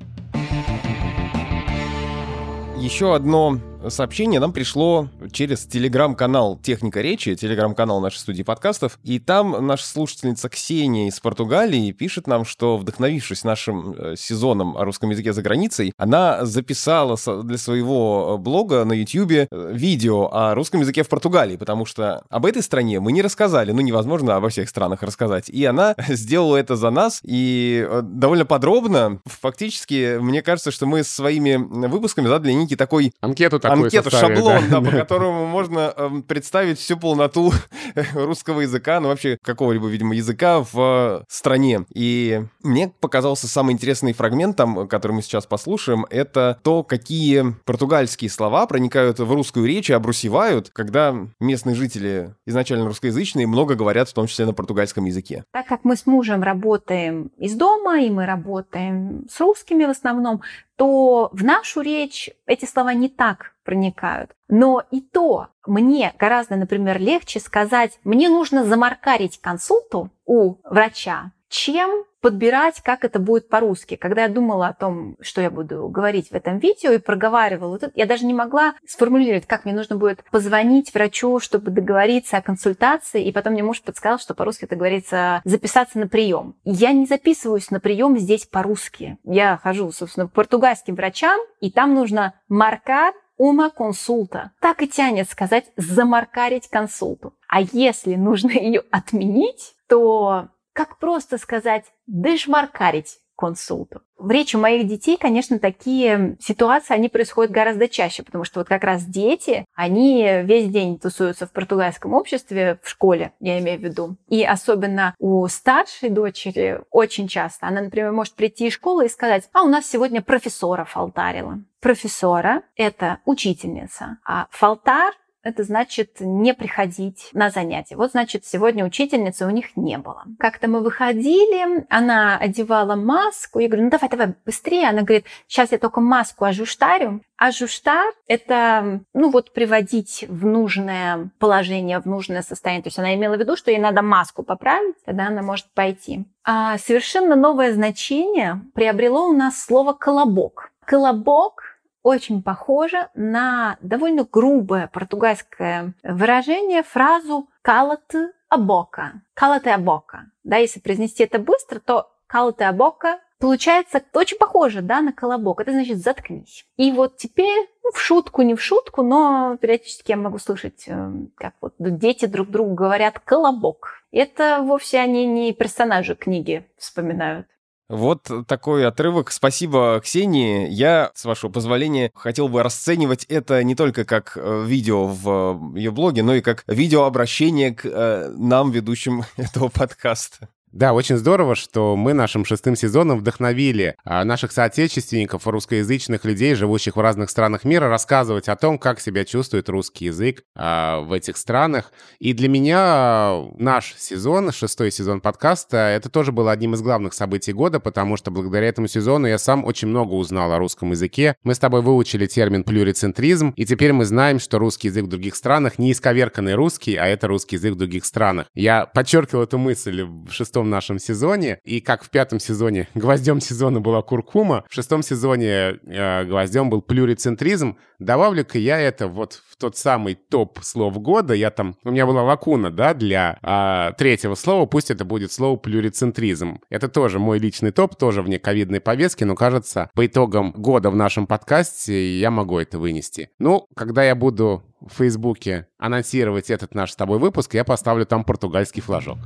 Еще 2.79 3.15
одно 3.15 3.59
сообщение 3.89 4.39
нам 4.39 4.53
пришло 4.53 5.07
через 5.31 5.65
телеграм-канал 5.65 6.59
«Техника 6.61 7.01
речи», 7.01 7.35
телеграм-канал 7.35 7.99
нашей 8.01 8.17
студии 8.17 8.43
подкастов, 8.43 8.99
и 9.03 9.19
там 9.19 9.65
наша 9.65 9.85
слушательница 9.85 10.49
Ксения 10.49 11.07
из 11.07 11.19
Португалии 11.19 11.91
пишет 11.91 12.27
нам, 12.27 12.45
что, 12.45 12.77
вдохновившись 12.77 13.43
нашим 13.43 13.93
э, 13.93 14.15
сезоном 14.17 14.77
о 14.77 14.85
русском 14.85 15.09
языке 15.09 15.33
за 15.33 15.41
границей, 15.41 15.93
она 15.97 16.45
записала 16.45 17.17
для 17.43 17.57
своего 17.57 18.37
блога 18.37 18.83
на 18.85 18.93
YouTube 18.93 19.31
э, 19.31 19.47
видео 19.51 20.29
о 20.31 20.55
русском 20.55 20.81
языке 20.81 21.03
в 21.03 21.09
Португалии, 21.09 21.57
потому 21.57 21.85
что 21.85 22.23
об 22.29 22.45
этой 22.45 22.61
стране 22.61 22.99
мы 22.99 23.11
не 23.11 23.21
рассказали, 23.21 23.71
ну, 23.71 23.81
невозможно 23.81 24.35
обо 24.35 24.49
всех 24.49 24.69
странах 24.69 25.03
рассказать. 25.03 25.49
И 25.49 25.63
она 25.65 25.95
сделала 26.07 26.57
это 26.57 26.75
за 26.75 26.89
нас, 26.89 27.21
и 27.23 27.85
э, 27.87 28.01
довольно 28.03 28.45
подробно, 28.45 29.19
фактически, 29.25 30.17
мне 30.19 30.41
кажется, 30.41 30.71
что 30.71 30.85
мы 30.85 31.03
своими 31.03 31.55
выпусками 31.87 32.27
задали 32.27 32.53
некий 32.53 32.75
такой... 32.75 33.11
Анкету 33.21 33.59
такую 33.59 33.76
Анкету, 33.83 34.11
шаблон, 34.11 34.69
да? 34.69 34.81
да, 34.81 34.81
по 34.81 34.97
которому 34.97 35.45
можно 35.45 35.93
э, 35.95 36.09
представить 36.27 36.79
всю 36.79 36.97
полноту 36.97 37.51
русского 38.13 38.61
языка, 38.61 38.99
ну 38.99 39.09
вообще 39.09 39.37
какого-либо, 39.41 39.87
видимо, 39.87 40.15
языка 40.15 40.63
в 40.71 41.23
стране. 41.27 41.85
И 41.93 42.43
мне 42.63 42.91
показался 42.99 43.47
самый 43.47 43.73
интересный 43.73 44.13
фрагмент 44.13 44.57
там, 44.57 44.87
который 44.87 45.13
мы 45.13 45.21
сейчас 45.21 45.45
послушаем, 45.45 46.05
это 46.09 46.59
то, 46.63 46.83
какие 46.83 47.55
португальские 47.65 48.29
слова 48.29 48.65
проникают 48.67 49.19
в 49.19 49.31
русскую 49.31 49.65
речь 49.65 49.89
и 49.89 49.93
обрусевают, 49.93 50.69
когда 50.69 51.15
местные 51.39 51.75
жители, 51.75 52.33
изначально 52.45 52.85
русскоязычные, 52.87 53.47
много 53.47 53.75
говорят, 53.75 54.09
в 54.09 54.13
том 54.13 54.27
числе 54.27 54.45
на 54.45 54.53
португальском 54.53 55.05
языке. 55.05 55.43
Так 55.51 55.67
как 55.67 55.83
мы 55.83 55.95
с 55.95 56.05
мужем 56.05 56.43
работаем 56.43 57.31
из 57.37 57.55
дома, 57.55 58.01
и 58.01 58.09
мы 58.09 58.25
работаем 58.25 59.25
с 59.29 59.39
русскими 59.39 59.85
в 59.85 59.89
основном, 59.89 60.41
то 60.77 61.29
в 61.33 61.43
нашу 61.43 61.81
речь 61.81 62.29
эти 62.45 62.65
слова 62.65 62.93
не 62.93 63.09
так 63.09 63.53
проникают. 63.63 64.31
Но 64.47 64.83
и 64.91 65.01
то 65.01 65.49
мне 65.65 66.13
гораздо, 66.17 66.55
например, 66.55 66.99
легче 66.99 67.39
сказать, 67.39 67.99
мне 68.03 68.29
нужно 68.29 68.63
замаркарить 68.63 69.41
консульту 69.41 70.11
у 70.25 70.55
врача, 70.63 71.33
чем 71.49 72.05
подбирать, 72.21 72.81
как 72.81 73.03
это 73.03 73.19
будет 73.19 73.49
по-русски. 73.49 73.95
Когда 73.95 74.23
я 74.23 74.29
думала 74.29 74.67
о 74.67 74.73
том, 74.73 75.15
что 75.21 75.41
я 75.41 75.49
буду 75.49 75.87
говорить 75.87 76.29
в 76.29 76.33
этом 76.33 76.59
видео 76.59 76.91
и 76.91 76.97
проговаривала, 76.97 77.79
я 77.95 78.05
даже 78.05 78.25
не 78.25 78.33
могла 78.33 78.75
сформулировать, 78.85 79.45
как 79.45 79.65
мне 79.65 79.73
нужно 79.73 79.95
будет 79.95 80.23
позвонить 80.31 80.93
врачу, 80.93 81.39
чтобы 81.39 81.71
договориться 81.71 82.37
о 82.37 82.41
консультации, 82.41 83.23
и 83.23 83.31
потом 83.31 83.53
мне 83.53 83.63
муж 83.63 83.81
подсказал, 83.81 84.19
что 84.19 84.33
по-русски 84.33 84.65
это 84.65 84.75
говорится 84.75 85.41
записаться 85.43 85.99
на 85.99 86.07
прием. 86.07 86.55
Я 86.63 86.91
не 86.91 87.05
записываюсь 87.05 87.71
на 87.71 87.79
прием 87.79 88.17
здесь 88.17 88.45
по-русски. 88.45 89.17
Я 89.23 89.57
хожу, 89.57 89.91
собственно, 89.91 90.27
к 90.27 90.33
португальским 90.33 90.95
врачам, 90.95 91.39
и 91.59 91.71
там 91.71 91.93
нужно 91.93 92.33
маркар 92.47 93.13
ума 93.37 93.69
консульта. 93.69 94.51
Так 94.59 94.81
и 94.81 94.87
тянет 94.87 95.29
сказать 95.29 95.65
замаркарить 95.77 96.67
консульту. 96.67 97.33
А 97.47 97.61
если 97.61 98.15
нужно 98.15 98.49
ее 98.53 98.83
отменить, 98.91 99.75
то 99.87 100.49
как 100.77 100.99
просто 100.99 101.39
сказать 101.39 101.85
«дешмаркарить» 102.05 103.17
консульту. 103.35 104.01
В 104.17 104.29
речи 104.29 104.55
моих 104.55 104.87
детей, 104.87 105.17
конечно, 105.17 105.57
такие 105.57 106.37
ситуации, 106.39 106.93
они 106.93 107.09
происходят 107.09 107.51
гораздо 107.51 107.87
чаще, 107.87 108.21
потому 108.21 108.43
что 108.43 108.59
вот 108.59 108.67
как 108.67 108.83
раз 108.83 109.03
дети, 109.03 109.65
они 109.73 110.23
весь 110.43 110.69
день 110.69 110.99
тусуются 110.99 111.47
в 111.47 111.51
португальском 111.51 112.13
обществе, 112.13 112.79
в 112.83 112.89
школе, 112.89 113.33
я 113.39 113.59
имею 113.59 113.79
в 113.79 113.83
виду. 113.83 114.17
И 114.27 114.43
особенно 114.43 115.15
у 115.17 115.47
старшей 115.47 116.09
дочери 116.09 116.81
очень 116.91 117.27
часто. 117.27 117.67
Она, 117.67 117.81
например, 117.81 118.11
может 118.11 118.33
прийти 118.33 118.67
из 118.67 118.73
школы 118.73 119.05
и 119.05 119.09
сказать, 119.09 119.49
а 119.53 119.63
у 119.63 119.67
нас 119.67 119.87
сегодня 119.87 120.21
профессора 120.21 120.85
фалтарила. 120.85 121.59
Профессора– 121.79 122.63
это 122.75 123.19
учительница, 123.25 124.17
а 124.25 124.47
фалтар 124.51 125.13
это 125.47 125.63
значит 125.63 126.19
не 126.19 126.53
приходить 126.53 127.29
на 127.33 127.49
занятия. 127.49 127.95
Вот, 127.95 128.11
значит, 128.11 128.45
сегодня 128.45 128.85
учительницы 128.85 129.45
у 129.45 129.49
них 129.49 129.77
не 129.77 129.97
было. 129.97 130.23
Как-то 130.39 130.67
мы 130.67 130.81
выходили, 130.81 131.85
она 131.89 132.37
одевала 132.37 132.95
маску, 132.95 133.59
я 133.59 133.67
говорю, 133.67 133.85
ну 133.85 133.89
давай, 133.89 134.09
давай, 134.09 134.33
быстрее. 134.45 134.89
Она 134.89 135.03
говорит, 135.03 135.25
сейчас 135.47 135.71
я 135.71 135.77
только 135.77 136.01
маску 136.01 136.45
ажуштарю. 136.45 137.21
Ажуштар– 137.37 138.13
это, 138.27 139.01
ну 139.13 139.29
вот, 139.29 139.53
приводить 139.53 140.25
в 140.27 140.45
нужное 140.45 141.29
положение, 141.39 141.99
в 141.99 142.05
нужное 142.05 142.41
состояние. 142.41 142.83
То 142.83 142.87
есть 142.87 142.99
она 142.99 143.15
имела 143.15 143.35
в 143.35 143.39
виду, 143.39 143.55
что 143.55 143.71
ей 143.71 143.79
надо 143.79 144.01
маску 144.01 144.43
поправить, 144.43 144.95
тогда 145.05 145.27
она 145.27 145.41
может 145.41 145.67
пойти. 145.73 146.25
А 146.43 146.77
совершенно 146.77 147.35
новое 147.35 147.73
значение 147.73 148.61
приобрело 148.73 149.27
у 149.27 149.33
нас 149.33 149.63
слово 149.63 149.93
«колобок». 149.93 150.71
Колобок 150.85 151.66
очень 152.07 152.41
похоже 152.41 153.09
на 153.15 153.77
довольно 153.81 154.23
грубое 154.23 154.87
португальское 154.87 155.93
выражение, 156.03 156.81
фразу 156.81 157.49
«калаты 157.61 158.31
абока». 158.47 159.21
«Калаты 159.33 159.71
абока». 159.71 160.31
Да, 160.45 160.55
если 160.55 160.79
произнести 160.79 161.23
это 161.25 161.37
быстро, 161.37 161.81
то 161.81 162.09
«калаты 162.25 162.63
абока» 162.63 163.19
получается 163.39 164.01
очень 164.13 164.37
похоже 164.37 164.81
да, 164.81 165.01
на 165.01 165.11
колобок. 165.11 165.59
Это 165.59 165.71
значит 165.71 165.97
«заткнись». 165.97 166.65
И 166.77 166.93
вот 166.93 167.17
теперь 167.17 167.67
ну, 167.83 167.91
в 167.91 167.99
шутку, 167.99 168.41
не 168.41 168.55
в 168.55 168.61
шутку, 168.61 169.03
но 169.03 169.57
периодически 169.59 170.11
я 170.11 170.17
могу 170.17 170.37
слышать, 170.37 170.85
э, 170.87 171.11
как 171.35 171.55
вот 171.59 171.73
дети 171.77 172.25
друг 172.25 172.49
другу 172.49 172.73
говорят 172.73 173.19
«колобок». 173.19 174.01
Это 174.13 174.61
вовсе 174.63 174.99
они 174.99 175.25
не 175.25 175.51
персонажи 175.51 176.15
книги 176.15 176.65
вспоминают. 176.77 177.47
Вот 177.89 178.29
такой 178.47 178.85
отрывок. 178.85 179.31
Спасибо, 179.31 180.01
Ксении. 180.03 180.67
Я, 180.69 181.11
с 181.15 181.23
вашего 181.23 181.49
позволения, 181.49 182.11
хотел 182.15 182.49
бы 182.49 182.61
расценивать 182.61 183.23
это 183.25 183.63
не 183.63 183.75
только 183.75 184.03
как 184.03 184.33
э, 184.35 184.65
видео 184.65 185.05
в 185.07 185.73
э, 185.75 185.79
ее 185.79 185.91
блоге, 185.91 186.21
но 186.21 186.35
и 186.35 186.41
как 186.41 186.65
видеообращение 186.67 187.73
к 187.73 187.85
э, 187.85 188.29
нам, 188.35 188.71
ведущим 188.71 189.23
этого 189.37 189.69
подкаста. 189.69 190.49
Да, 190.73 190.93
очень 190.93 191.15
здорово, 191.17 191.55
что 191.55 191.95
мы 191.95 192.13
нашим 192.13 192.43
шестым 192.43 192.75
сезоном 192.75 193.19
вдохновили 193.19 193.95
а, 194.03 194.25
наших 194.25 194.51
соотечественников, 194.51 195.47
русскоязычных 195.47 196.25
людей, 196.25 196.55
живущих 196.55 196.97
в 196.97 196.99
разных 196.99 197.29
странах 197.29 197.63
мира, 197.63 197.87
рассказывать 197.87 198.49
о 198.49 198.57
том, 198.57 198.77
как 198.77 198.99
себя 198.99 199.23
чувствует 199.23 199.69
русский 199.69 200.05
язык 200.05 200.43
а, 200.55 200.99
в 200.99 201.13
этих 201.13 201.37
странах. 201.37 201.93
И 202.19 202.33
для 202.33 202.49
меня 202.49 203.45
наш 203.57 203.95
сезон, 203.97 204.51
шестой 204.51 204.91
сезон 204.91 205.21
подкаста, 205.21 205.77
это 205.77 206.09
тоже 206.09 206.33
было 206.33 206.51
одним 206.51 206.73
из 206.73 206.81
главных 206.81 207.13
событий 207.13 207.53
года, 207.53 207.79
потому 207.79 208.17
что 208.17 208.29
благодаря 208.29 208.67
этому 208.67 208.87
сезону 208.87 209.25
я 209.25 209.37
сам 209.37 209.63
очень 209.63 209.87
много 209.87 210.11
узнал 210.11 210.51
о 210.51 210.59
русском 210.59 210.91
языке. 210.91 211.35
Мы 211.43 211.55
с 211.55 211.59
тобой 211.59 211.81
выучили 211.81 212.25
термин 212.25 212.65
плюрицентризм, 212.65 213.53
и 213.55 213.65
теперь 213.65 213.93
мы 213.93 214.03
знаем, 214.03 214.39
что 214.39 214.59
русский 214.59 214.89
язык 214.89 215.05
в 215.05 215.09
других 215.09 215.35
странах 215.35 215.79
не 215.79 215.93
исковерканный 215.93 216.55
русский, 216.55 216.97
а 216.97 217.07
это 217.07 217.27
русский 217.27 217.55
язык 217.55 217.73
в 217.73 217.77
других 217.77 218.03
странах. 218.03 218.47
Я 218.53 218.85
подчеркивал 218.85 219.43
эту 219.43 219.57
мысль 219.57 220.03
в 220.03 220.29
шестом 220.31 220.56
шестом 220.63 220.69
нашем 220.69 220.99
сезоне. 220.99 221.59
И 221.63 221.81
как 221.81 222.03
в 222.03 222.09
пятом 222.09 222.39
сезоне 222.39 222.87
гвоздем 222.95 223.41
сезона 223.41 223.81
была 223.81 224.01
куркума, 224.01 224.63
в 224.69 224.73
шестом 224.73 225.03
сезоне 225.03 225.79
э, 225.85 226.25
гвоздем 226.25 226.69
был 226.69 226.81
плюрицентризм. 226.81 227.77
Добавлю-ка 227.99 228.59
я 228.59 228.79
это 228.79 229.07
вот 229.07 229.41
в 229.49 229.57
тот 229.57 229.75
самый 229.75 230.15
топ 230.15 230.59
слов 230.61 230.99
года. 231.01 231.33
Я 231.33 231.49
там, 231.49 231.75
у 231.83 231.89
меня 231.89 232.05
была 232.05 232.23
лакуна, 232.23 232.69
да, 232.69 232.93
для 232.93 233.39
э, 233.41 233.93
третьего 233.97 234.35
слова. 234.35 234.67
Пусть 234.67 234.91
это 234.91 235.03
будет 235.03 235.31
слово 235.31 235.57
плюрицентризм. 235.57 236.59
Это 236.69 236.89
тоже 236.89 237.17
мой 237.17 237.39
личный 237.39 237.71
топ, 237.71 237.95
тоже 237.95 238.21
вне 238.21 238.37
ковидной 238.37 238.81
повестки, 238.81 239.23
но 239.23 239.35
кажется, 239.35 239.89
по 239.95 240.05
итогам 240.05 240.51
года 240.51 240.91
в 240.91 240.95
нашем 240.95 241.25
подкасте 241.25 242.19
я 242.19 242.29
могу 242.29 242.59
это 242.59 242.77
вынести. 242.77 243.29
Ну, 243.39 243.67
когда 243.75 244.03
я 244.03 244.13
буду 244.13 244.63
в 244.79 244.93
Фейсбуке 244.97 245.67
анонсировать 245.79 246.51
этот 246.51 246.75
наш 246.75 246.91
с 246.91 246.95
тобой 246.95 247.17
выпуск, 247.17 247.55
я 247.55 247.63
поставлю 247.63 248.05
там 248.05 248.23
португальский 248.23 248.81
флажок. 248.81 249.17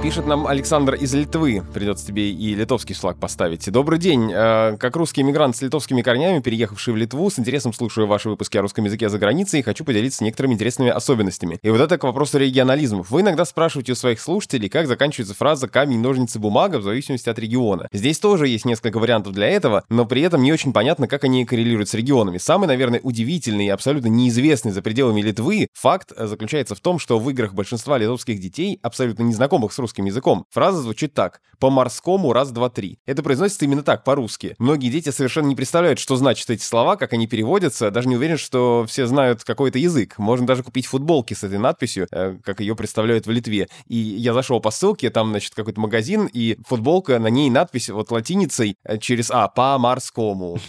Пишет 0.00 0.26
нам 0.26 0.46
Александр 0.46 0.94
из 0.94 1.12
Литвы. 1.12 1.60
Придется 1.74 2.06
тебе 2.06 2.30
и 2.30 2.54
литовский 2.54 2.94
флаг 2.94 3.18
поставить. 3.18 3.68
Добрый 3.68 3.98
день. 3.98 4.30
Э, 4.32 4.76
как 4.78 4.94
русский 4.94 5.22
иммигрант 5.22 5.56
с 5.56 5.60
литовскими 5.60 6.02
корнями, 6.02 6.38
переехавший 6.38 6.94
в 6.94 6.96
Литву, 6.96 7.28
с 7.28 7.38
интересом 7.40 7.72
слушаю 7.72 8.06
ваши 8.06 8.30
выпуски 8.30 8.56
о 8.58 8.62
русском 8.62 8.84
языке 8.84 9.08
за 9.08 9.18
границей 9.18 9.58
и 9.58 9.62
хочу 9.64 9.84
поделиться 9.84 10.22
некоторыми 10.22 10.54
интересными 10.54 10.92
особенностями. 10.92 11.58
И 11.62 11.70
вот 11.70 11.80
это 11.80 11.98
к 11.98 12.04
вопросу 12.04 12.38
регионализмов. 12.38 13.10
Вы 13.10 13.22
иногда 13.22 13.44
спрашиваете 13.44 13.90
у 13.90 13.94
своих 13.96 14.20
слушателей, 14.20 14.68
как 14.68 14.86
заканчивается 14.86 15.34
фраза 15.34 15.66
«камень, 15.66 15.98
ножницы, 15.98 16.38
бумага» 16.38 16.78
в 16.78 16.84
зависимости 16.84 17.28
от 17.28 17.38
региона. 17.40 17.88
Здесь 17.92 18.20
тоже 18.20 18.46
есть 18.46 18.64
несколько 18.64 19.00
вариантов 19.00 19.32
для 19.32 19.48
этого, 19.48 19.82
но 19.88 20.06
при 20.06 20.22
этом 20.22 20.44
не 20.44 20.52
очень 20.52 20.72
понятно, 20.72 21.08
как 21.08 21.24
они 21.24 21.44
коррелируют 21.44 21.88
с 21.88 21.94
регионами. 21.94 22.38
Самый, 22.38 22.68
наверное, 22.68 23.00
удивительный 23.02 23.66
и 23.66 23.70
абсолютно 23.70 24.06
неизвестный 24.06 24.70
за 24.70 24.80
пределами 24.80 25.22
Литвы 25.22 25.66
факт 25.74 26.12
заключается 26.16 26.76
в 26.76 26.80
том, 26.80 27.00
что 27.00 27.18
в 27.18 27.28
играх 27.30 27.52
большинства 27.52 27.98
литовских 27.98 28.38
детей, 28.38 28.78
абсолютно 28.80 29.24
незнакомых 29.24 29.72
с 29.72 29.78
русским 29.78 29.87
языком, 29.96 30.46
Фраза 30.50 30.82
звучит 30.82 31.14
так. 31.14 31.40
По-морскому 31.58 32.32
раз, 32.32 32.50
два, 32.52 32.70
три. 32.70 33.00
Это 33.04 33.22
произносится 33.22 33.64
именно 33.64 33.82
так, 33.82 34.04
по-русски. 34.04 34.54
Многие 34.58 34.90
дети 34.90 35.10
совершенно 35.10 35.48
не 35.48 35.56
представляют, 35.56 35.98
что 35.98 36.14
значат 36.16 36.50
эти 36.50 36.62
слова, 36.62 36.96
как 36.96 37.12
они 37.12 37.26
переводятся. 37.26 37.90
Даже 37.90 38.08
не 38.08 38.16
уверен, 38.16 38.38
что 38.38 38.84
все 38.86 39.06
знают 39.06 39.42
какой-то 39.42 39.78
язык. 39.78 40.18
Можно 40.18 40.46
даже 40.46 40.62
купить 40.62 40.86
футболки 40.86 41.34
с 41.34 41.42
этой 41.42 41.58
надписью, 41.58 42.06
э, 42.12 42.38
как 42.44 42.60
ее 42.60 42.76
представляют 42.76 43.26
в 43.26 43.30
Литве. 43.30 43.68
И 43.88 43.96
я 43.96 44.34
зашел 44.34 44.60
по 44.60 44.70
ссылке, 44.70 45.10
там, 45.10 45.30
значит, 45.30 45.54
какой-то 45.54 45.80
магазин, 45.80 46.28
и 46.32 46.56
футболка, 46.64 47.18
на 47.18 47.28
ней 47.28 47.50
надпись 47.50 47.88
вот 47.88 48.10
латиницей 48.10 48.76
э, 48.84 48.98
через 48.98 49.30
А, 49.30 49.48
по-морскому. 49.48 50.58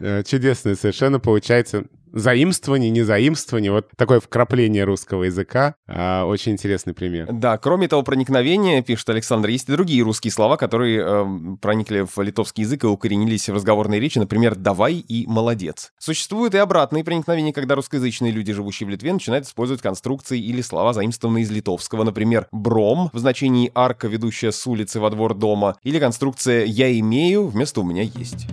Э, 0.00 0.22
чудесно 0.24 0.74
совершенно 0.74 1.20
получается 1.20 1.84
заимствование, 2.12 2.90
не 2.90 3.02
заимствование, 3.02 3.72
вот 3.72 3.88
такое 3.96 4.20
вкрапление 4.20 4.84
русского 4.84 5.24
языка. 5.24 5.74
А, 5.88 6.24
очень 6.24 6.52
интересный 6.52 6.94
пример. 6.94 7.28
Да, 7.30 7.58
кроме 7.58 7.88
того 7.88 8.02
проникновения, 8.02 8.82
пишет 8.82 9.08
Александр, 9.10 9.48
есть 9.48 9.68
и 9.68 9.72
другие 9.72 10.02
русские 10.02 10.32
слова, 10.32 10.56
которые 10.56 11.02
э, 11.04 11.56
проникли 11.60 12.06
в 12.06 12.20
литовский 12.20 12.64
язык 12.64 12.84
и 12.84 12.86
укоренились 12.86 13.48
в 13.48 13.54
разговорной 13.54 14.00
речи, 14.00 14.18
например, 14.18 14.54
«давай» 14.54 14.94
и 14.94 15.26
«молодец». 15.26 15.92
Существуют 15.98 16.54
и 16.54 16.58
обратные 16.58 17.04
проникновения, 17.04 17.52
когда 17.52 17.74
русскоязычные 17.74 18.32
люди, 18.32 18.52
живущие 18.52 18.86
в 18.86 18.90
Литве, 18.90 19.12
начинают 19.12 19.46
использовать 19.46 19.82
конструкции 19.82 20.40
или 20.40 20.60
слова, 20.60 20.92
заимствованные 20.92 21.44
из 21.44 21.50
литовского, 21.50 22.04
например, 22.04 22.48
«бром» 22.52 23.10
в 23.12 23.18
значении 23.18 23.70
«арка, 23.74 24.08
ведущая 24.08 24.52
с 24.52 24.66
улицы 24.66 25.00
во 25.00 25.10
двор 25.10 25.34
дома», 25.34 25.76
или 25.82 25.98
конструкция 25.98 26.64
«я 26.64 26.98
имею» 26.98 27.46
вместо 27.46 27.80
«у 27.80 27.84
меня 27.84 28.02
есть» 28.02 28.46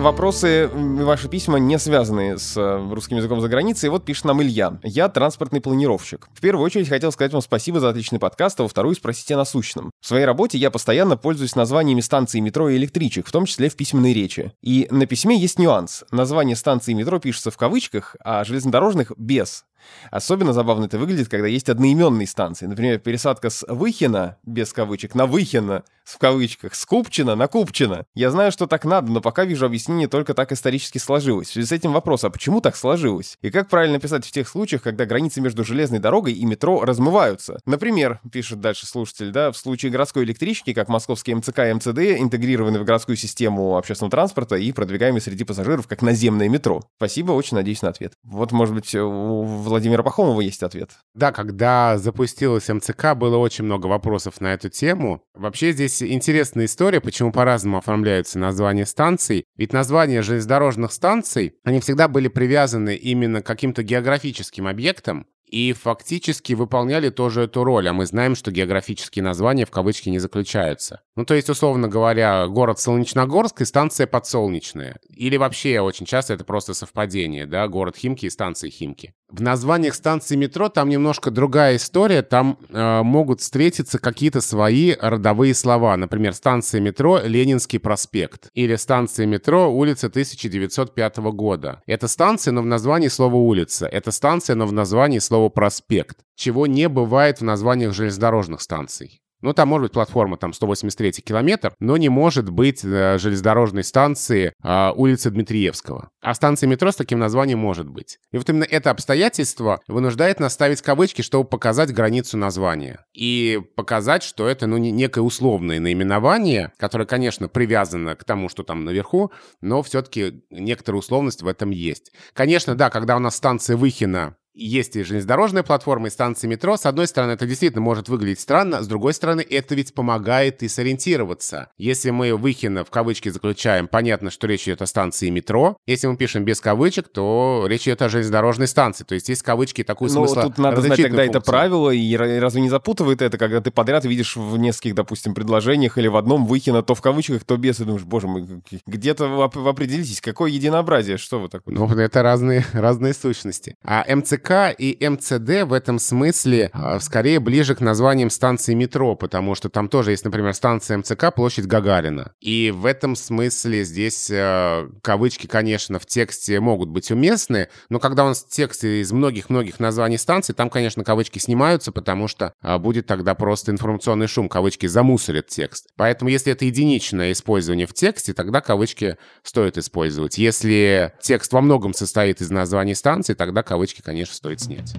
вопросы, 0.00 0.68
ваши 0.72 1.28
письма 1.28 1.58
не 1.58 1.78
связаны 1.78 2.38
с 2.38 2.56
э, 2.56 2.92
русским 2.92 3.16
языком 3.16 3.40
за 3.40 3.48
границей. 3.48 3.90
Вот 3.90 4.04
пишет 4.04 4.24
нам 4.24 4.42
Илья. 4.42 4.78
Я 4.82 5.08
транспортный 5.08 5.60
планировщик. 5.60 6.28
В 6.34 6.40
первую 6.40 6.64
очередь 6.64 6.88
хотел 6.88 7.12
сказать 7.12 7.32
вам 7.32 7.42
спасибо 7.42 7.80
за 7.80 7.88
отличный 7.88 8.18
подкаст, 8.18 8.60
а 8.60 8.62
во 8.62 8.68
вторую 8.68 8.94
спросить 8.94 9.30
о 9.32 9.36
насущном. 9.36 9.90
В 10.00 10.06
своей 10.06 10.24
работе 10.24 10.58
я 10.58 10.70
постоянно 10.70 11.16
пользуюсь 11.16 11.56
названиями 11.56 12.00
станций 12.00 12.40
метро 12.40 12.68
и 12.68 12.76
электричек, 12.76 13.26
в 13.26 13.32
том 13.32 13.44
числе 13.44 13.68
в 13.68 13.76
письменной 13.76 14.12
речи. 14.12 14.52
И 14.62 14.88
на 14.90 15.06
письме 15.06 15.36
есть 15.36 15.58
нюанс. 15.58 16.04
Название 16.10 16.56
станции 16.56 16.92
метро 16.92 17.18
пишется 17.18 17.50
в 17.50 17.56
кавычках, 17.56 18.16
а 18.24 18.44
железнодорожных— 18.44 19.12
без. 19.16 19.64
Особенно 20.10 20.52
забавно 20.52 20.86
это 20.86 20.98
выглядит, 20.98 21.28
когда 21.28 21.46
есть 21.46 21.68
одноименные 21.68 22.26
станции. 22.26 22.66
Например, 22.66 22.98
пересадка 22.98 23.50
с 23.50 23.64
Выхина, 23.68 24.36
без 24.44 24.72
кавычек, 24.72 25.14
на 25.14 25.26
Выхина, 25.26 25.84
в 26.08 26.18
кавычках, 26.18 26.74
с 26.74 26.86
Купчина 26.86 27.34
на 27.34 27.48
Купчина. 27.48 28.06
Я 28.14 28.30
знаю, 28.30 28.50
что 28.50 28.66
так 28.66 28.84
надо, 28.84 29.12
но 29.12 29.20
пока 29.20 29.44
вижу 29.44 29.66
объяснение 29.66 30.08
только 30.08 30.32
так 30.32 30.52
исторически 30.52 30.98
сложилось. 30.98 31.48
В 31.48 31.52
связи 31.52 31.68
с 31.68 31.72
этим 31.72 31.92
вопрос, 31.92 32.24
а 32.24 32.30
почему 32.30 32.60
так 32.60 32.76
сложилось? 32.76 33.36
И 33.42 33.50
как 33.50 33.68
правильно 33.68 34.00
писать 34.00 34.24
в 34.24 34.32
тех 34.32 34.48
случаях, 34.48 34.82
когда 34.82 35.04
границы 35.04 35.40
между 35.40 35.64
железной 35.64 35.98
дорогой 35.98 36.32
и 36.32 36.44
метро 36.46 36.82
размываются? 36.84 37.60
Например, 37.66 38.20
пишет 38.32 38.60
дальше 38.60 38.86
слушатель, 38.86 39.30
да, 39.30 39.52
в 39.52 39.56
случае 39.56 39.92
городской 39.92 40.24
электрички, 40.24 40.72
как 40.72 40.88
московские 40.88 41.36
МЦК 41.36 41.58
и 41.60 41.74
МЦД, 41.74 41.98
интегрированы 42.20 42.78
в 42.78 42.84
городскую 42.84 43.16
систему 43.16 43.76
общественного 43.76 44.10
транспорта 44.10 44.56
и 44.56 44.72
продвигаемы 44.72 45.20
среди 45.20 45.44
пассажиров 45.44 45.86
как 45.86 46.00
наземное 46.00 46.48
метро. 46.48 46.82
Спасибо, 46.96 47.32
очень 47.32 47.56
надеюсь 47.56 47.82
на 47.82 47.90
ответ. 47.90 48.14
Вот, 48.24 48.52
может 48.52 48.74
быть, 48.74 48.94
у 48.94 49.42
Владимира 49.42 50.02
Пахомова 50.02 50.40
есть 50.40 50.62
ответ. 50.62 50.92
Да, 51.14 51.32
когда 51.32 51.98
запустилась 51.98 52.68
МЦК, 52.68 53.14
было 53.14 53.36
очень 53.36 53.64
много 53.64 53.86
вопросов 53.86 54.40
на 54.40 54.54
эту 54.54 54.70
тему. 54.70 55.22
Вообще 55.34 55.72
здесь 55.72 55.97
интересная 56.06 56.66
история, 56.66 57.00
почему 57.00 57.32
по-разному 57.32 57.78
оформляются 57.78 58.38
названия 58.38 58.86
станций. 58.86 59.44
Ведь 59.56 59.72
названия 59.72 60.22
железнодорожных 60.22 60.92
станций, 60.92 61.54
они 61.64 61.80
всегда 61.80 62.08
были 62.08 62.28
привязаны 62.28 62.94
именно 62.94 63.42
к 63.42 63.46
каким-то 63.46 63.82
географическим 63.82 64.66
объектам, 64.66 65.26
и 65.50 65.72
фактически 65.72 66.52
выполняли 66.52 67.10
тоже 67.10 67.42
эту 67.42 67.64
роль, 67.64 67.88
а 67.88 67.92
мы 67.92 68.06
знаем, 68.06 68.34
что 68.34 68.50
географические 68.50 69.22
названия 69.22 69.64
в 69.64 69.70
кавычки 69.70 70.08
не 70.08 70.18
заключаются. 70.18 71.00
Ну, 71.16 71.24
то 71.24 71.34
есть, 71.34 71.48
условно 71.48 71.88
говоря, 71.88 72.46
город 72.46 72.78
Солнечногорск 72.78 73.60
и 73.62 73.64
станция 73.64 74.06
Подсолнечная. 74.06 74.98
Или 75.08 75.36
вообще 75.36 75.80
очень 75.80 76.06
часто 76.06 76.34
это 76.34 76.44
просто 76.44 76.74
совпадение, 76.74 77.46
да, 77.46 77.66
город 77.68 77.96
Химки 77.96 78.26
и 78.26 78.30
станция 78.30 78.70
Химки. 78.70 79.14
В 79.30 79.42
названиях 79.42 79.94
станции 79.94 80.36
метро 80.36 80.70
там 80.70 80.88
немножко 80.88 81.30
другая 81.30 81.76
история, 81.76 82.22
там 82.22 82.58
э, 82.70 83.02
могут 83.02 83.42
встретиться 83.42 83.98
какие-то 83.98 84.40
свои 84.40 84.94
родовые 84.98 85.54
слова. 85.54 85.94
Например, 85.98 86.32
станция 86.32 86.80
метро 86.80 87.20
Ленинский 87.22 87.78
проспект 87.78 88.48
или 88.54 88.74
станция 88.76 89.26
метро 89.26 89.70
улица 89.70 90.06
1905 90.06 91.18
года. 91.18 91.82
Это 91.86 92.08
станция, 92.08 92.52
но 92.52 92.62
в 92.62 92.66
названии 92.66 93.08
слово 93.08 93.36
улица. 93.36 93.86
Это 93.86 94.12
станция, 94.12 94.56
но 94.56 94.66
в 94.66 94.72
названии 94.72 95.18
слово 95.18 95.37
проспект, 95.48 96.18
чего 96.34 96.66
не 96.66 96.88
бывает 96.88 97.38
в 97.38 97.44
названиях 97.44 97.94
железнодорожных 97.94 98.60
станций. 98.60 99.20
Ну, 99.40 99.52
там 99.52 99.68
может 99.68 99.84
быть 99.84 99.92
платформа 99.92 100.36
там 100.36 100.52
183 100.52 101.22
километр, 101.22 101.72
но 101.78 101.96
не 101.96 102.08
может 102.08 102.50
быть 102.50 102.84
э, 102.84 103.18
железнодорожной 103.18 103.84
станции 103.84 104.52
э, 104.62 104.92
улицы 104.96 105.30
Дмитриевского. 105.30 106.10
А 106.20 106.34
станция 106.34 106.66
метро 106.66 106.90
с 106.90 106.96
таким 106.96 107.20
названием 107.20 107.60
может 107.60 107.88
быть. 107.88 108.18
И 108.32 108.38
вот 108.38 108.48
именно 108.48 108.64
это 108.64 108.90
обстоятельство 108.90 109.80
вынуждает 109.86 110.40
нас 110.40 110.54
ставить 110.54 110.82
кавычки, 110.82 111.22
чтобы 111.22 111.48
показать 111.48 111.92
границу 111.92 112.36
названия. 112.36 113.04
И 113.14 113.60
показать, 113.76 114.24
что 114.24 114.48
это, 114.48 114.66
ну, 114.66 114.76
не, 114.76 114.90
некое 114.90 115.20
условное 115.20 115.78
наименование, 115.78 116.72
которое, 116.76 117.06
конечно, 117.06 117.48
привязано 117.48 118.16
к 118.16 118.24
тому, 118.24 118.48
что 118.48 118.64
там 118.64 118.84
наверху, 118.84 119.30
но 119.60 119.84
все-таки 119.84 120.42
некоторая 120.50 120.98
условность 120.98 121.42
в 121.42 121.46
этом 121.46 121.70
есть. 121.70 122.12
Конечно, 122.32 122.74
да, 122.74 122.90
когда 122.90 123.16
у 123.16 123.20
нас 123.20 123.36
станция 123.36 123.76
Выхина 123.76 124.36
есть 124.58 124.96
и 124.96 125.02
железнодорожная 125.02 125.62
платформа, 125.62 126.08
и 126.08 126.10
станции 126.10 126.46
метро. 126.46 126.76
С 126.76 126.86
одной 126.86 127.06
стороны, 127.06 127.32
это 127.32 127.46
действительно 127.46 127.82
может 127.82 128.08
выглядеть 128.08 128.40
странно, 128.40 128.82
с 128.82 128.88
другой 128.88 129.14
стороны, 129.14 129.44
это 129.48 129.74
ведь 129.74 129.94
помогает 129.94 130.62
и 130.62 130.68
сориентироваться. 130.68 131.70
Если 131.78 132.10
мы 132.10 132.36
Выхина 132.36 132.84
в 132.84 132.90
кавычки 132.90 133.28
заключаем, 133.28 133.88
понятно, 133.88 134.30
что 134.30 134.46
речь 134.46 134.64
идет 134.64 134.82
о 134.82 134.86
станции 134.86 135.30
метро. 135.30 135.76
Если 135.86 136.06
мы 136.06 136.16
пишем 136.16 136.44
без 136.44 136.60
кавычек, 136.60 137.08
то 137.08 137.64
речь 137.68 137.82
идет 137.82 138.02
о 138.02 138.08
железнодорожной 138.08 138.66
станции. 138.66 139.04
То 139.04 139.14
есть 139.14 139.28
есть 139.28 139.42
кавычки 139.42 139.84
такой 139.84 140.08
ну, 140.08 140.26
смысла 140.26 140.42
тут 140.42 140.58
надо 140.58 140.80
знать 140.80 141.00
тогда 141.02 141.22
функцию. 141.22 141.30
это 141.30 141.40
правило, 141.40 141.90
и 141.90 142.16
разве 142.16 142.60
не 142.60 142.68
запутывает 142.68 143.22
это, 143.22 143.38
когда 143.38 143.60
ты 143.60 143.70
подряд 143.70 144.04
видишь 144.04 144.36
в 144.36 144.56
нескольких, 144.58 144.94
допустим, 144.94 145.34
предложениях 145.34 145.98
или 145.98 146.08
в 146.08 146.16
одном 146.16 146.46
Выхина 146.46 146.82
то 146.82 146.94
в 146.94 147.02
кавычках, 147.02 147.44
то 147.44 147.56
без, 147.56 147.80
и 147.80 147.84
думаешь, 147.84 148.04
боже 148.04 148.26
мой, 148.26 148.46
где-то 148.86 149.26
вы 149.26 149.68
определитесь, 149.68 150.20
какое 150.20 150.50
единообразие, 150.50 151.16
что 151.18 151.38
вы 151.38 151.48
такое? 151.48 151.74
Ну, 151.74 151.86
это 151.86 152.22
разные, 152.22 152.64
разные 152.72 153.14
сущности. 153.14 153.76
А 153.84 154.04
МЦК 154.08 154.47
И 154.78 155.08
МЦД 155.08 155.64
в 155.64 155.72
этом 155.72 155.98
смысле 155.98 156.70
э, 156.72 156.98
скорее 157.00 157.40
ближе 157.40 157.74
к 157.74 157.80
названиям 157.80 158.30
станции 158.30 158.74
метро, 158.74 159.14
потому 159.14 159.54
что 159.54 159.68
там 159.68 159.88
тоже 159.88 160.12
есть, 160.12 160.24
например, 160.24 160.54
станция 160.54 160.98
МЦК, 160.98 161.34
площадь 161.34 161.66
Гагарина. 161.66 162.32
И 162.40 162.72
в 162.74 162.86
этом 162.86 163.16
смысле 163.16 163.84
здесь 163.84 164.30
э, 164.30 164.88
кавычки, 165.02 165.46
конечно, 165.46 165.98
в 165.98 166.06
тексте 166.06 166.60
могут 166.60 166.88
быть 166.88 167.10
уместны, 167.10 167.68
но 167.88 167.98
когда 167.98 168.24
у 168.24 168.28
нас 168.28 168.44
текст 168.44 168.84
из 168.84 169.12
многих-многих 169.12 169.80
названий 169.80 170.18
станций, 170.18 170.54
там, 170.54 170.70
конечно, 170.70 171.04
кавычки 171.04 171.38
снимаются, 171.38 171.92
потому 171.92 172.28
что 172.28 172.54
э, 172.62 172.78
будет 172.78 173.06
тогда 173.06 173.34
просто 173.34 173.72
информационный 173.72 174.28
шум, 174.28 174.48
кавычки 174.48 174.86
замусорят 174.86 175.48
текст. 175.48 175.88
Поэтому 175.96 176.30
если 176.30 176.52
это 176.52 176.64
единичное 176.64 177.32
использование 177.32 177.86
в 177.86 177.94
тексте, 177.94 178.32
тогда 178.32 178.60
кавычки 178.60 179.16
стоит 179.42 179.78
использовать. 179.78 180.38
Если 180.38 181.12
текст 181.20 181.52
во 181.52 181.60
многом 181.60 181.94
состоит 181.94 182.40
из 182.40 182.50
названий 182.50 182.94
станций, 182.94 183.34
тогда 183.34 183.62
кавычки, 183.62 184.02
конечно, 184.02 184.37
стоит 184.38 184.60
снять. 184.60 184.94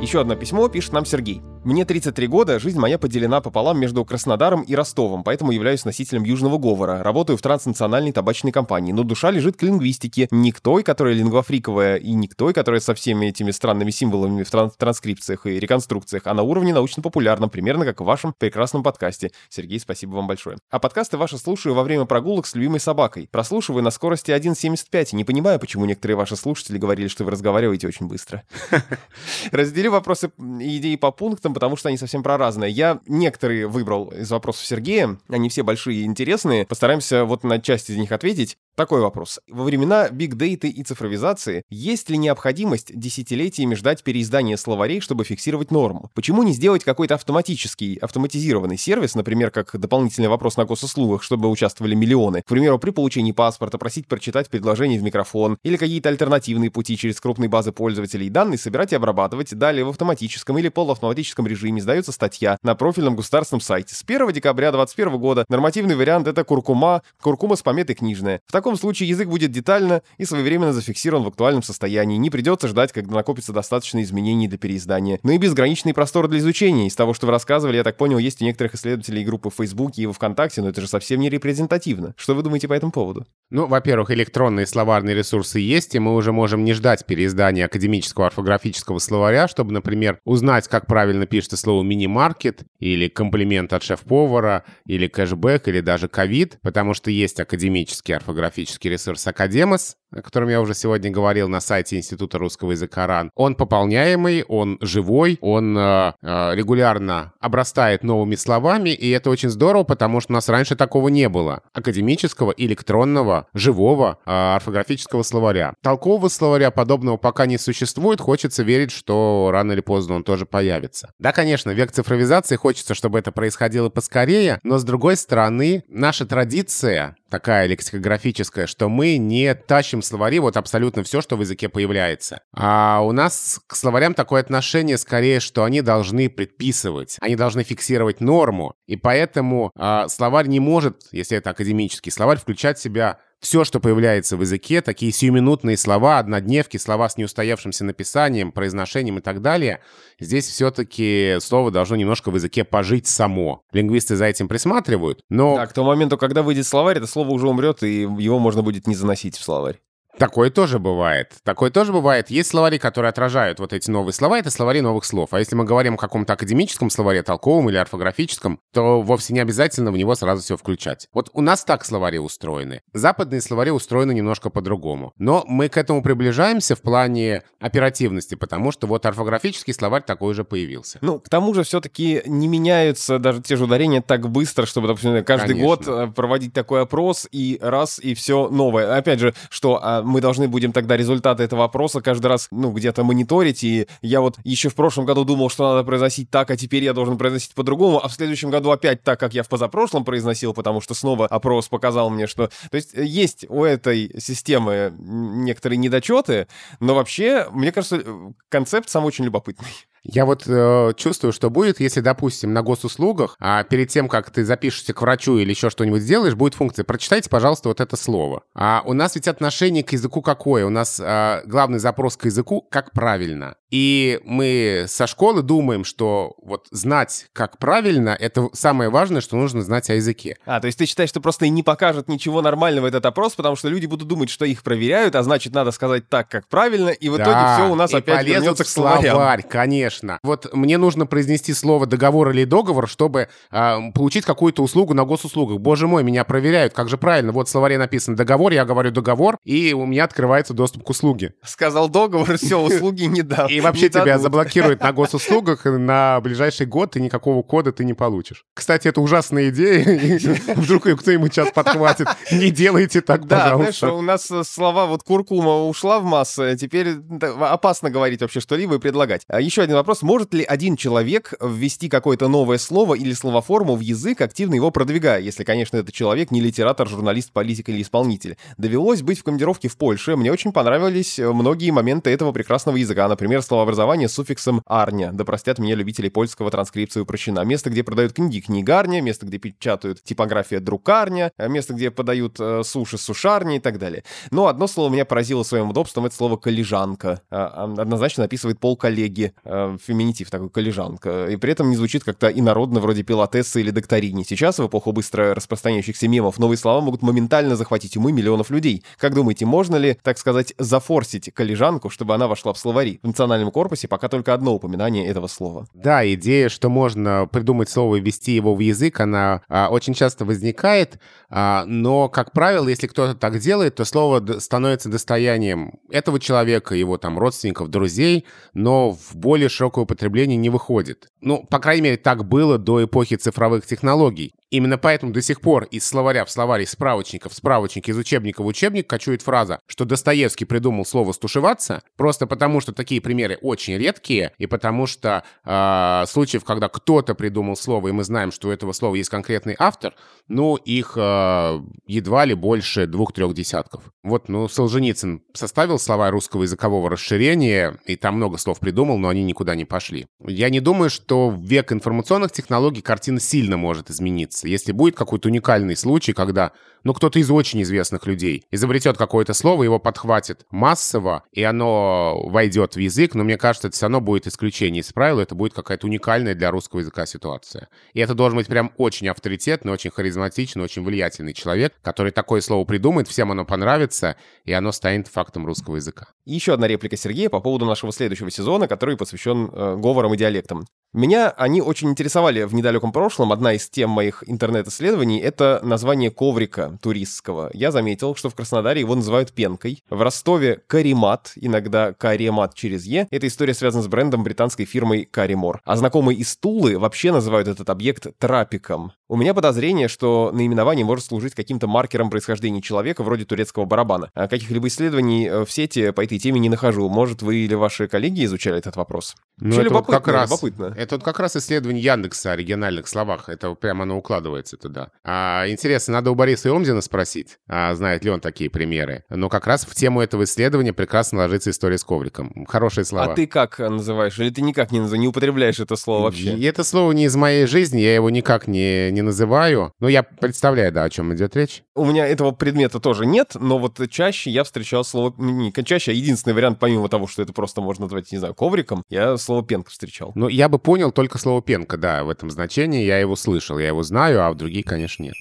Еще 0.00 0.20
одно 0.20 0.36
письмо 0.36 0.68
пишет 0.68 0.92
нам 0.92 1.04
Сергей. 1.04 1.42
Мне 1.66 1.84
33 1.84 2.28
года, 2.28 2.60
жизнь 2.60 2.78
моя 2.78 2.96
поделена 2.96 3.40
пополам 3.40 3.80
между 3.80 4.04
Краснодаром 4.04 4.62
и 4.62 4.76
Ростовом, 4.76 5.24
поэтому 5.24 5.50
являюсь 5.50 5.84
носителем 5.84 6.22
южного 6.22 6.58
говора. 6.58 7.02
Работаю 7.02 7.36
в 7.36 7.42
транснациональной 7.42 8.12
табачной 8.12 8.52
компании, 8.52 8.92
но 8.92 9.02
душа 9.02 9.32
лежит 9.32 9.56
к 9.56 9.64
лингвистике. 9.64 10.28
Не 10.30 10.52
к 10.52 10.60
той, 10.60 10.84
которая 10.84 11.14
лингвофриковая, 11.14 11.96
и 11.96 12.12
не 12.12 12.28
к 12.28 12.36
той, 12.36 12.52
которая 12.52 12.80
со 12.80 12.94
всеми 12.94 13.26
этими 13.26 13.50
странными 13.50 13.90
символами 13.90 14.44
в 14.44 14.48
тран- 14.48 14.70
транскрипциях 14.78 15.44
и 15.46 15.58
реконструкциях, 15.58 16.28
а 16.28 16.34
на 16.34 16.44
уровне 16.44 16.72
научно-популярном, 16.72 17.50
примерно 17.50 17.84
как 17.84 18.00
в 18.00 18.04
вашем 18.04 18.32
прекрасном 18.38 18.84
подкасте. 18.84 19.32
Сергей, 19.48 19.80
спасибо 19.80 20.14
вам 20.14 20.28
большое. 20.28 20.58
А 20.70 20.78
подкасты 20.78 21.16
ваши 21.16 21.36
слушаю 21.36 21.74
во 21.74 21.82
время 21.82 22.04
прогулок 22.04 22.46
с 22.46 22.54
любимой 22.54 22.78
собакой. 22.78 23.28
Прослушиваю 23.32 23.82
на 23.82 23.90
скорости 23.90 24.30
1.75. 24.30 25.16
Не 25.16 25.24
понимаю, 25.24 25.58
почему 25.58 25.84
некоторые 25.84 26.16
ваши 26.16 26.36
слушатели 26.36 26.78
говорили, 26.78 27.08
что 27.08 27.24
вы 27.24 27.32
разговариваете 27.32 27.88
очень 27.88 28.06
быстро. 28.06 28.44
Разделю 29.50 29.90
вопросы 29.90 30.30
и 30.60 30.76
идеи 30.76 30.94
по 30.94 31.10
пунктам, 31.10 31.55
потому 31.56 31.74
что 31.76 31.88
они 31.88 31.96
совсем 31.96 32.22
про 32.22 32.36
разные. 32.36 32.70
Я 32.70 33.00
некоторые 33.06 33.66
выбрал 33.66 34.08
из 34.08 34.30
вопросов 34.30 34.66
Сергея, 34.66 35.16
они 35.26 35.48
все 35.48 35.62
большие 35.62 36.00
и 36.00 36.04
интересные. 36.04 36.66
Постараемся 36.66 37.24
вот 37.24 37.44
на 37.44 37.58
часть 37.62 37.88
из 37.88 37.96
них 37.96 38.12
ответить. 38.12 38.58
Такой 38.74 39.00
вопрос. 39.00 39.40
Во 39.48 39.64
времена 39.64 40.10
бигдейты 40.10 40.68
и 40.68 40.82
цифровизации 40.82 41.62
есть 41.70 42.10
ли 42.10 42.18
необходимость 42.18 42.94
десятилетиями 42.94 43.74
ждать 43.74 44.04
переиздания 44.04 44.58
словарей, 44.58 45.00
чтобы 45.00 45.24
фиксировать 45.24 45.70
норму? 45.70 46.10
Почему 46.12 46.42
не 46.42 46.52
сделать 46.52 46.84
какой-то 46.84 47.14
автоматический, 47.14 47.96
автоматизированный 47.96 48.76
сервис, 48.76 49.14
например, 49.14 49.50
как 49.50 49.80
дополнительный 49.80 50.28
вопрос 50.28 50.58
на 50.58 50.66
госуслугах, 50.66 51.22
чтобы 51.22 51.48
участвовали 51.48 51.94
миллионы? 51.94 52.42
К 52.42 52.50
примеру, 52.50 52.78
при 52.78 52.90
получении 52.90 53.32
паспорта 53.32 53.78
просить 53.78 54.08
прочитать 54.08 54.50
предложение 54.50 55.00
в 55.00 55.02
микрофон 55.02 55.56
или 55.62 55.78
какие-то 55.78 56.10
альтернативные 56.10 56.70
пути 56.70 56.98
через 56.98 57.18
крупные 57.18 57.48
базы 57.48 57.72
пользователей. 57.72 58.28
Данные 58.28 58.58
собирать 58.58 58.92
и 58.92 58.96
обрабатывать. 58.96 59.54
Далее 59.54 59.86
в 59.86 59.88
автоматическом 59.88 60.58
или 60.58 60.68
полуавтоматическом 60.68 61.45
режиме 61.46 61.80
сдается 61.80 62.12
статья 62.12 62.58
на 62.62 62.74
профильном 62.74 63.16
государственном 63.16 63.60
сайте. 63.60 63.94
С 63.94 64.02
1 64.06 64.32
декабря 64.32 64.70
2021 64.72 65.18
года 65.18 65.44
нормативный 65.48 65.96
вариант 65.96 66.28
это 66.28 66.44
куркума, 66.44 67.02
куркума 67.20 67.56
с 67.56 67.62
пометой 67.62 67.94
книжная. 67.94 68.40
В 68.46 68.52
таком 68.52 68.76
случае 68.76 69.08
язык 69.08 69.28
будет 69.28 69.50
детально 69.50 70.02
и 70.18 70.24
своевременно 70.24 70.72
зафиксирован 70.72 71.24
в 71.24 71.28
актуальном 71.28 71.62
состоянии. 71.62 72.16
Не 72.16 72.30
придется 72.30 72.68
ждать, 72.68 72.92
когда 72.92 73.14
накопится 73.14 73.52
достаточно 73.52 74.02
изменений 74.02 74.48
для 74.48 74.58
переиздания. 74.58 75.18
Ну 75.22 75.32
и 75.32 75.38
безграничный 75.38 75.94
простор 75.94 76.28
для 76.28 76.38
изучения. 76.38 76.86
Из 76.86 76.94
того, 76.94 77.14
что 77.14 77.26
вы 77.26 77.32
рассказывали, 77.32 77.76
я 77.76 77.84
так 77.84 77.96
понял, 77.96 78.18
есть 78.18 78.42
у 78.42 78.44
некоторых 78.44 78.74
исследователей 78.74 79.24
группы 79.24 79.50
в 79.50 79.54
Фейсбуке 79.54 80.02
и 80.02 80.06
во 80.06 80.12
Вконтакте, 80.12 80.62
но 80.62 80.68
это 80.68 80.80
же 80.80 80.88
совсем 80.88 81.20
не 81.20 81.30
репрезентативно. 81.30 82.14
Что 82.16 82.34
вы 82.34 82.42
думаете 82.42 82.68
по 82.68 82.72
этому 82.72 82.92
поводу? 82.92 83.26
Ну, 83.50 83.66
во-первых, 83.66 84.10
электронные 84.10 84.66
словарные 84.66 85.14
ресурсы 85.14 85.60
есть, 85.60 85.94
и 85.94 85.98
мы 85.98 86.14
уже 86.14 86.32
можем 86.32 86.64
не 86.64 86.72
ждать 86.72 87.06
переиздания 87.06 87.66
академического 87.66 88.26
орфографического 88.26 88.98
словаря, 88.98 89.48
чтобы, 89.48 89.72
например, 89.72 90.18
узнать, 90.24 90.68
как 90.68 90.86
правильно 90.86 91.26
пишется 91.36 91.58
слово 91.58 91.82
«мини-маркет» 91.82 92.62
или 92.80 93.08
«комплимент 93.08 93.74
от 93.74 93.82
шеф-повара» 93.82 94.64
или 94.86 95.06
«кэшбэк» 95.06 95.68
или 95.68 95.80
даже 95.80 96.08
«ковид», 96.08 96.58
потому 96.62 96.94
что 96.94 97.10
есть 97.10 97.38
академический 97.38 98.16
орфографический 98.16 98.88
ресурс 98.88 99.26
«Академос», 99.26 99.98
о 100.16 100.22
котором 100.22 100.48
я 100.48 100.60
уже 100.60 100.74
сегодня 100.74 101.10
говорил 101.10 101.48
на 101.48 101.60
сайте 101.60 101.96
Института 101.96 102.38
русского 102.38 102.72
языка 102.72 103.06
РАН. 103.06 103.30
Он 103.34 103.54
пополняемый, 103.54 104.44
он 104.48 104.78
живой, 104.80 105.38
он 105.40 105.76
э, 105.76 106.12
э, 106.22 106.54
регулярно 106.54 107.32
обрастает 107.40 108.02
новыми 108.02 108.34
словами, 108.34 108.90
и 108.90 109.10
это 109.10 109.30
очень 109.30 109.50
здорово, 109.50 109.84
потому 109.84 110.20
что 110.20 110.32
у 110.32 110.34
нас 110.34 110.48
раньше 110.48 110.76
такого 110.76 111.08
не 111.08 111.28
было. 111.28 111.62
Академического, 111.72 112.52
электронного, 112.56 113.46
живого 113.54 114.18
э, 114.24 114.30
орфографического 114.30 115.22
словаря. 115.22 115.74
Толкового 115.82 116.28
словаря 116.28 116.70
подобного 116.70 117.16
пока 117.16 117.46
не 117.46 117.58
существует, 117.58 118.20
хочется 118.20 118.62
верить, 118.62 118.90
что 118.90 119.50
рано 119.52 119.72
или 119.72 119.80
поздно 119.80 120.16
он 120.16 120.24
тоже 120.24 120.46
появится. 120.46 121.12
Да, 121.18 121.32
конечно, 121.32 121.70
век 121.70 121.92
цифровизации, 121.92 122.56
хочется, 122.56 122.94
чтобы 122.94 123.18
это 123.18 123.32
происходило 123.32 123.88
поскорее, 123.90 124.60
но 124.62 124.78
с 124.78 124.84
другой 124.84 125.16
стороны, 125.16 125.84
наша 125.88 126.26
традиция 126.26 127.16
такая 127.30 127.66
лексикографическая, 127.66 128.66
что 128.66 128.88
мы 128.88 129.16
не 129.16 129.54
тащим 129.54 130.02
словари 130.02 130.38
вот 130.38 130.56
абсолютно 130.56 131.02
все, 131.02 131.20
что 131.20 131.36
в 131.36 131.40
языке 131.40 131.68
появляется. 131.68 132.40
А 132.54 133.00
у 133.02 133.12
нас 133.12 133.60
к 133.66 133.74
словарям 133.74 134.14
такое 134.14 134.40
отношение 134.40 134.98
скорее, 134.98 135.40
что 135.40 135.64
они 135.64 135.82
должны 135.82 136.28
предписывать, 136.28 137.16
они 137.20 137.36
должны 137.36 137.62
фиксировать 137.62 138.20
норму, 138.20 138.74
и 138.86 138.96
поэтому 138.96 139.70
а, 139.76 140.08
словарь 140.08 140.46
не 140.46 140.60
может, 140.60 141.02
если 141.12 141.38
это 141.38 141.50
академический 141.50 142.12
словарь, 142.12 142.38
включать 142.38 142.78
в 142.78 142.82
себя 142.82 143.18
все, 143.40 143.64
что 143.64 143.80
появляется 143.80 144.36
в 144.36 144.40
языке, 144.40 144.80
такие 144.80 145.12
сиюминутные 145.12 145.76
слова, 145.76 146.18
однодневки, 146.18 146.76
слова 146.76 147.08
с 147.08 147.16
неустоявшимся 147.16 147.84
написанием, 147.84 148.52
произношением 148.52 149.18
и 149.18 149.20
так 149.20 149.42
далее, 149.42 149.80
здесь 150.18 150.46
все-таки 150.46 151.36
слово 151.40 151.70
должно 151.70 151.96
немножко 151.96 152.30
в 152.30 152.34
языке 152.34 152.64
пожить 152.64 153.06
само. 153.06 153.62
Лингвисты 153.72 154.16
за 154.16 154.26
этим 154.26 154.48
присматривают, 154.48 155.20
но... 155.28 155.56
Да, 155.56 155.66
к 155.66 155.72
тому 155.72 155.88
моменту, 155.88 156.18
когда 156.18 156.42
выйдет 156.42 156.66
словарь, 156.66 156.96
это 156.96 157.06
слово 157.06 157.30
уже 157.30 157.48
умрет, 157.48 157.82
и 157.82 158.00
его 158.02 158.38
можно 158.38 158.62
будет 158.62 158.86
не 158.86 158.94
заносить 158.94 159.36
в 159.36 159.42
словарь. 159.42 159.80
Такое 160.18 160.50
тоже 160.50 160.78
бывает. 160.78 161.34
Такое 161.44 161.70
тоже 161.70 161.92
бывает. 161.92 162.30
Есть 162.30 162.50
словари, 162.50 162.78
которые 162.78 163.10
отражают 163.10 163.60
вот 163.60 163.72
эти 163.72 163.90
новые 163.90 164.12
слова, 164.12 164.38
это 164.38 164.50
словари 164.50 164.80
новых 164.80 165.04
слов. 165.04 165.32
А 165.32 165.38
если 165.38 165.54
мы 165.54 165.64
говорим 165.64 165.94
о 165.94 165.98
каком-то 165.98 166.32
академическом 166.32 166.90
словаре, 166.90 167.22
толковом 167.22 167.68
или 167.68 167.76
орфографическом, 167.76 168.60
то 168.72 169.02
вовсе 169.02 169.34
не 169.34 169.40
обязательно 169.40 169.92
в 169.92 169.96
него 169.96 170.14
сразу 170.14 170.42
все 170.42 170.56
включать. 170.56 171.08
Вот 171.12 171.30
у 171.32 171.40
нас 171.40 171.64
так 171.64 171.84
словари 171.84 172.18
устроены. 172.18 172.80
Западные 172.92 173.40
словари 173.40 173.70
устроены 173.70 174.14
немножко 174.14 174.48
по-другому. 174.50 175.12
Но 175.18 175.44
мы 175.46 175.68
к 175.68 175.76
этому 175.76 176.02
приближаемся 176.02 176.76
в 176.76 176.80
плане 176.80 177.42
оперативности, 177.60 178.34
потому 178.34 178.72
что 178.72 178.86
вот 178.86 179.04
орфографический 179.04 179.74
словарь 179.74 180.02
такой 180.02 180.34
же 180.34 180.44
появился. 180.44 180.98
Ну, 181.02 181.20
к 181.20 181.28
тому 181.28 181.52
же 181.52 181.62
все-таки 181.62 182.22
не 182.26 182.48
меняются 182.48 183.18
даже 183.18 183.42
те 183.42 183.56
же 183.56 183.64
ударения 183.64 184.00
так 184.00 184.28
быстро, 184.30 184.66
чтобы, 184.66 184.88
допустим, 184.88 185.24
каждый 185.24 185.54
Конечно. 185.54 185.66
год 185.66 185.88
э, 185.88 186.06
проводить 186.14 186.52
такой 186.52 186.82
опрос 186.82 187.28
и 187.30 187.58
раз, 187.60 187.98
и 187.98 188.14
все 188.14 188.48
новое. 188.48 188.96
Опять 188.96 189.20
же, 189.20 189.34
что 189.50 189.80
а, 189.82 190.02
мы 190.06 190.20
должны 190.20 190.48
будем 190.48 190.72
тогда 190.72 190.96
результаты 190.96 191.42
этого 191.42 191.64
опроса 191.64 192.00
каждый 192.00 192.26
раз, 192.26 192.48
ну, 192.50 192.70
где-то 192.70 193.04
мониторить, 193.04 193.64
и 193.64 193.88
я 194.02 194.20
вот 194.20 194.36
еще 194.44 194.68
в 194.68 194.74
прошлом 194.74 195.04
году 195.04 195.24
думал, 195.24 195.50
что 195.50 195.68
надо 195.68 195.84
произносить 195.84 196.30
так, 196.30 196.50
а 196.50 196.56
теперь 196.56 196.84
я 196.84 196.92
должен 196.92 197.18
произносить 197.18 197.54
по-другому, 197.54 197.98
а 198.02 198.08
в 198.08 198.12
следующем 198.12 198.50
году 198.50 198.70
опять 198.70 199.02
так, 199.02 199.20
как 199.20 199.34
я 199.34 199.42
в 199.42 199.48
позапрошлом 199.48 200.04
произносил, 200.04 200.54
потому 200.54 200.80
что 200.80 200.94
снова 200.94 201.26
опрос 201.26 201.68
показал 201.68 202.10
мне, 202.10 202.26
что... 202.26 202.50
То 202.70 202.76
есть 202.76 202.92
есть 202.94 203.46
у 203.48 203.64
этой 203.64 204.20
системы 204.20 204.92
некоторые 204.98 205.78
недочеты, 205.78 206.46
но 206.80 206.94
вообще, 206.94 207.48
мне 207.50 207.72
кажется, 207.72 208.02
концепт 208.48 208.88
сам 208.88 209.04
очень 209.04 209.24
любопытный. 209.24 209.68
Я 210.08 210.24
вот 210.24 210.44
э, 210.46 210.92
чувствую, 210.96 211.32
что 211.32 211.50
будет, 211.50 211.80
если, 211.80 212.00
допустим, 212.00 212.52
на 212.52 212.62
госуслугах, 212.62 213.36
а 213.40 213.64
перед 213.64 213.88
тем, 213.88 214.08
как 214.08 214.30
ты 214.30 214.44
запишешься 214.44 214.94
к 214.94 215.02
врачу 215.02 215.36
или 215.36 215.50
еще 215.50 215.68
что-нибудь 215.68 216.02
сделаешь, 216.02 216.36
будет 216.36 216.54
функция 216.54 216.84
«прочитайте, 216.84 217.28
пожалуйста, 217.28 217.68
вот 217.68 217.80
это 217.80 217.96
слово». 217.96 218.44
А 218.54 218.82
у 218.84 218.92
нас 218.92 219.16
ведь 219.16 219.26
отношение 219.26 219.82
к 219.82 219.92
языку 219.92 220.22
какое? 220.22 220.64
У 220.64 220.70
нас 220.70 221.00
э, 221.00 221.42
главный 221.46 221.80
запрос 221.80 222.16
к 222.16 222.26
языку 222.26 222.62
«как 222.70 222.92
правильно». 222.92 223.56
И 223.70 224.20
мы 224.24 224.84
со 224.86 225.06
школы 225.06 225.42
думаем, 225.42 225.84
что 225.84 226.34
вот 226.40 226.66
знать, 226.70 227.26
как 227.32 227.58
правильно, 227.58 228.10
это 228.10 228.48
самое 228.52 228.90
важное, 228.90 229.20
что 229.20 229.36
нужно 229.36 229.62
знать 229.62 229.90
о 229.90 229.94
языке. 229.94 230.36
А, 230.46 230.60
то 230.60 230.66
есть 230.66 230.78
ты 230.78 230.86
считаешь, 230.86 231.10
что 231.10 231.20
просто 231.20 231.46
и 231.46 231.48
не 231.48 231.62
покажет 231.62 232.08
ничего 232.08 232.42
нормального 232.42 232.86
этот 232.86 233.04
опрос, 233.06 233.34
потому 233.34 233.56
что 233.56 233.68
люди 233.68 233.86
будут 233.86 234.06
думать, 234.06 234.30
что 234.30 234.44
их 234.44 234.62
проверяют, 234.62 235.16
а 235.16 235.22
значит, 235.22 235.52
надо 235.52 235.72
сказать 235.72 236.08
так, 236.08 236.28
как 236.28 236.48
правильно, 236.48 236.90
и 236.90 237.08
в 237.08 237.16
итоге 237.16 237.30
Да, 237.32 237.56
все 237.56 237.72
у 237.72 237.74
нас 237.74 237.92
и 237.92 237.96
опять 237.96 238.24
вернется 238.24 238.64
к 238.64 238.68
словарям. 238.68 239.16
словарь, 239.16 239.42
конечно. 239.42 240.18
Вот 240.22 240.52
мне 240.54 240.78
нужно 240.78 241.06
произнести 241.06 241.52
слово 241.52 241.86
договор 241.86 242.30
или 242.30 242.44
договор, 242.44 242.88
чтобы 242.88 243.28
а, 243.50 243.90
получить 243.92 244.24
какую-то 244.24 244.62
услугу 244.62 244.94
на 244.94 245.04
госуслугах. 245.04 245.58
Боже 245.58 245.88
мой, 245.88 246.04
меня 246.04 246.24
проверяют, 246.24 246.72
как 246.72 246.88
же 246.88 246.98
правильно. 246.98 247.32
Вот 247.32 247.48
в 247.48 247.50
словаре 247.50 247.78
написано 247.78 248.16
договор, 248.16 248.52
я 248.52 248.64
говорю 248.64 248.92
договор, 248.92 249.38
и 249.44 249.72
у 249.72 249.86
меня 249.86 250.04
открывается 250.04 250.54
доступ 250.54 250.84
к 250.84 250.90
услуге. 250.90 251.34
Сказал 251.44 251.88
договор, 251.88 252.36
все, 252.36 252.60
услуги 252.62 253.04
не 253.04 253.22
дал. 253.22 253.48
И 253.56 253.60
вообще 253.60 253.88
тебя 253.88 254.18
заблокируют 254.18 254.80
на 254.80 254.92
госуслугах 254.96 255.64
на 255.64 256.20
ближайший 256.20 256.66
год, 256.66 256.96
и 256.96 257.00
никакого 257.00 257.42
кода 257.42 257.72
ты 257.72 257.84
не 257.84 257.94
получишь. 257.94 258.44
Кстати, 258.54 258.88
это 258.88 259.00
ужасная 259.00 259.48
идея. 259.50 259.84
Вдруг 260.56 260.86
ее 260.86 260.96
кто-нибудь 260.96 261.32
сейчас 261.32 261.50
подхватит. 261.50 262.08
Не 262.30 262.50
делайте 262.50 263.00
так, 263.00 263.26
Да, 263.26 263.56
знаешь, 263.56 263.80
пожалуйста. 263.80 263.92
у 263.92 264.02
нас 264.02 264.30
э, 264.30 264.44
слова 264.44 264.86
вот 264.86 265.02
куркума 265.02 265.66
ушла 265.66 266.00
в 266.00 266.04
массы, 266.04 266.56
теперь 266.60 266.94
да, 266.96 267.50
опасно 267.50 267.90
говорить 267.90 268.20
вообще 268.20 268.40
что-либо 268.40 268.76
и 268.76 268.78
предлагать. 268.78 269.22
А 269.28 269.40
еще 269.40 269.62
один 269.62 269.76
вопрос. 269.76 270.02
Может 270.02 270.34
ли 270.34 270.44
один 270.44 270.76
человек 270.76 271.32
ввести 271.40 271.88
какое-то 271.88 272.28
новое 272.28 272.58
слово 272.58 272.94
или 272.94 273.12
словоформу 273.12 273.76
в 273.76 273.80
язык, 273.80 274.20
активно 274.20 274.54
его 274.54 274.70
продвигая, 274.70 275.20
если, 275.20 275.44
конечно, 275.44 275.78
это 275.78 275.92
человек 275.92 276.30
не 276.30 276.40
литератор, 276.40 276.88
журналист, 276.88 277.32
политик 277.32 277.68
или 277.68 277.82
исполнитель? 277.82 278.36
Довелось 278.58 279.02
быть 279.02 279.20
в 279.20 279.24
командировке 279.24 279.68
в 279.68 279.76
Польше. 279.76 280.16
Мне 280.16 280.32
очень 280.32 280.52
понравились 280.52 281.18
э, 281.18 281.32
многие 281.32 281.70
моменты 281.70 282.10
этого 282.10 282.32
прекрасного 282.32 282.76
языка. 282.76 283.08
Например, 283.08 283.42
словообразование 283.46 284.08
с 284.08 284.14
суффиксом 284.14 284.62
«арня». 284.66 285.12
Да 285.12 285.24
простят 285.24 285.58
меня 285.58 285.74
любители 285.74 286.08
польского, 286.08 286.50
транскрипция 286.50 287.02
упрощена. 287.02 287.44
Место, 287.44 287.70
где 287.70 287.82
продают 287.82 288.12
книги, 288.12 288.40
книгарня, 288.40 289.00
место, 289.00 289.26
где 289.26 289.38
печатают 289.38 290.02
типография, 290.02 290.60
друкарня, 290.60 291.32
место, 291.38 291.74
где 291.74 291.90
подают 291.90 292.38
э, 292.40 292.62
суши, 292.64 292.98
сушарня 292.98 293.56
и 293.56 293.60
так 293.60 293.78
далее. 293.78 294.04
Но 294.30 294.46
одно 294.46 294.66
слово 294.66 294.92
меня 294.92 295.04
поразило 295.04 295.42
своим 295.42 295.70
удобством, 295.70 296.06
это 296.06 296.14
слово 296.14 296.36
«коллежанка». 296.36 297.22
А, 297.30 297.72
однозначно 297.78 298.24
описывает 298.24 298.58
пол 298.58 298.76
коллеги, 298.76 299.32
э, 299.44 299.76
феминитив 299.84 300.30
такой 300.30 300.50
«коллежанка». 300.50 301.26
И 301.28 301.36
при 301.36 301.52
этом 301.52 301.70
не 301.70 301.76
звучит 301.76 302.04
как-то 302.04 302.28
инородно, 302.28 302.80
вроде 302.80 303.02
пилотессы 303.02 303.60
или 303.60 303.70
докторини. 303.70 304.24
Сейчас, 304.24 304.58
в 304.58 304.66
эпоху 304.66 304.92
быстро 304.92 305.34
распространяющихся 305.34 306.08
мемов, 306.08 306.38
новые 306.38 306.58
слова 306.58 306.80
могут 306.80 307.02
моментально 307.02 307.56
захватить 307.56 307.96
умы 307.96 308.12
миллионов 308.12 308.50
людей. 308.50 308.82
Как 308.98 309.14
думаете, 309.14 309.46
можно 309.46 309.76
ли, 309.76 309.96
так 310.02 310.18
сказать, 310.18 310.54
зафорсить 310.58 311.32
коллежанку, 311.32 311.90
чтобы 311.90 312.14
она 312.14 312.26
вошла 312.26 312.52
в 312.52 312.58
словари? 312.58 312.98
В 313.02 313.06
национальном 313.36 313.52
корпусе 313.52 313.88
пока 313.88 314.08
только 314.08 314.34
одно 314.34 314.54
упоминание 314.54 315.06
этого 315.06 315.26
слова. 315.26 315.66
Да, 315.74 316.06
идея, 316.14 316.48
что 316.48 316.68
можно 316.68 317.28
придумать 317.30 317.68
слово 317.68 317.96
и 317.96 318.00
ввести 318.00 318.32
его 318.32 318.54
в 318.54 318.60
язык, 318.60 319.00
она 319.00 319.42
а, 319.48 319.68
очень 319.70 319.94
часто 319.94 320.24
возникает, 320.24 320.98
а, 321.28 321.64
но, 321.66 322.08
как 322.08 322.32
правило, 322.32 322.68
если 322.68 322.86
кто-то 322.86 323.14
так 323.14 323.38
делает, 323.38 323.76
то 323.76 323.84
слово 323.84 324.38
становится 324.38 324.88
достоянием 324.88 325.78
этого 325.90 326.18
человека, 326.20 326.74
его 326.74 326.98
там 326.98 327.18
родственников, 327.18 327.68
друзей, 327.68 328.24
но 328.54 328.92
в 328.92 329.14
более 329.14 329.48
широкое 329.48 329.84
употребление 329.84 330.36
не 330.36 330.50
выходит. 330.50 331.08
Ну, 331.20 331.44
по 331.50 331.58
крайней 331.58 331.82
мере, 331.82 331.96
так 331.96 332.24
было 332.24 332.58
до 332.58 332.84
эпохи 332.84 333.16
цифровых 333.16 333.66
технологий. 333.66 334.34
Именно 334.50 334.78
поэтому 334.78 335.12
до 335.12 335.22
сих 335.22 335.40
пор 335.40 335.64
из 335.64 335.86
словаря 335.86 336.24
в 336.24 336.30
словарь, 336.30 336.62
из 336.62 336.70
справочников 336.70 337.32
в 337.32 337.36
справочник, 337.36 337.88
из 337.88 337.96
учебника 337.96 338.42
в 338.42 338.46
учебник 338.46 338.88
кочует 338.88 339.22
фраза, 339.22 339.60
что 339.66 339.84
Достоевский 339.84 340.44
придумал 340.44 340.84
слово 340.84 341.12
«стушеваться», 341.12 341.82
просто 341.96 342.26
потому 342.26 342.60
что 342.60 342.72
такие 342.72 343.00
примеры 343.00 343.38
очень 343.42 343.76
редкие, 343.76 344.32
и 344.38 344.46
потому 344.46 344.86
что 344.86 345.24
э, 345.44 346.04
случаев, 346.06 346.44
когда 346.44 346.68
кто-то 346.68 347.14
придумал 347.14 347.56
слово, 347.56 347.88
и 347.88 347.92
мы 347.92 348.04
знаем, 348.04 348.30
что 348.30 348.48
у 348.48 348.50
этого 348.52 348.72
слова 348.72 348.94
есть 348.94 349.10
конкретный 349.10 349.56
автор, 349.58 349.94
ну, 350.28 350.56
их 350.56 350.92
э, 350.96 351.60
едва 351.86 352.24
ли 352.24 352.34
больше 352.34 352.86
двух-трех 352.86 353.34
десятков. 353.34 353.84
Вот, 354.02 354.28
ну, 354.28 354.48
Солженицын 354.48 355.22
составил 355.34 355.78
слова 355.78 356.10
русского 356.10 356.42
языкового 356.42 356.88
расширения, 356.90 357.78
и 357.86 357.96
там 357.96 358.16
много 358.16 358.38
слов 358.38 358.60
придумал, 358.60 358.98
но 358.98 359.08
они 359.08 359.22
никуда 359.24 359.54
не 359.54 359.64
пошли. 359.64 360.06
Я 360.24 360.50
не 360.50 360.60
думаю, 360.60 360.90
что 360.90 361.30
в 361.30 361.42
век 361.42 361.72
информационных 361.72 362.32
технологий 362.32 362.82
картина 362.82 363.20
сильно 363.20 363.56
может 363.56 363.90
измениться 363.90 364.45
появится. 364.46 364.56
Если 364.56 364.72
будет 364.72 364.96
какой-то 364.96 365.28
уникальный 365.28 365.76
случай, 365.76 366.12
когда, 366.12 366.52
ну, 366.84 366.94
кто-то 366.94 367.18
из 367.18 367.30
очень 367.30 367.62
известных 367.62 368.06
людей 368.06 368.44
изобретет 368.50 368.96
какое-то 368.96 369.34
слово, 369.34 369.64
его 369.64 369.78
подхватит 369.78 370.46
массово, 370.50 371.24
и 371.32 371.42
оно 371.42 372.22
войдет 372.26 372.76
в 372.76 372.78
язык, 372.78 373.14
но 373.14 373.24
мне 373.24 373.36
кажется, 373.36 373.68
это 373.68 373.76
все 373.76 373.86
равно 373.86 374.00
будет 374.00 374.26
исключение 374.26 374.80
из 374.80 374.92
правил, 374.92 375.20
это 375.20 375.34
будет 375.34 375.52
какая-то 375.52 375.86
уникальная 375.86 376.34
для 376.34 376.50
русского 376.50 376.80
языка 376.80 377.06
ситуация. 377.06 377.68
И 377.94 378.00
это 378.00 378.14
должен 378.14 378.38
быть 378.38 378.46
прям 378.46 378.72
очень 378.76 379.08
авторитетный, 379.08 379.72
очень 379.72 379.90
харизматичный, 379.90 380.64
очень 380.64 380.84
влиятельный 380.84 381.34
человек, 381.34 381.72
который 381.82 382.12
такое 382.12 382.40
слово 382.40 382.64
придумает, 382.64 383.08
всем 383.08 383.30
оно 383.30 383.44
понравится, 383.44 384.16
и 384.44 384.52
оно 384.52 384.72
станет 384.72 385.08
фактом 385.08 385.46
русского 385.46 385.76
языка. 385.76 386.06
еще 386.24 386.54
одна 386.54 386.68
реплика 386.68 386.96
Сергея 386.96 387.28
по 387.28 387.40
поводу 387.40 387.66
нашего 387.66 387.92
следующего 387.92 388.30
сезона, 388.30 388.68
который 388.68 388.96
посвящен 388.96 389.50
э, 389.52 389.76
говорам 389.76 390.14
и 390.14 390.16
диалектам. 390.16 390.66
Меня 390.96 391.28
они 391.28 391.60
очень 391.60 391.90
интересовали 391.90 392.44
в 392.44 392.54
недалеком 392.54 392.90
прошлом. 392.90 393.30
Одна 393.30 393.52
из 393.52 393.68
тем 393.68 393.90
моих 393.90 394.24
интернет-исследований— 394.26 395.20
это 395.20 395.60
название 395.62 396.10
коврика 396.10 396.78
туристского. 396.80 397.50
Я 397.52 397.70
заметил, 397.70 398.14
что 398.14 398.30
в 398.30 398.34
Краснодаре 398.34 398.80
его 398.80 398.94
называют 398.94 399.32
пенкой. 399.32 399.84
В 399.90 400.00
Ростове— 400.00 400.62
каримат, 400.66 401.32
иногда 401.36 401.92
каремат 401.92 402.54
через 402.54 402.86
«е». 402.86 403.08
Эта 403.10 403.26
история 403.26 403.52
связана 403.52 403.82
с 403.82 403.88
брендом 403.88 404.24
британской 404.24 404.64
фирмой 404.64 405.04
Каримор. 405.04 405.60
А 405.66 405.76
знакомые 405.76 406.16
из 406.16 406.34
Тулы 406.38 406.78
вообще 406.78 407.12
называют 407.12 407.46
этот 407.46 407.68
объект 407.68 408.06
трапиком. 408.18 408.92
У 409.08 409.16
меня 409.16 409.34
подозрение, 409.34 409.86
что 409.86 410.30
наименование 410.32 410.84
может 410.84 411.04
служить 411.04 411.34
каким-то 411.34 411.68
маркером 411.68 412.10
происхождения 412.10 412.60
человека, 412.60 413.04
вроде 413.04 413.24
турецкого 413.24 413.64
барабана. 413.64 414.10
А 414.14 414.26
каких-либо 414.26 414.66
исследований 414.66 415.28
э, 415.28 415.44
в 415.44 415.52
сети 415.52 415.92
по 415.92 416.02
этой 416.02 416.18
теме 416.18 416.40
не 416.40 416.48
нахожу. 416.48 416.88
Может, 416.88 417.22
вы 417.22 417.36
или 417.36 417.54
ваши 417.54 417.86
коллеги 417.86 418.24
изучали 418.24 418.58
этот 418.58 418.74
вопрос? 418.74 419.14
Ну, 419.38 419.48
Вообще 419.48 419.62
любопытно, 419.62 419.94
вот 419.94 420.04
как 420.04 420.12
раз, 420.12 420.30
любопытно. 420.30 420.74
Это 420.86 420.94
вот 420.94 421.04
как 421.04 421.18
раз 421.18 421.34
исследование 421.34 421.82
Яндекса 421.82 422.30
о 422.30 422.36
региональных 422.36 422.86
словах. 422.86 423.28
Это 423.28 423.52
прямо 423.54 423.82
оно 423.82 423.98
укладывается 423.98 424.56
туда. 424.56 424.92
А, 425.02 425.44
интересно, 425.48 425.94
надо 425.94 426.12
у 426.12 426.14
Бориса 426.14 426.48
Иомдина 426.48 426.80
спросить, 426.80 427.38
а, 427.48 427.74
знает 427.74 428.04
ли 428.04 428.10
он 428.12 428.20
такие 428.20 428.50
примеры. 428.50 429.02
Но 429.10 429.28
как 429.28 429.48
раз 429.48 429.66
в 429.66 429.74
тему 429.74 430.00
этого 430.00 430.22
исследования 430.22 430.72
прекрасно 430.72 431.18
ложится 431.18 431.50
история 431.50 431.76
с 431.76 431.82
ковриком. 431.82 432.46
Хорошие 432.46 432.84
слова. 432.84 433.14
А 433.14 433.16
ты 433.16 433.26
как 433.26 433.58
называешь? 433.58 434.16
Или 434.20 434.30
ты 434.30 434.42
никак 434.42 434.70
не, 434.70 434.78
не 434.78 435.08
употребляешь 435.08 435.58
это 435.58 435.74
слово 435.74 436.04
вообще? 436.04 436.36
И 436.36 436.44
это 436.44 436.62
слово 436.62 436.92
не 436.92 437.06
из 437.06 437.16
моей 437.16 437.46
жизни, 437.46 437.80
я 437.80 437.92
его 437.92 438.08
никак 438.08 438.46
не, 438.46 438.92
не 438.92 439.02
называю. 439.02 439.72
Но 439.80 439.88
я 439.88 440.04
представляю, 440.04 440.70
да, 440.70 440.84
о 440.84 440.90
чем 440.90 441.12
идет 441.12 441.34
речь. 441.34 441.64
У 441.74 441.84
меня 441.84 442.06
этого 442.06 442.30
предмета 442.30 442.78
тоже 442.78 443.06
нет, 443.06 443.32
но 443.34 443.58
вот 443.58 443.80
чаще 443.90 444.30
я 444.30 444.44
встречал 444.44 444.84
слово... 444.84 445.12
Не 445.18 445.52
чаще, 445.64 445.90
а 445.90 445.94
единственный 445.94 446.34
вариант, 446.34 446.60
помимо 446.60 446.88
того, 446.88 447.08
что 447.08 447.22
это 447.22 447.32
просто 447.32 447.60
можно 447.60 447.86
назвать, 447.86 448.12
не 448.12 448.18
знаю, 448.18 448.34
ковриком, 448.34 448.84
я 448.88 449.16
слово 449.16 449.44
пенка 449.44 449.70
встречал. 449.70 450.12
Ну, 450.14 450.28
я 450.28 450.48
бы 450.48 450.60
понял 450.60 450.75
только 450.92 451.18
слово 451.18 451.42
пенка, 451.42 451.76
да, 451.76 452.04
в 452.04 452.10
этом 452.10 452.30
значении. 452.30 452.84
Я 452.84 452.98
его 452.98 453.16
слышал, 453.16 453.58
я 453.58 453.68
его 453.68 453.82
знаю, 453.82 454.22
а 454.22 454.30
в 454.30 454.36
другие, 454.36 454.64
конечно, 454.64 455.02
нет. 455.04 455.14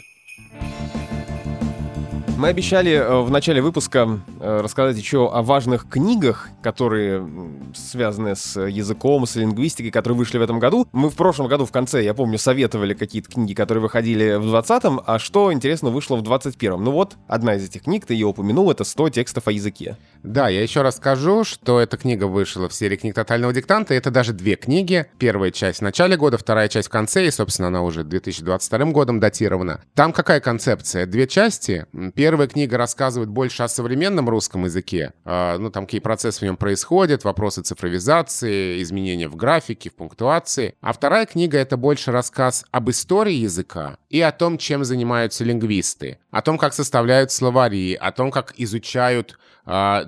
Мы 2.37 2.49
обещали 2.49 2.91
э, 2.91 3.21
в 3.21 3.31
начале 3.31 3.61
выпуска 3.61 4.19
э, 4.41 4.59
рассказать 4.61 4.97
еще 4.97 5.31
о 5.31 5.41
важных 5.41 5.87
книгах, 5.87 6.49
которые 6.61 7.25
связаны 7.73 8.35
с 8.35 8.59
языком, 8.59 9.25
с 9.25 9.37
лингвистикой, 9.37 9.89
которые 9.89 10.17
вышли 10.17 10.37
в 10.37 10.41
этом 10.41 10.59
году. 10.59 10.85
Мы 10.91 11.09
в 11.09 11.15
прошлом 11.15 11.47
году 11.47 11.65
в 11.65 11.71
конце, 11.71 12.03
я 12.03 12.13
помню, 12.13 12.37
советовали 12.37 12.93
какие-то 12.93 13.31
книги, 13.31 13.53
которые 13.53 13.81
выходили 13.81 14.35
в 14.35 14.53
20-м, 14.53 15.01
а 15.05 15.17
что, 15.17 15.53
интересно, 15.53 15.91
вышло 15.91 16.17
в 16.17 16.23
21-м. 16.23 16.83
Ну 16.83 16.91
вот, 16.91 17.15
одна 17.29 17.55
из 17.55 17.63
этих 17.63 17.83
книг, 17.83 18.05
ты 18.05 18.13
ее 18.13 18.27
упомянул, 18.27 18.69
это 18.69 18.83
100 18.83 19.11
текстов 19.11 19.47
о 19.47 19.53
языке. 19.53 19.95
Да, 20.21 20.49
я 20.49 20.61
еще 20.61 20.81
раз 20.81 20.97
скажу, 20.97 21.45
что 21.45 21.79
эта 21.79 21.95
книга 21.95 22.25
вышла 22.25 22.67
в 22.67 22.73
серии 22.73 22.97
книг 22.97 23.15
тотального 23.15 23.53
диктанта. 23.53 23.93
Это 23.93 24.11
даже 24.11 24.33
две 24.33 24.57
книги. 24.57 25.05
Первая 25.19 25.51
часть 25.51 25.79
в 25.79 25.83
начале 25.83 26.17
года, 26.17 26.37
вторая 26.37 26.67
часть 26.67 26.89
в 26.89 26.91
конце, 26.91 27.27
и, 27.27 27.31
собственно, 27.31 27.69
она 27.69 27.81
уже 27.81 28.03
2022 28.03 28.85
годом 28.91 29.21
датирована. 29.21 29.79
Там 29.93 30.11
какая 30.11 30.41
концепция? 30.41 31.05
Две 31.05 31.27
части. 31.27 31.85
Первая 32.13 32.24
книга 32.51 32.77
рассказывает 32.77 33.29
больше 33.29 33.63
о 33.63 33.67
современном 33.67 34.29
русском 34.29 34.65
языке, 34.65 35.13
а, 35.23 35.57
ну, 35.57 35.69
там 35.69 35.85
какие 35.85 36.01
процессы 36.01 36.39
в 36.39 36.43
нем 36.43 36.57
происходят, 36.57 37.23
вопросы 37.23 37.61
цифровизации, 37.61 38.81
изменения 38.81 39.27
в 39.27 39.35
графике, 39.35 39.89
в 39.89 39.95
пунктуации. 39.95 40.75
А 40.81 40.93
вторая 40.93 41.25
книга— 41.25 41.57
это 41.59 41.77
больше 41.77 42.11
рассказ 42.11 42.65
об 42.71 42.89
истории 42.89 43.33
языка 43.33 43.97
и 44.09 44.21
о 44.21 44.31
том, 44.31 44.57
чем 44.57 44.83
занимаются 44.83 45.43
лингвисты, 45.43 46.19
о 46.31 46.41
том, 46.41 46.57
как 46.57 46.73
составляют 46.73 47.31
словари, 47.31 47.93
о 47.93 48.11
том, 48.11 48.31
как 48.31 48.53
изучают 48.57 49.37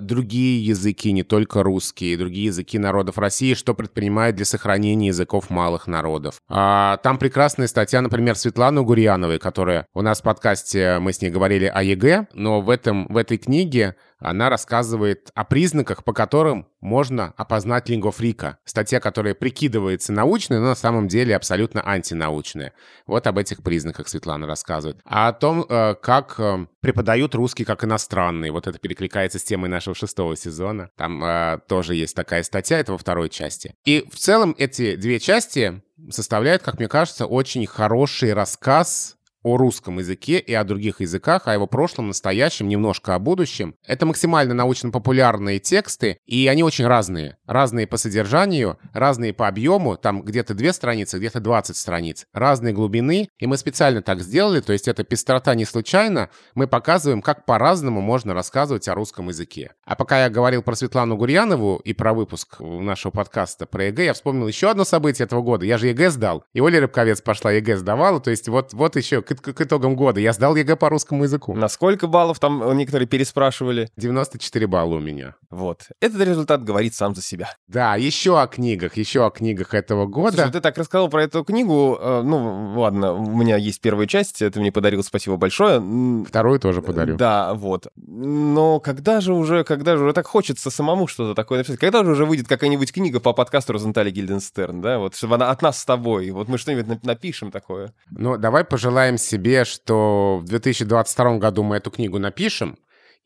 другие 0.00 0.64
языки, 0.64 1.12
не 1.12 1.22
только 1.22 1.62
русские, 1.62 2.16
другие 2.16 2.46
языки 2.46 2.78
народов 2.78 3.18
России, 3.18 3.54
что 3.54 3.74
предпринимает 3.74 4.36
для 4.36 4.44
сохранения 4.44 5.08
языков 5.08 5.50
малых 5.50 5.86
народов. 5.86 6.40
А, 6.48 6.98
там 6.98 7.18
прекрасная 7.18 7.66
статья, 7.66 8.00
например, 8.00 8.36
Светланы 8.36 8.82
Гурьяновой, 8.82 9.38
которая 9.38 9.86
у 9.94 10.02
нас 10.02 10.20
в 10.20 10.22
подкасте, 10.22 10.98
мы 11.00 11.12
с 11.12 11.20
ней 11.20 11.30
говорили 11.30 11.66
о 11.66 11.82
ЕГЭ, 11.82 12.28
но 12.34 12.60
в, 12.60 12.70
этом, 12.70 13.06
в 13.08 13.16
этой 13.16 13.38
книге 13.38 13.96
она 14.18 14.50
рассказывает 14.50 15.30
о 15.34 15.44
признаках, 15.44 16.04
по 16.04 16.12
которым 16.12 16.66
можно 16.80 17.34
опознать 17.36 17.88
лингофрика. 17.88 18.58
Статья, 18.64 19.00
которая 19.00 19.34
прикидывается 19.34 20.12
научной, 20.12 20.58
но 20.58 20.66
на 20.66 20.74
самом 20.74 21.08
деле 21.08 21.36
абсолютно 21.36 21.86
антинаучная. 21.86 22.72
Вот 23.06 23.26
об 23.26 23.38
этих 23.38 23.62
признаках 23.62 24.08
Светлана 24.08 24.46
рассказывает. 24.46 25.00
А 25.04 25.28
о 25.28 25.32
том, 25.32 25.64
э, 25.68 25.94
как 26.00 26.34
э, 26.38 26.66
преподают 26.80 27.34
русский 27.34 27.64
как 27.64 27.84
иностранный. 27.84 28.50
Вот 28.50 28.66
это 28.66 28.78
перекликается 28.78 29.38
с 29.38 29.44
темой 29.44 29.70
нашего 29.70 29.94
шестого 29.94 30.36
сезона. 30.36 30.90
Там 30.96 31.22
э, 31.22 31.60
тоже 31.68 31.94
есть 31.94 32.16
такая 32.16 32.42
статья, 32.42 32.78
это 32.78 32.92
во 32.92 32.98
второй 32.98 33.28
части. 33.28 33.74
И 33.84 34.08
в 34.10 34.16
целом 34.16 34.54
эти 34.58 34.96
две 34.96 35.20
части 35.20 35.82
составляют, 36.10 36.62
как 36.62 36.78
мне 36.78 36.88
кажется, 36.88 37.26
очень 37.26 37.66
хороший 37.66 38.32
рассказ 38.32 39.17
о 39.48 39.56
русском 39.56 39.98
языке 39.98 40.38
и 40.38 40.52
о 40.52 40.64
других 40.64 41.00
языках, 41.00 41.46
о 41.46 41.54
его 41.54 41.66
прошлом, 41.66 42.08
настоящем, 42.08 42.68
немножко 42.68 43.14
о 43.14 43.18
будущем. 43.18 43.74
Это 43.86 44.04
максимально 44.04 44.52
научно-популярные 44.52 45.58
тексты, 45.58 46.18
и 46.26 46.46
они 46.48 46.62
очень 46.62 46.86
разные. 46.86 47.38
Разные 47.46 47.86
по 47.86 47.96
содержанию, 47.96 48.78
разные 48.92 49.32
по 49.32 49.48
объему, 49.48 49.96
там 49.96 50.22
где-то 50.22 50.52
две 50.52 50.72
страницы, 50.74 51.18
где-то 51.18 51.40
20 51.40 51.76
страниц, 51.76 52.26
разные 52.34 52.74
глубины, 52.74 53.28
и 53.38 53.46
мы 53.46 53.56
специально 53.56 54.02
так 54.02 54.20
сделали, 54.20 54.60
то 54.60 54.74
есть 54.74 54.86
эта 54.86 55.02
пестрота 55.02 55.54
не 55.54 55.64
случайно, 55.64 56.28
мы 56.54 56.66
показываем, 56.66 57.22
как 57.22 57.46
по-разному 57.46 58.02
можно 58.02 58.34
рассказывать 58.34 58.86
о 58.88 58.94
русском 58.94 59.28
языке. 59.28 59.72
А 59.84 59.96
пока 59.96 60.24
я 60.24 60.30
говорил 60.30 60.62
про 60.62 60.74
Светлану 60.74 61.16
Гурьянову 61.16 61.76
и 61.76 61.94
про 61.94 62.12
выпуск 62.12 62.60
нашего 62.60 63.12
подкаста 63.12 63.66
про 63.66 63.86
ЕГЭ, 63.86 64.04
я 64.04 64.12
вспомнил 64.12 64.46
еще 64.46 64.70
одно 64.70 64.84
событие 64.84 65.24
этого 65.24 65.40
года. 65.40 65.64
Я 65.64 65.78
же 65.78 65.88
ЕГЭ 65.88 66.10
сдал, 66.10 66.44
и 66.52 66.60
Оля 66.60 66.80
Рыбковец 66.80 67.22
пошла 67.22 67.52
ЕГЭ 67.52 67.78
сдавала, 67.78 68.20
то 68.20 68.30
есть 68.30 68.48
вот, 68.48 68.74
вот 68.74 68.96
еще 68.96 69.22
к 69.22 69.37
к, 69.40 69.52
к 69.52 69.60
итогам 69.60 69.96
года. 69.96 70.20
Я 70.20 70.32
сдал 70.32 70.56
ЕГЭ 70.56 70.76
по 70.76 70.88
русскому 70.88 71.24
языку. 71.24 71.54
На 71.54 71.68
сколько 71.68 72.06
баллов 72.06 72.38
там 72.38 72.76
некоторые 72.76 73.06
переспрашивали? 73.06 73.88
94 73.96 74.66
балла 74.66 74.96
у 74.96 75.00
меня. 75.00 75.34
Вот. 75.50 75.86
Этот 76.00 76.20
результат 76.20 76.62
говорит 76.62 76.94
сам 76.94 77.14
за 77.14 77.22
себя. 77.22 77.50
Да, 77.68 77.96
еще 77.96 78.38
о 78.40 78.46
книгах, 78.46 78.96
еще 78.96 79.24
о 79.26 79.30
книгах 79.30 79.72
этого 79.74 80.06
года. 80.06 80.36
Слушай, 80.36 80.52
ты 80.52 80.60
так 80.60 80.76
рассказал 80.76 81.08
про 81.08 81.22
эту 81.24 81.42
книгу. 81.44 81.98
э, 82.00 82.22
Ну, 82.22 82.74
ладно, 82.78 83.14
у 83.14 83.34
меня 83.34 83.56
есть 83.56 83.80
первая 83.80 84.06
часть, 84.06 84.38
ты 84.38 84.60
мне 84.60 84.70
подарил, 84.70 85.02
спасибо 85.02 85.36
большое. 85.36 85.80
Вторую 86.26 86.60
тоже 86.60 86.82
подарю. 86.82 87.16
Да, 87.16 87.54
вот. 87.54 87.86
Но 87.96 88.80
когда 88.80 89.20
же 89.20 89.32
уже, 89.32 89.64
когда 89.64 89.96
же 89.96 90.04
уже 90.04 90.12
так 90.12 90.26
хочется 90.26 90.70
самому 90.70 91.06
что-то 91.06 91.34
такое 91.34 91.58
написать? 91.58 91.78
Когда 91.80 92.04
же 92.04 92.10
уже 92.12 92.24
выйдет 92.26 92.46
какая-нибудь 92.48 92.92
книга 92.92 93.20
по 93.20 93.32
подкасту 93.32 93.72
Розентали 93.72 94.10
Гильденстерн, 94.10 94.80
да? 94.82 94.98
Вот, 94.98 95.14
чтобы 95.14 95.36
она 95.36 95.50
от 95.50 95.62
нас 95.62 95.78
с 95.80 95.84
тобой. 95.84 96.30
Вот 96.30 96.48
мы 96.48 96.58
что-нибудь 96.58 96.86
нап- 96.86 97.00
напишем 97.04 97.50
такое. 97.50 97.92
Ну, 98.10 98.36
давай 98.36 98.64
пожелаем 98.64 99.16
себе, 99.18 99.64
что 99.64 100.38
в 100.42 100.44
2022 100.44 101.38
году 101.38 101.62
мы 101.62 101.76
эту 101.76 101.90
книгу 101.90 102.18
напишем, 102.18 102.76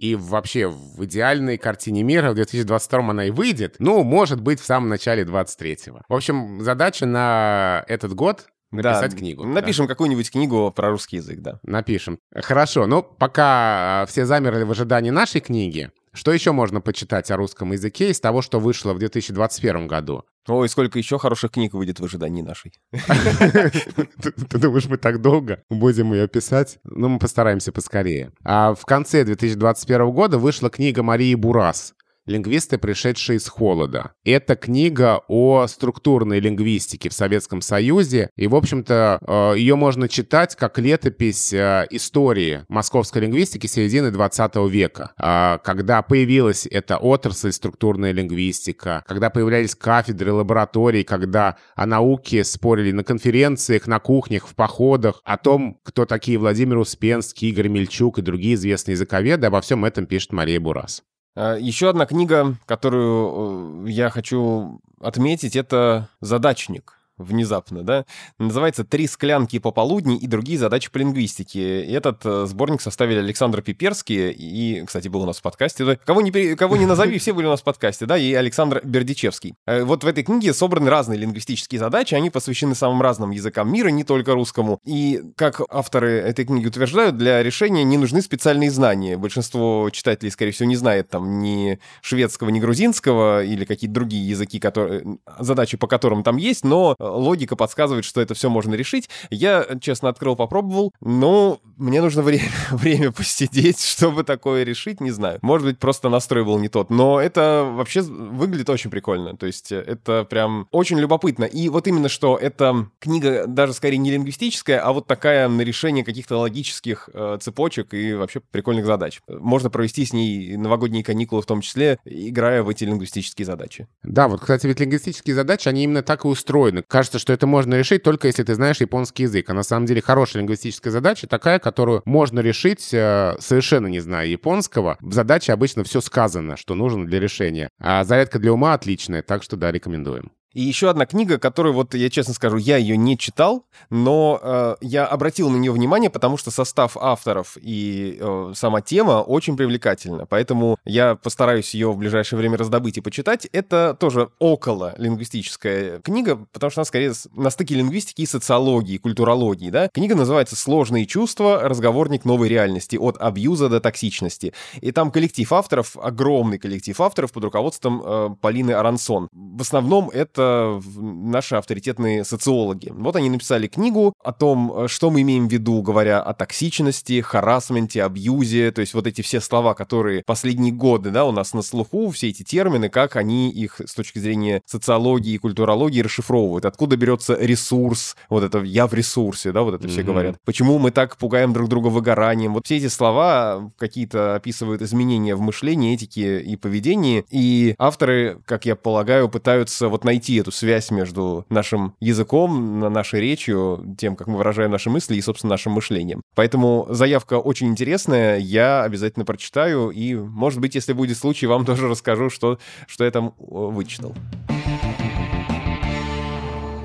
и 0.02 0.16
вообще 0.16 0.66
в 0.66 1.04
идеальной 1.04 1.56
картине 1.58 2.02
мира 2.02 2.32
в 2.32 2.34
2022 2.34 3.10
она 3.10 3.26
и 3.26 3.30
выйдет. 3.30 3.76
Ну, 3.78 4.02
может 4.02 4.40
быть, 4.40 4.58
в 4.58 4.64
самом 4.64 4.88
начале 4.88 5.22
23-го. 5.22 6.02
В 6.08 6.14
общем, 6.14 6.60
задача 6.60 7.06
на 7.06 7.84
этот 7.86 8.12
год 8.12 8.48
написать 8.72 9.12
Да, 9.12 9.16
книгу. 9.16 9.44
да. 9.44 9.48
Напишем 9.50 9.86
какую-нибудь 9.86 10.28
книгу 10.32 10.72
про 10.74 10.90
русский 10.90 11.18
язык, 11.18 11.38
да. 11.40 11.60
Напишем. 11.62 12.18
Хорошо, 12.34 12.86
ну 12.88 13.04
пока 13.04 14.02
а, 14.02 14.06
все 14.06 14.26
замерли 14.26 14.64
в 14.64 14.72
ожидании 14.72 15.10
нашей 15.10 15.40
книги, 15.40 15.92
что 16.14 16.32
еще 16.32 16.52
можно 16.52 16.80
почитать 16.80 17.30
о 17.30 17.36
русском 17.36 17.72
языке 17.72 18.10
из 18.10 18.20
того, 18.20 18.42
что 18.42 18.60
вышло 18.60 18.92
в 18.92 18.98
2021 18.98 19.86
году? 19.86 20.24
Ой, 20.46 20.68
сколько 20.68 20.98
еще 20.98 21.18
хороших 21.18 21.52
книг 21.52 21.72
выйдет 21.72 22.00
в 22.00 22.04
ожидании 22.04 22.42
нашей. 22.42 22.72
Ты 22.90 24.58
думаешь, 24.58 24.86
мы 24.86 24.98
так 24.98 25.20
долго 25.22 25.62
будем 25.70 26.12
ее 26.12 26.28
писать? 26.28 26.78
Ну, 26.84 27.08
мы 27.08 27.18
постараемся 27.18 27.72
поскорее. 27.72 28.32
А 28.44 28.74
в 28.74 28.84
конце 28.84 29.24
2021 29.24 30.10
года 30.10 30.38
вышла 30.38 30.68
книга 30.68 31.02
Марии 31.02 31.34
Бурас 31.34 31.94
«Лингвисты, 32.26 32.78
пришедшие 32.78 33.38
из 33.38 33.48
холода». 33.48 34.12
Это 34.24 34.56
книга 34.56 35.22
о 35.28 35.66
структурной 35.66 36.40
лингвистике 36.40 37.08
в 37.08 37.12
Советском 37.12 37.60
Союзе. 37.60 38.30
И, 38.36 38.46
в 38.46 38.54
общем-то, 38.54 39.18
э, 39.20 39.58
ее 39.58 39.76
можно 39.76 40.08
читать 40.08 40.56
как 40.56 40.78
летопись 40.78 41.52
э, 41.52 41.86
истории 41.90 42.64
московской 42.68 43.22
лингвистики 43.22 43.66
середины 43.66 44.10
20 44.10 44.56
века. 44.68 45.12
А, 45.18 45.58
Когда 45.58 46.02
появилась 46.02 46.66
эта 46.66 46.96
отрасль 46.96 47.52
структурная 47.52 48.12
лингвистика, 48.12 49.02
когда 49.06 49.30
появлялись 49.30 49.74
кафедры, 49.74 50.32
лаборатории, 50.32 51.02
когда 51.02 51.56
о 51.74 51.86
науке 51.86 52.44
спорили 52.44 52.92
на 52.92 53.04
конференциях, 53.04 53.86
на 53.86 53.98
кухнях, 53.98 54.46
в 54.46 54.54
походах, 54.54 55.20
о 55.24 55.36
том, 55.36 55.78
кто 55.82 56.04
такие 56.04 56.38
Владимир 56.38 56.78
Успенский, 56.78 57.50
Игорь 57.50 57.68
Мельчук 57.68 58.18
и 58.18 58.22
другие 58.22 58.54
известные 58.54 58.92
языковеды, 58.92 59.46
обо 59.46 59.60
всем 59.60 59.84
этом 59.84 60.06
пишет 60.06 60.32
Мария 60.32 60.60
Бурас. 60.60 61.02
А, 61.34 61.56
Еще 61.56 61.88
одна 61.88 62.06
книга, 62.06 62.56
которую 62.66 63.86
э, 63.86 63.90
я 63.90 64.10
хочу 64.10 64.80
отметить, 65.00 65.56
это 65.56 66.08
«Задачник». 66.20 66.98
Внезапно, 67.22 67.82
да? 67.82 68.04
Называется 68.38 68.84
«Три 68.84 69.06
склянки 69.06 69.58
пополудни 69.58 70.16
и 70.16 70.26
другие 70.26 70.58
задачи 70.58 70.90
по 70.90 70.98
лингвистике». 70.98 71.82
Этот 71.84 72.24
э, 72.24 72.46
сборник 72.46 72.80
составили 72.80 73.18
Александр 73.18 73.62
Пиперский 73.62 74.30
и, 74.30 74.84
кстати, 74.84 75.08
был 75.08 75.22
у 75.22 75.26
нас 75.26 75.38
в 75.38 75.42
подкасте. 75.42 75.98
Кого 76.04 76.20
не, 76.20 76.54
кого 76.54 76.76
не 76.76 76.86
назови, 76.86 77.18
все 77.18 77.32
были 77.32 77.46
у 77.46 77.50
нас 77.50 77.60
в 77.60 77.64
подкасте, 77.64 78.06
да, 78.06 78.18
и 78.18 78.32
Александр 78.34 78.80
Бердичевский. 78.84 79.54
Э, 79.66 79.84
Вот 79.84 80.04
в 80.04 80.06
этой 80.06 80.24
книге 80.24 80.52
собраны 80.52 80.90
разные 80.90 81.18
лингвистические 81.18 81.78
задачи, 81.78 82.14
они 82.14 82.30
посвящены 82.30 82.74
самым 82.74 83.02
разным 83.02 83.30
языкам 83.30 83.72
мира, 83.72 83.88
не 83.88 84.04
только 84.04 84.34
русскому. 84.34 84.78
И, 84.84 85.22
как 85.36 85.60
авторы 85.70 86.12
этой 86.12 86.44
книги 86.44 86.66
утверждают, 86.66 87.16
для 87.16 87.42
решения 87.42 87.84
не 87.84 87.98
нужны 87.98 88.22
специальные 88.22 88.70
знания. 88.70 89.16
Большинство 89.16 89.90
читателей, 89.92 90.30
скорее 90.30 90.52
всего, 90.52 90.68
не 90.68 90.76
знает 90.76 91.08
там 91.10 91.40
ни 91.40 91.78
шведского, 92.00 92.50
ни 92.50 92.60
грузинского 92.60 93.44
или 93.44 93.64
какие-то 93.64 93.94
другие 93.94 94.28
языки, 94.28 94.58
которые, 94.58 95.18
задачи 95.38 95.76
по 95.76 95.86
которым 95.86 96.22
там 96.22 96.36
есть, 96.36 96.64
но 96.64 96.94
э, 96.98 97.04
логика 97.14 97.56
подсказывает, 97.56 98.04
что 98.04 98.20
это 98.20 98.34
все 98.34 98.50
можно 98.50 98.74
решить. 98.74 99.08
Я, 99.30 99.66
честно, 99.80 100.08
открыл, 100.08 100.36
попробовал, 100.36 100.92
но 101.00 101.60
мне 101.76 102.00
нужно 102.00 102.22
время, 102.22 102.50
время 102.70 103.12
посидеть, 103.12 103.80
чтобы 103.80 104.24
такое 104.24 104.64
решить, 104.64 105.00
не 105.00 105.10
знаю. 105.10 105.38
Может 105.42 105.66
быть, 105.66 105.78
просто 105.78 106.08
настрой 106.08 106.44
был 106.44 106.58
не 106.58 106.68
тот, 106.68 106.90
но 106.90 107.20
это 107.20 107.68
вообще 107.72 108.02
выглядит 108.02 108.70
очень 108.70 108.90
прикольно. 108.90 109.36
То 109.36 109.46
есть 109.46 109.72
э, 109.72 109.78
это 109.78 110.24
прям 110.24 110.68
очень 110.70 110.98
любопытно. 110.98 111.44
И 111.44 111.68
вот 111.68 111.86
именно 111.86 112.08
что 112.08 112.36
эта 112.36 112.86
книга 113.00 113.46
даже 113.46 113.72
скорее 113.72 113.98
не 113.98 114.10
лингвистическая, 114.10 114.80
а 114.80 114.92
вот 114.92 115.06
такая 115.06 115.48
на 115.48 115.62
решение 115.62 116.04
каких-то 116.04 116.38
логических 116.38 117.08
э, 117.12 117.38
цепочек 117.40 117.94
и 117.94 118.14
вообще 118.14 118.40
прикольных 118.40 118.86
задач. 118.86 119.20
Можно 119.28 119.70
провести 119.70 120.04
с 120.04 120.12
ней 120.12 120.56
новогодние 120.56 121.04
каникулы 121.04 121.42
в 121.42 121.46
том 121.46 121.60
числе, 121.60 121.98
играя 122.04 122.62
в 122.62 122.68
эти 122.68 122.84
лингвистические 122.84 123.46
задачи. 123.46 123.86
Да, 124.02 124.28
вот, 124.28 124.40
кстати, 124.40 124.66
ведь 124.66 124.80
лингвистические 124.80 125.34
задачи, 125.34 125.68
они 125.68 125.84
именно 125.84 126.02
так 126.02 126.24
и 126.24 126.28
устроены. 126.28 126.82
Кажется, 127.02 127.18
что 127.18 127.32
это 127.32 127.48
можно 127.48 127.74
решить 127.74 128.04
только 128.04 128.28
если 128.28 128.44
ты 128.44 128.54
знаешь 128.54 128.80
японский 128.80 129.24
язык. 129.24 129.50
А 129.50 129.54
на 129.54 129.64
самом 129.64 129.86
деле 129.86 130.00
хорошая 130.00 130.40
лингвистическая 130.40 130.92
задача 130.92 131.26
такая, 131.26 131.58
которую 131.58 132.00
можно 132.04 132.38
решить, 132.38 132.94
э, 132.94 133.34
совершенно 133.40 133.88
не 133.88 133.98
зная 133.98 134.26
японского. 134.26 134.98
В 135.00 135.12
задаче 135.12 135.52
обычно 135.52 135.82
все 135.82 136.00
сказано, 136.00 136.56
что 136.56 136.76
нужно 136.76 137.04
для 137.04 137.18
решения. 137.18 137.70
А 137.80 138.04
зарядка 138.04 138.38
для 138.38 138.52
ума 138.52 138.74
отличная, 138.74 139.22
так 139.22 139.42
что 139.42 139.56
да, 139.56 139.72
рекомендуем. 139.72 140.30
И 140.54 140.62
еще 140.62 140.90
одна 140.90 141.06
книга, 141.06 141.38
которую, 141.38 141.74
вот 141.74 141.94
я 141.94 142.10
честно 142.10 142.34
скажу, 142.34 142.56
я 142.56 142.76
ее 142.76 142.96
не 142.96 143.16
читал, 143.16 143.64
но 143.90 144.38
э, 144.42 144.76
я 144.80 145.06
обратил 145.06 145.48
на 145.48 145.56
нее 145.56 145.72
внимание, 145.72 146.10
потому 146.10 146.36
что 146.36 146.50
состав 146.50 146.96
авторов 146.96 147.56
и 147.60 148.18
э, 148.20 148.52
сама 148.54 148.80
тема 148.80 149.22
очень 149.22 149.56
привлекательна. 149.56 150.26
Поэтому 150.26 150.78
я 150.84 151.14
постараюсь 151.14 151.74
ее 151.74 151.92
в 151.92 151.96
ближайшее 151.96 152.38
время 152.38 152.58
раздобыть 152.58 152.98
и 152.98 153.00
почитать. 153.00 153.46
Это 153.52 153.96
тоже 153.98 154.30
около 154.38 154.94
лингвистическая 154.98 156.00
книга, 156.00 156.36
потому 156.52 156.70
что 156.70 156.80
она 156.80 156.84
скорее 156.84 157.12
на 157.34 157.50
стыке 157.50 157.74
лингвистики 157.74 158.22
и 158.22 158.26
социологии, 158.26 158.98
культурологии. 158.98 159.70
Да? 159.70 159.88
Книга 159.88 160.14
называется 160.14 160.56
«Сложные 160.56 161.06
чувства. 161.06 161.60
Разговорник 161.62 162.24
новой 162.24 162.48
реальности. 162.48 162.96
От 162.96 163.16
абьюза 163.18 163.68
до 163.68 163.80
токсичности». 163.80 164.52
И 164.80 164.92
там 164.92 165.10
коллектив 165.10 165.50
авторов, 165.52 165.96
огромный 165.96 166.58
коллектив 166.58 167.00
авторов 167.00 167.32
под 167.32 167.44
руководством 167.44 168.02
э, 168.04 168.30
Полины 168.40 168.72
Арансон. 168.72 169.28
В 169.32 169.62
основном 169.62 170.10
это 170.10 170.41
в- 170.78 171.02
наши 171.02 171.54
авторитетные 171.56 172.24
социологи. 172.24 172.92
Вот 172.94 173.16
они 173.16 173.30
написали 173.30 173.66
книгу 173.66 174.12
о 174.22 174.32
том, 174.32 174.72
э, 174.84 174.88
что 174.88 175.10
мы 175.10 175.22
имеем 175.22 175.48
в 175.48 175.52
виду, 175.52 175.82
говоря 175.82 176.20
о 176.20 176.34
токсичности, 176.34 177.20
харасменте, 177.20 178.02
абьюзе, 178.02 178.70
то 178.72 178.80
есть 178.80 178.94
вот 178.94 179.06
эти 179.06 179.22
все 179.22 179.40
слова, 179.40 179.74
которые 179.74 180.22
последние 180.26 180.72
годы, 180.72 181.10
да, 181.10 181.24
у 181.24 181.32
нас 181.32 181.54
на 181.54 181.62
слуху, 181.62 182.10
все 182.10 182.28
эти 182.28 182.42
термины, 182.42 182.88
как 182.88 183.16
они 183.16 183.50
их 183.50 183.80
с 183.84 183.94
точки 183.94 184.18
зрения 184.18 184.60
социологии 184.66 185.32
и 185.34 185.38
культурологии 185.38 186.00
расшифровывают. 186.02 186.64
Откуда 186.64 186.96
берется 186.96 187.36
ресурс, 187.40 188.16
вот 188.28 188.44
это 188.44 188.58
«я 188.62 188.86
в 188.86 188.94
ресурсе», 188.94 189.52
да, 189.52 189.62
вот 189.62 189.74
это 189.74 189.88
все 189.88 190.00
Мгм. 190.02 190.06
говорят. 190.06 190.36
Почему 190.44 190.78
мы 190.78 190.90
так 190.90 191.16
пугаем 191.16 191.52
друг 191.52 191.68
друга 191.68 191.88
выгоранием. 191.88 192.54
Вот 192.54 192.66
все 192.66 192.76
эти 192.76 192.88
слова 192.88 193.70
какие-то 193.78 194.34
описывают 194.34 194.82
изменения 194.82 195.34
в 195.34 195.40
мышлении, 195.40 195.94
этике 195.94 196.40
и 196.40 196.56
поведении, 196.56 197.24
и 197.30 197.74
авторы, 197.78 198.38
как 198.46 198.64
я 198.66 198.76
полагаю, 198.76 199.28
пытаются 199.28 199.88
вот 199.88 200.04
найти 200.04 200.31
эту 200.36 200.52
связь 200.52 200.90
между 200.90 201.44
нашим 201.48 201.94
языком, 202.00 202.80
на- 202.80 202.90
нашей 202.90 203.20
речью, 203.20 203.94
тем, 203.98 204.16
как 204.16 204.26
мы 204.26 204.36
выражаем 204.38 204.70
наши 204.70 204.90
мысли 204.90 205.16
и, 205.16 205.20
собственно, 205.20 205.52
нашим 205.52 205.72
мышлением. 205.72 206.22
Поэтому 206.34 206.86
заявка 206.90 207.38
очень 207.38 207.68
интересная, 207.68 208.38
я 208.38 208.82
обязательно 208.82 209.24
прочитаю, 209.24 209.90
и, 209.90 210.14
может 210.14 210.60
быть, 210.60 210.74
если 210.74 210.92
будет 210.92 211.18
случай, 211.18 211.46
вам 211.46 211.64
тоже 211.66 211.88
расскажу, 211.88 212.30
что, 212.30 212.58
что 212.86 213.04
я 213.04 213.10
там 213.10 213.34
э, 213.38 213.44
вычитал. 213.48 214.14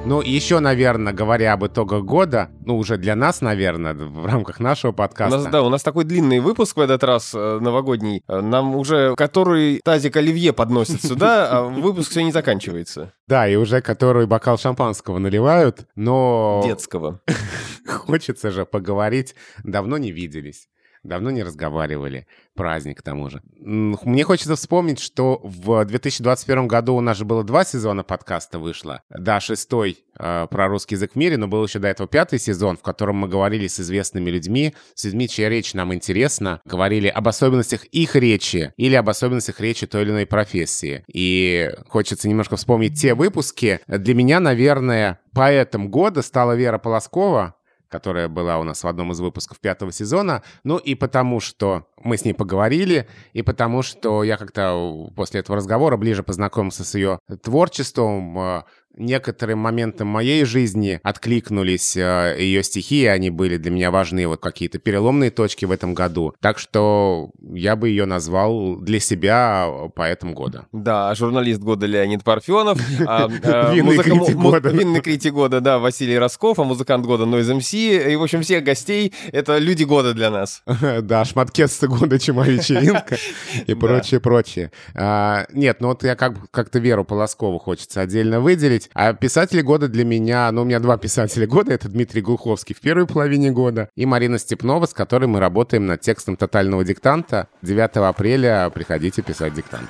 Ну, 0.08 0.22
еще, 0.22 0.60
наверное, 0.60 1.12
говоря 1.12 1.52
об 1.52 1.66
итогах 1.66 2.04
года, 2.06 2.50
ну, 2.66 2.78
уже 2.78 2.98
для 2.98 3.14
нас, 3.14 3.42
наверное, 3.42 3.94
в 3.94 4.26
рамках 4.26 4.62
нашего 4.62 4.92
У 4.92 4.96
подкаста. 4.96 5.38
нас, 5.38 5.48
да, 5.48 5.62
у 5.62 5.68
нас 5.70 5.84
такой 5.84 6.06
длинный 6.06 6.40
выпуск 6.40 6.78
в 6.78 6.80
этот 6.80 7.04
раз, 7.04 7.34
э, 7.36 7.60
новогодний. 7.60 8.24
Э, 8.26 8.40
Нам 8.40 8.78
уже 8.78 9.16
который 9.16 9.82
тазик 9.84 10.16
оливье 10.16 10.54
подносит 10.54 11.04
сюда, 11.04 11.50
а 11.52 11.64
выпуск 11.64 12.12
все 12.12 12.24
не 12.24 12.32
заканчивается. 12.32 13.12
Да, 13.28 13.50
и 13.50 13.58
уже 13.58 13.82
который 13.82 14.28
бокал 14.28 14.58
шампанского 14.58 15.18
наливают, 15.18 15.86
но 15.96 16.62
Детского. 16.66 17.20
хочется 17.86 18.52
же 18.52 18.66
поговорить. 18.66 19.36
Давно 19.66 19.98
не 19.98 20.14
виделись. 20.14 20.70
Давно 21.08 21.32
не 21.32 21.42
разговаривали. 21.42 22.28
Праздник 22.54 23.00
к 23.00 23.02
тому 23.02 23.30
же. 23.30 23.42
Мне 23.60 24.24
хочется 24.24 24.56
вспомнить, 24.58 25.00
что 25.00 25.40
в 25.42 25.86
2021 25.86 26.68
году 26.68 26.96
у 26.96 27.02
нас 27.02 27.18
же 27.18 27.24
было 27.24 27.46
два 27.46 27.64
сезона 27.64 28.04
подкаста 28.04 28.60
вышло. 28.60 29.04
Да, 29.10 29.40
шестой 29.40 30.00
э, 30.20 30.48
про 30.50 30.68
русский 30.68 30.96
язык 30.96 31.14
в 31.14 31.16
мире, 31.16 31.38
но 31.38 31.48
был 31.48 31.64
еще 31.64 31.80
до 31.80 31.88
этого 31.88 32.10
пятый 32.10 32.40
сезон, 32.40 32.76
в 32.76 32.82
котором 32.82 33.18
мы 33.18 33.30
говорили 33.30 33.68
с 33.68 33.80
известными 33.80 34.30
людьми, 34.30 34.76
с 34.96 35.06
людьми, 35.06 35.30
чья 35.30 35.48
речь 35.48 35.74
нам 35.74 35.94
интересна, 35.94 36.60
говорили 36.66 37.08
об 37.08 37.28
особенностях 37.28 37.86
их 37.86 38.16
речи 38.16 38.74
или 38.76 38.96
об 38.96 39.08
особенностях 39.08 39.62
речи 39.62 39.88
той 39.88 40.02
или 40.02 40.10
иной 40.10 40.26
профессии. 40.26 41.06
И 41.08 41.72
хочется 41.88 42.28
немножко 42.28 42.58
вспомнить 42.58 43.00
те 43.00 43.14
выпуски. 43.14 43.80
Для 43.88 44.14
меня, 44.14 44.42
наверное, 44.42 45.22
поэтом 45.32 45.90
года 45.90 46.22
стала 46.22 46.54
Вера 46.54 46.80
Полоскова, 46.80 47.56
которая 47.90 48.28
была 48.28 48.60
у 48.60 48.64
нас 48.64 48.84
в 48.84 48.88
одном 48.88 49.12
из 49.12 49.20
выпусков 49.20 49.60
пятого 49.60 49.92
сезона. 49.92 50.44
Ну 50.64 50.78
и 50.78 50.96
потому, 50.96 51.40
что 51.40 51.88
мы 51.98 52.18
с 52.18 52.26
ней 52.26 52.34
поговорили, 52.34 53.08
и 53.34 53.42
потому, 53.42 53.82
что 53.82 54.24
я 54.24 54.38
как-то 54.38 55.10
после 55.16 55.40
этого 55.40 55.58
разговора 55.58 55.98
ближе 55.98 56.24
познакомился 56.24 56.84
с 56.84 56.96
ее 56.96 57.20
творчеством, 57.42 58.38
э, 58.40 58.64
некоторым 58.98 59.60
моментам 59.60 60.08
моей 60.08 60.44
жизни 60.46 61.00
откликнулись 61.04 61.96
э, 61.96 62.36
ее 62.40 62.64
стихи, 62.64 63.06
они 63.06 63.30
были 63.30 63.58
для 63.58 63.72
меня 63.72 63.92
важны, 63.92 64.28
вот 64.28 64.42
какие-то 64.42 64.80
переломные 64.80 65.32
точки 65.32 65.66
в 65.66 65.72
этом 65.72 65.94
году. 65.94 66.34
Так 66.42 66.60
что 66.60 67.32
я 67.42 67.76
бы 67.76 67.90
ее 67.90 68.06
назвал 68.06 68.78
для 68.78 69.00
себя 69.00 69.68
поэтом 69.96 70.34
года. 70.34 70.68
Да, 70.72 71.14
журналист 71.16 71.62
года 71.62 71.86
Леонид 71.86 72.24
Парфенов. 72.24 72.80
А, 73.06 73.28
винный 73.74 73.98
критик 73.98 74.36
года. 74.36 74.70
Винный 74.70 75.02
критик 75.02 75.34
года, 75.34 75.62
да, 75.62 75.80
Василий 75.80 76.18
Росков, 76.18 76.60
а 76.60 76.64
музыкант 76.64 77.06
года 77.06 77.24
Noise 77.24 77.58
MC. 77.58 78.12
И, 78.12 78.16
в 78.16 78.24
общем, 78.24 78.42
всех 78.42 78.64
гостей— 78.64 79.14
это 79.32 79.58
люди 79.58 79.84
года 79.84 80.14
для 80.14 80.30
нас. 80.30 80.64
Да, 81.02 81.24
шматкессы 81.26 81.88
года 81.88 82.20
Чума 82.20 82.46
вечеринка 82.46 83.18
и 83.68 83.74
прочее, 83.74 84.20
прочее. 84.20 84.72
А, 84.96 85.46
нет, 85.54 85.80
ну 85.80 85.90
вот 85.90 86.04
я 86.04 86.16
как-то 86.16 86.80
Веру 86.80 87.06
Полоскову 87.06 87.60
хочется 87.60 88.02
отдельно 88.02 88.40
выделить. 88.40 88.87
А 88.94 89.14
писатели 89.14 89.62
года 89.62 89.88
для 89.88 90.06
меня, 90.06 90.52
ну, 90.52 90.62
у 90.62 90.66
меня 90.66 90.80
два 90.80 90.98
писателя 90.98 91.48
года. 91.48 91.74
Это 91.74 91.90
Дмитрий 91.90 92.22
Глуховский 92.22 92.76
в 92.76 92.80
первой 92.82 93.08
половине 93.08 93.52
года 93.52 93.90
и 93.96 94.06
Марина 94.06 94.38
Степнова, 94.38 94.86
с 94.86 94.94
которой 94.94 95.26
мы 95.26 95.40
работаем 95.40 95.86
над 95.86 96.02
текстом 96.02 96.36
тотального 96.36 96.84
диктанта. 96.84 97.48
9 97.62 97.98
апреля 97.98 98.70
приходите 98.70 99.22
писать 99.22 99.54
диктант. 99.54 99.90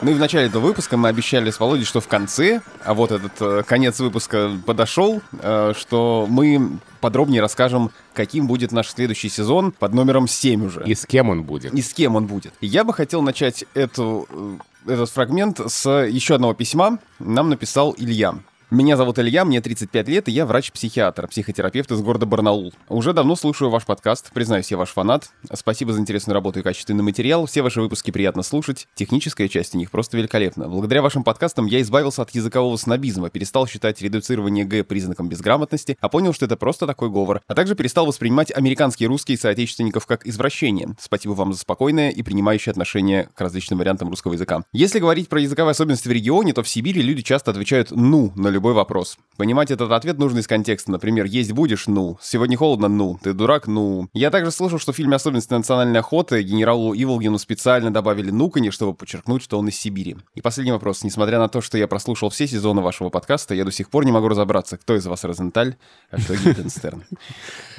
Ну 0.00 0.12
и 0.12 0.14
в 0.14 0.18
начале 0.18 0.46
этого 0.46 0.62
выпуска 0.62 0.96
мы 0.96 1.08
обещали 1.08 1.50
с 1.50 1.58
Володей, 1.58 1.84
что 1.84 2.00
в 2.00 2.06
конце, 2.06 2.60
а 2.84 2.94
вот 2.94 3.10
этот 3.10 3.32
э, 3.40 3.62
конец 3.66 3.98
выпуска 3.98 4.52
подошел, 4.64 5.20
э, 5.40 5.72
что 5.76 6.26
мы 6.28 6.78
подробнее 7.00 7.42
расскажем, 7.42 7.90
каким 8.14 8.46
будет 8.46 8.70
наш 8.70 8.90
следующий 8.90 9.28
сезон 9.28 9.72
под 9.72 9.94
номером 9.94 10.28
7 10.28 10.66
уже. 10.66 10.84
И 10.84 10.94
с 10.94 11.04
кем 11.04 11.30
он 11.30 11.42
будет. 11.42 11.74
И 11.74 11.82
с 11.82 11.92
кем 11.92 12.14
он 12.14 12.26
будет. 12.26 12.52
Я 12.60 12.84
бы 12.84 12.94
хотел 12.94 13.22
начать 13.22 13.64
эту 13.74 14.28
э, 14.30 14.58
этот 14.86 15.10
фрагмент 15.10 15.60
с 15.66 15.88
еще 16.06 16.34
одного 16.34 16.54
письма. 16.54 16.98
Нам 17.18 17.48
написал 17.48 17.94
Илья. 17.98 18.34
Меня 18.70 18.98
зовут 18.98 19.18
Илья, 19.18 19.46
мне 19.46 19.62
35 19.62 20.08
лет, 20.08 20.28
и 20.28 20.32
я 20.32 20.44
врач-психиатр, 20.44 21.26
психотерапевт 21.28 21.90
из 21.90 22.02
города 22.02 22.26
Барнаул. 22.26 22.74
Уже 22.90 23.14
давно 23.14 23.34
слушаю 23.34 23.70
ваш 23.70 23.86
подкаст, 23.86 24.30
признаюсь, 24.34 24.70
я 24.70 24.76
ваш 24.76 24.90
фанат. 24.90 25.30
Спасибо 25.54 25.94
за 25.94 26.00
интересную 26.00 26.34
работу 26.34 26.60
и 26.60 26.62
качественный 26.62 27.02
материал, 27.02 27.46
все 27.46 27.62
ваши 27.62 27.80
выпуски 27.80 28.10
приятно 28.10 28.42
слушать, 28.42 28.86
техническая 28.94 29.48
часть 29.48 29.74
у 29.74 29.78
них 29.78 29.90
просто 29.90 30.18
великолепна. 30.18 30.68
Благодаря 30.68 31.00
вашим 31.00 31.24
подкастам 31.24 31.64
я 31.64 31.80
избавился 31.80 32.20
от 32.20 32.30
языкового 32.32 32.76
снобизма, 32.76 33.30
перестал 33.30 33.66
считать 33.66 34.02
редуцирование 34.02 34.66
Г 34.66 34.84
признаком 34.84 35.30
безграмотности, 35.30 35.96
а 36.02 36.10
понял, 36.10 36.34
что 36.34 36.44
это 36.44 36.58
просто 36.58 36.86
такой 36.86 37.08
говор, 37.08 37.40
а 37.46 37.54
также 37.54 37.74
перестал 37.74 38.04
воспринимать 38.04 38.54
американские 38.54 39.08
русские 39.08 39.38
соотечественников 39.38 40.04
как 40.04 40.26
извращение. 40.26 40.94
Спасибо 41.00 41.32
вам 41.32 41.54
за 41.54 41.60
спокойное 41.60 42.10
и 42.10 42.22
принимающее 42.22 42.70
отношение 42.70 43.30
к 43.34 43.40
различным 43.40 43.78
вариантам 43.78 44.10
русского 44.10 44.34
языка. 44.34 44.62
Если 44.74 44.98
говорить 44.98 45.30
про 45.30 45.40
языковые 45.40 45.70
особенности 45.70 46.08
в 46.08 46.12
регионе, 46.12 46.52
то 46.52 46.62
в 46.62 46.68
Сибири 46.68 47.00
люди 47.00 47.22
часто 47.22 47.50
отвечают 47.50 47.92
«ну» 47.92 48.30
на 48.36 48.57
любой 48.58 48.72
вопрос. 48.72 49.18
Понимать 49.36 49.70
этот 49.70 49.92
ответ 49.92 50.18
нужно 50.18 50.40
из 50.40 50.48
контекста. 50.48 50.90
Например, 50.90 51.24
есть 51.24 51.52
будешь? 51.52 51.86
Ну. 51.86 52.18
Сегодня 52.20 52.56
холодно? 52.56 52.88
Ну. 52.88 53.18
Ты 53.22 53.32
дурак? 53.32 53.68
Ну. 53.68 54.08
Я 54.12 54.30
также 54.30 54.50
слышал, 54.50 54.80
что 54.80 54.92
в 54.92 54.96
фильме 54.96 55.14
«Особенности 55.14 55.52
национальной 55.52 56.00
охоты» 56.00 56.42
генералу 56.42 56.92
Иволгину 56.92 57.38
специально 57.38 57.92
добавили 57.92 58.32
«нуканье», 58.32 58.72
чтобы 58.72 58.94
подчеркнуть, 58.94 59.44
что 59.44 59.56
он 59.58 59.68
из 59.68 59.76
Сибири. 59.76 60.16
И 60.34 60.40
последний 60.40 60.72
вопрос. 60.72 61.04
Несмотря 61.04 61.38
на 61.38 61.48
то, 61.48 61.60
что 61.60 61.78
я 61.78 61.86
прослушал 61.86 62.30
все 62.30 62.48
сезоны 62.48 62.82
вашего 62.82 63.10
подкаста, 63.10 63.54
я 63.54 63.64
до 63.64 63.70
сих 63.70 63.90
пор 63.90 64.04
не 64.04 64.10
могу 64.10 64.26
разобраться, 64.26 64.76
кто 64.76 64.96
из 64.96 65.06
вас 65.06 65.22
Розенталь, 65.22 65.76
а 66.10 66.20
кто 66.20 66.34
Гиттенстерн. 66.34 67.04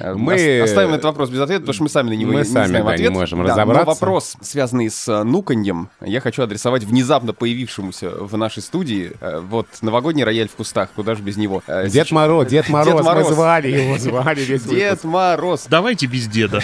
Мы 0.14 0.62
оставим 0.62 0.90
этот 0.90 1.04
вопрос 1.04 1.28
без 1.28 1.40
ответа, 1.40 1.60
потому 1.60 1.74
что 1.74 1.82
мы 1.82 1.88
сами 1.90 2.08
на 2.08 2.14
него 2.14 2.32
не 2.32 2.44
знаем 2.44 2.86
ответ. 2.86 3.10
не 3.10 3.18
можем 3.18 3.42
разобраться. 3.42 3.84
Но 3.84 3.92
вопрос, 3.92 4.36
связанный 4.40 4.88
с 4.88 5.06
э, 5.08 5.24
нуканьем, 5.24 5.90
я 6.00 6.20
хочу 6.20 6.42
адресовать 6.42 6.84
внезапно 6.84 7.34
появившемуся 7.34 8.10
в 8.10 8.34
нашей 8.38 8.62
студии. 8.62 9.12
Э, 9.20 9.40
вот 9.40 9.66
новогодний 9.82 10.24
рояль 10.24 10.48
в 10.48 10.52
кустах, 10.70 10.90
куда 10.94 11.14
же 11.14 11.22
без 11.22 11.36
него. 11.36 11.62
Э, 11.66 11.88
Дед 11.88 12.10
Мороз, 12.10 12.48
Дед 12.48 12.68
Мороз, 12.68 12.94
Дед 12.94 13.04
Мороз. 13.04 13.28
мы 13.28 13.34
звали 13.34 13.68
его, 13.68 13.98
звали 13.98 14.40
весь 14.40 14.62
Дед 14.62 15.02
Мороз. 15.04 15.66
Давайте 15.68 16.06
без 16.06 16.28
деда. 16.28 16.60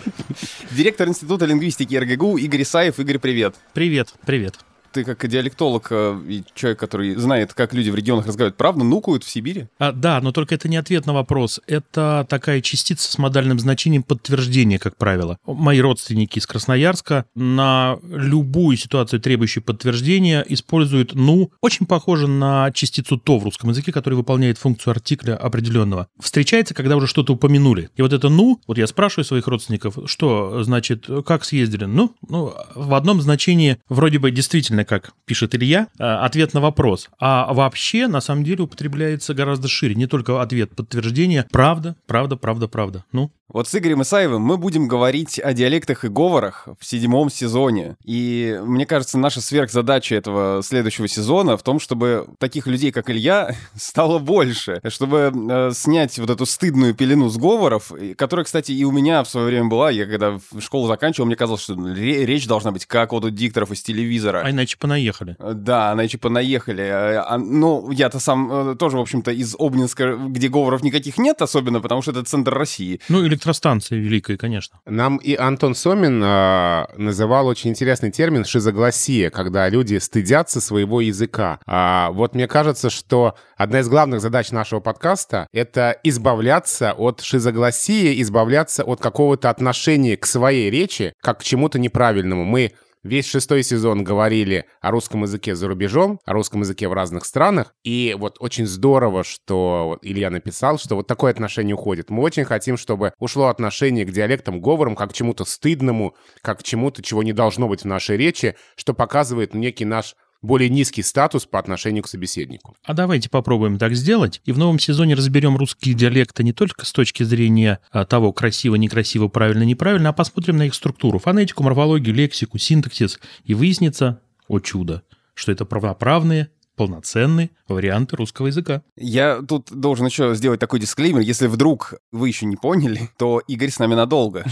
Директор 0.70 1.08
Института 1.08 1.44
лингвистики 1.44 1.96
РГГУ 1.96 2.38
Игорь 2.38 2.62
Исаев. 2.62 2.98
Игорь, 2.98 3.18
привет. 3.18 3.56
Привет, 3.72 4.14
привет 4.24 4.54
ты 4.94 5.04
как 5.04 5.26
диалектолог 5.28 5.88
э, 5.90 6.20
и 6.28 6.44
человек, 6.54 6.78
который 6.78 7.14
знает, 7.16 7.52
как 7.52 7.74
люди 7.74 7.90
в 7.90 7.96
регионах 7.96 8.26
разговаривают, 8.26 8.56
правда 8.56 8.84
нукают 8.84 9.24
в 9.24 9.28
Сибири? 9.28 9.66
А, 9.78 9.90
да, 9.92 10.20
но 10.20 10.30
только 10.30 10.54
это 10.54 10.68
не 10.68 10.76
ответ 10.76 11.04
на 11.04 11.12
вопрос. 11.12 11.60
Это 11.66 12.24
такая 12.28 12.60
частица 12.60 13.10
с 13.10 13.18
модальным 13.18 13.58
значением 13.58 14.04
подтверждения, 14.04 14.78
как 14.78 14.96
правило. 14.96 15.38
Мои 15.46 15.80
родственники 15.80 16.38
из 16.38 16.46
Красноярска 16.46 17.26
на 17.34 17.98
любую 18.08 18.76
ситуацию, 18.76 19.20
требующую 19.20 19.64
подтверждения, 19.64 20.44
используют 20.48 21.14
«ну». 21.14 21.50
Очень 21.60 21.86
похоже 21.86 22.28
на 22.28 22.70
частицу 22.72 23.18
«то» 23.18 23.38
в 23.38 23.44
русском 23.44 23.70
языке, 23.70 23.90
который 23.90 24.14
выполняет 24.14 24.58
функцию 24.58 24.92
артикля 24.92 25.36
определенного. 25.36 26.06
Встречается, 26.20 26.72
когда 26.72 26.96
уже 26.96 27.08
что-то 27.08 27.32
упомянули. 27.32 27.90
И 27.96 28.02
вот 28.02 28.12
это 28.12 28.28
«ну», 28.28 28.60
вот 28.68 28.78
я 28.78 28.86
спрашиваю 28.86 29.24
своих 29.24 29.48
родственников, 29.48 29.98
что 30.06 30.62
значит, 30.62 31.08
как 31.26 31.44
съездили? 31.44 31.84
Ну, 31.84 32.14
ну 32.28 32.54
в 32.76 32.94
одном 32.94 33.20
значении 33.20 33.78
вроде 33.88 34.20
бы 34.20 34.30
действительно 34.30 34.83
как 34.84 35.12
пишет 35.24 35.54
Илья, 35.54 35.88
э, 35.98 36.04
ответ 36.04 36.54
на 36.54 36.60
вопрос. 36.60 37.08
А 37.18 37.52
вообще, 37.52 38.06
на 38.06 38.20
самом 38.20 38.44
деле, 38.44 38.64
употребляется 38.64 39.34
гораздо 39.34 39.68
шире. 39.68 39.94
Не 39.94 40.06
только 40.06 40.40
ответ, 40.40 40.74
подтверждение. 40.74 41.46
Правда, 41.50 41.96
правда, 42.06 42.36
правда, 42.36 42.68
правда. 42.68 43.04
Ну, 43.12 43.32
вот 43.48 43.68
с 43.68 43.74
Игорем 43.74 44.02
Исаевым 44.02 44.42
мы 44.42 44.56
будем 44.56 44.88
говорить 44.88 45.38
о 45.38 45.52
диалектах 45.52 46.04
и 46.04 46.08
говорах 46.08 46.66
в 46.80 46.84
седьмом 46.84 47.30
сезоне. 47.30 47.96
И 48.02 48.58
мне 48.64 48.86
кажется, 48.86 49.18
наша 49.18 49.40
сверхзадача 49.40 50.14
этого 50.14 50.62
следующего 50.62 51.08
сезона 51.08 51.56
в 51.56 51.62
том, 51.62 51.78
чтобы 51.78 52.26
таких 52.38 52.66
людей, 52.66 52.90
как 52.90 53.10
Илья, 53.10 53.54
стало 53.76 54.18
больше. 54.18 54.80
Чтобы 54.88 55.32
э, 55.34 55.70
снять 55.74 56.18
вот 56.18 56.30
эту 56.30 56.46
стыдную 56.46 56.94
пелену 56.94 57.28
сговоров, 57.28 57.92
которая, 58.16 58.44
кстати, 58.44 58.72
и 58.72 58.82
у 58.84 58.90
меня 58.90 59.22
в 59.22 59.28
свое 59.28 59.46
время 59.46 59.68
была. 59.68 59.90
Я 59.90 60.06
когда 60.06 60.38
в 60.50 60.60
школу 60.60 60.88
заканчивал, 60.88 61.26
мне 61.26 61.36
казалось, 61.36 61.62
что 61.62 61.74
речь 61.74 62.46
должна 62.46 62.72
быть 62.72 62.86
как 62.86 63.12
вот 63.12 63.24
у 63.24 63.30
дикторов 63.30 63.70
из 63.72 63.82
телевизора. 63.82 64.42
А 64.44 64.50
иначе 64.50 64.78
понаехали. 64.78 65.36
Э, 65.38 65.52
да, 65.54 65.92
иначе 65.92 66.16
понаехали. 66.16 66.82
А, 66.82 67.26
а, 67.28 67.38
ну, 67.38 67.90
я-то 67.90 68.20
сам 68.20 68.70
э, 68.70 68.76
тоже, 68.76 68.96
в 68.96 69.00
общем-то, 69.00 69.32
из 69.32 69.54
Обнинска, 69.58 70.16
где 70.16 70.48
говоров 70.48 70.82
никаких 70.82 71.18
нет 71.18 71.42
особенно, 71.42 71.80
потому 71.80 72.00
что 72.00 72.12
это 72.12 72.24
центр 72.24 72.54
России. 72.54 73.00
Ну, 73.08 73.22
или 73.22 73.33
электростанция 73.34 73.98
великая, 73.98 74.36
конечно. 74.36 74.78
Нам 74.86 75.18
и 75.18 75.34
Антон 75.34 75.74
Сомин 75.74 76.22
э, 76.22 76.86
называл 76.96 77.46
очень 77.46 77.70
интересный 77.70 78.10
термин 78.10 78.44
«шизогласия», 78.44 79.30
когда 79.30 79.68
люди 79.68 79.98
стыдятся 79.98 80.60
своего 80.60 81.00
языка. 81.00 81.58
А, 81.66 82.10
вот 82.12 82.34
мне 82.34 82.48
кажется, 82.48 82.90
что 82.90 83.34
одна 83.56 83.80
из 83.80 83.88
главных 83.88 84.20
задач 84.20 84.50
нашего 84.50 84.80
подкаста— 84.80 85.46
это 85.52 85.96
избавляться 86.02 86.92
от 86.92 87.20
шизогласии, 87.20 88.20
избавляться 88.22 88.84
от 88.84 89.00
какого-то 89.00 89.50
отношения 89.50 90.16
к 90.16 90.26
своей 90.26 90.70
речи, 90.70 91.12
как 91.20 91.40
к 91.40 91.44
чему-то 91.44 91.78
неправильному. 91.78 92.44
Мы 92.44 92.72
Весь 93.04 93.26
шестой 93.26 93.62
сезон 93.62 94.02
говорили 94.02 94.64
о 94.80 94.90
русском 94.90 95.24
языке 95.24 95.54
за 95.54 95.68
рубежом, 95.68 96.20
о 96.24 96.32
русском 96.32 96.62
языке 96.62 96.88
в 96.88 96.94
разных 96.94 97.26
странах. 97.26 97.74
И 97.84 98.16
вот 98.18 98.38
очень 98.40 98.66
здорово, 98.66 99.24
что 99.24 99.98
Илья 100.00 100.30
написал, 100.30 100.78
что 100.78 100.96
вот 100.96 101.06
такое 101.06 101.30
отношение 101.30 101.74
уходит. 101.74 102.08
Мы 102.08 102.22
очень 102.22 102.44
хотим, 102.44 102.78
чтобы 102.78 103.12
ушло 103.18 103.48
отношение 103.48 104.06
к 104.06 104.10
диалектам, 104.10 104.58
говорам, 104.58 104.96
как 104.96 105.10
к 105.10 105.12
чему-то 105.12 105.44
стыдному, 105.44 106.16
как 106.40 106.60
к 106.60 106.62
чему-то, 106.62 107.02
чего 107.02 107.22
не 107.22 107.34
должно 107.34 107.68
быть 107.68 107.82
в 107.82 107.86
нашей 107.86 108.16
речи, 108.16 108.56
что 108.74 108.94
показывает 108.94 109.52
некий 109.52 109.84
наш 109.84 110.16
более 110.44 110.68
низкий 110.68 111.02
статус 111.02 111.46
по 111.46 111.58
отношению 111.58 112.02
к 112.02 112.08
собеседнику. 112.08 112.76
А 112.84 112.94
давайте 112.94 113.30
попробуем 113.30 113.78
так 113.78 113.94
сделать. 113.94 114.40
И 114.44 114.52
в 114.52 114.58
новом 114.58 114.78
сезоне 114.78 115.14
разберем 115.14 115.56
русские 115.56 115.94
диалекты 115.94 116.44
не 116.44 116.52
только 116.52 116.84
с 116.84 116.92
точки 116.92 117.22
зрения 117.22 117.80
а, 117.90 118.04
того, 118.04 118.32
красиво, 118.32 118.74
некрасиво, 118.76 119.28
правильно, 119.28 119.62
неправильно, 119.62 120.10
а 120.10 120.12
посмотрим 120.12 120.58
на 120.58 120.66
их 120.66 120.74
структуру, 120.74 121.18
фонетику, 121.18 121.62
морфологию, 121.62 122.14
лексику, 122.14 122.58
синтаксис. 122.58 123.18
И 123.44 123.54
выяснится, 123.54 124.20
о 124.46 124.60
чудо, 124.60 125.02
что 125.34 125.52
это 125.52 125.64
правоправные, 125.64 126.50
полноценные 126.76 127.50
варианты 127.68 128.16
русского 128.16 128.48
языка. 128.48 128.82
Я 128.96 129.40
тут 129.42 129.72
должен 129.72 130.06
еще 130.06 130.34
сделать 130.34 130.60
такой 130.60 130.80
дисклеймер. 130.80 131.20
Если 131.20 131.46
вдруг 131.46 131.94
вы 132.12 132.28
еще 132.28 132.46
не 132.46 132.56
поняли, 132.56 133.10
то 133.18 133.40
Игорь 133.46 133.70
с 133.70 133.78
нами 133.78 133.94
надолго. 133.94 134.44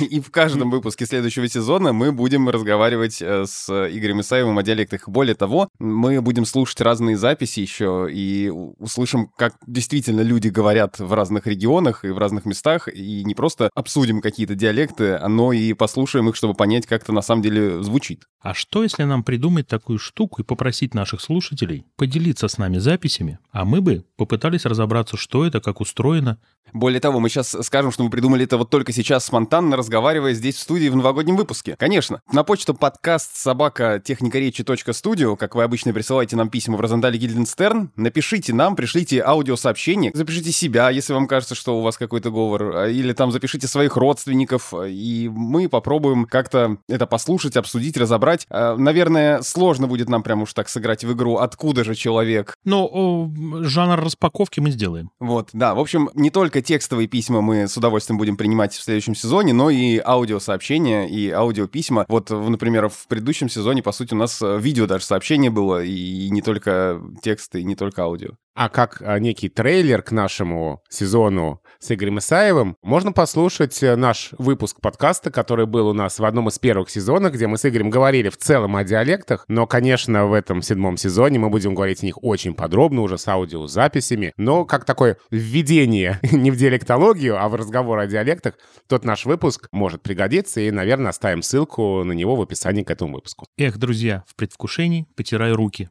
И 0.00 0.20
в 0.20 0.30
каждом 0.30 0.70
выпуске 0.70 1.06
следующего 1.06 1.48
сезона 1.48 1.92
мы 1.92 2.12
будем 2.12 2.48
разговаривать 2.48 3.20
э, 3.20 3.44
с 3.46 3.68
Игорем 3.70 4.20
Исаевым 4.20 4.58
о 4.58 4.62
диалектах. 4.62 5.08
Более 5.08 5.34
того, 5.34 5.68
мы 5.78 6.20
будем 6.22 6.44
слушать 6.44 6.80
разные 6.80 7.16
записи 7.16 7.60
еще 7.60 8.08
и 8.10 8.50
услышим, 8.78 9.30
как 9.36 9.54
действительно 9.66 10.22
люди 10.22 10.48
говорят 10.48 10.98
в 10.98 11.12
разных 11.12 11.46
регионах 11.46 12.04
и 12.04 12.08
в 12.08 12.18
разных 12.18 12.44
местах, 12.44 12.88
и 12.88 13.24
не 13.24 13.34
просто 13.34 13.70
обсудим 13.74 14.20
какие-то 14.20 14.54
диалекты, 14.54 15.18
но 15.28 15.52
и 15.52 15.72
послушаем 15.74 16.28
их, 16.28 16.36
чтобы 16.36 16.54
понять, 16.54 16.86
как 16.86 17.02
это 17.02 17.12
на 17.12 17.22
самом 17.22 17.42
деле 17.42 17.82
звучит. 17.82 18.24
А 18.40 18.54
что, 18.54 18.82
если 18.82 19.04
нам 19.04 19.22
придумать 19.22 19.66
такую 19.66 19.98
штуку 19.98 20.40
и 20.42 20.44
попросить 20.44 20.94
наших 21.00 21.22
слушателей 21.22 21.86
поделиться 21.96 22.46
с 22.46 22.58
нами 22.58 22.76
записями, 22.76 23.38
а 23.52 23.64
мы 23.64 23.80
бы 23.80 24.04
попытались 24.16 24.66
разобраться, 24.66 25.16
что 25.16 25.46
это, 25.46 25.60
как 25.60 25.80
устроено. 25.80 26.38
Более 26.72 27.00
того, 27.00 27.18
мы 27.20 27.28
сейчас 27.28 27.56
скажем, 27.62 27.90
что 27.90 28.04
мы 28.04 28.10
придумали 28.10 28.44
это 28.44 28.58
вот 28.58 28.70
только 28.70 28.92
сейчас 28.92 29.24
спонтанно, 29.24 29.76
разговаривая 29.76 30.34
здесь 30.34 30.56
в 30.56 30.60
студии 30.60 30.88
в 30.88 30.96
новогоднем 30.96 31.36
выпуске. 31.36 31.74
Конечно. 31.76 32.20
На 32.30 32.44
почту 32.44 32.74
подкаст 32.74 33.34
собака 33.34 34.00
техникаречи.студио, 34.04 35.36
как 35.36 35.54
вы 35.54 35.62
обычно 35.62 35.92
присылаете 35.92 36.36
нам 36.36 36.50
письма 36.50 36.76
в 36.76 36.80
Розентале 36.80 37.18
Гильденстерн, 37.18 37.90
напишите 37.96 38.52
нам, 38.52 38.76
пришлите 38.76 39.22
аудиосообщение, 39.22 40.12
запишите 40.14 40.52
себя, 40.52 40.90
если 40.90 41.14
вам 41.14 41.26
кажется, 41.26 41.54
что 41.54 41.78
у 41.78 41.82
вас 41.82 41.96
какой-то 41.96 42.30
говор, 42.30 42.86
или 42.86 43.14
там 43.14 43.32
запишите 43.32 43.66
своих 43.66 43.96
родственников, 43.96 44.72
и 44.86 45.30
мы 45.32 45.68
попробуем 45.68 46.26
как-то 46.26 46.76
это 46.88 47.06
послушать, 47.06 47.56
обсудить, 47.56 47.96
разобрать. 47.96 48.46
А, 48.50 48.76
наверное, 48.76 49.42
сложно 49.42 49.88
будет 49.88 50.08
нам 50.08 50.22
прям 50.22 50.42
уж 50.42 50.52
так 50.52 50.68
сыграть 50.68 50.89
в 51.04 51.12
игру, 51.12 51.36
откуда 51.36 51.84
же 51.84 51.94
человек. 51.94 52.54
Но 52.64 53.30
жанр 53.62 54.00
распаковки 54.00 54.60
мы 54.60 54.70
сделаем. 54.70 55.10
Вот, 55.20 55.50
да. 55.52 55.74
В 55.74 55.80
общем, 55.80 56.10
не 56.14 56.30
только 56.30 56.62
текстовые 56.62 57.08
письма 57.08 57.40
мы 57.40 57.68
с 57.68 57.76
удовольствием 57.76 58.18
будем 58.18 58.36
принимать 58.36 58.72
в 58.74 58.82
следующем 58.82 59.14
сезоне, 59.14 59.52
но 59.52 59.70
и 59.70 59.98
аудиосообщения, 59.98 61.06
и 61.06 61.30
аудиописьма. 61.30 62.04
Вот, 62.08 62.30
например, 62.30 62.88
в 62.88 63.06
предыдущем 63.06 63.48
сезоне, 63.48 63.82
по 63.82 63.92
сути, 63.92 64.14
у 64.14 64.16
нас 64.16 64.40
э, 64.42 64.58
видео 64.60 64.86
даже 64.86 65.04
сообщение 65.04 65.50
было, 65.50 65.82
и 65.82 66.28
не 66.30 66.42
только 66.42 67.00
тексты, 67.22 67.60
и 67.60 67.64
не 67.64 67.76
только 67.76 68.02
аудио. 68.02 68.30
А 68.54 68.68
как 68.68 69.00
а, 69.00 69.18
некий 69.18 69.48
трейлер 69.48 70.02
к 70.02 70.10
нашему 70.10 70.82
сезону 70.88 71.62
с 71.78 71.92
Игорем 71.92 72.18
Исаевым, 72.18 72.76
можно 72.82 73.12
послушать 73.12 73.82
э, 73.82 73.96
наш 73.96 74.32
выпуск 74.38 74.80
подкаста, 74.80 75.30
который 75.30 75.66
был 75.66 75.88
у 75.88 75.92
нас 75.92 76.18
в 76.18 76.24
одном 76.24 76.48
из 76.48 76.58
первых 76.58 76.90
сезонов, 76.90 77.32
где 77.32 77.46
мы 77.46 77.56
с 77.56 77.64
Игорем 77.64 77.90
говорили 77.90 78.28
в 78.28 78.36
целом 78.36 78.76
о 78.76 78.84
диалектах, 78.84 79.44
но, 79.48 79.66
конечно, 79.66 80.26
в 80.26 80.34
этом 80.34 80.62
седьмом 80.62 80.96
сезоне 80.96 81.38
мы 81.38 81.48
будем 81.48 81.74
говорить 81.74 82.02
о 82.02 82.06
них 82.06 82.22
очень 82.22 82.52
подробно, 82.54 83.00
уже 83.02 83.18
с 83.18 83.28
аудиозаписями, 83.28 84.32
но 84.36 84.64
как 84.64 84.84
такое 84.84 85.16
введение 85.30 86.18
не 86.30 86.50
в 86.50 86.56
диалектологию, 86.56 87.42
а 87.42 87.48
в 87.48 87.54
разговор 87.54 87.98
о 88.00 88.06
диалектах, 88.06 88.58
тот 88.88 89.04
наш 89.04 89.24
выпуск 89.24 89.68
может 89.72 90.02
пригодиться, 90.02 90.60
и, 90.60 90.70
наверное, 90.70 91.10
оставим 91.10 91.42
ссылку 91.42 92.04
на 92.04 92.12
него 92.12 92.36
в 92.36 92.42
описании 92.42 92.82
к 92.82 92.90
этому 92.90 93.14
выпуску. 93.14 93.46
Эх, 93.56 93.78
друзья, 93.78 94.24
в 94.26 94.34
предвкушении 94.34 95.06
потираю 95.16 95.56
руки. 95.56 95.88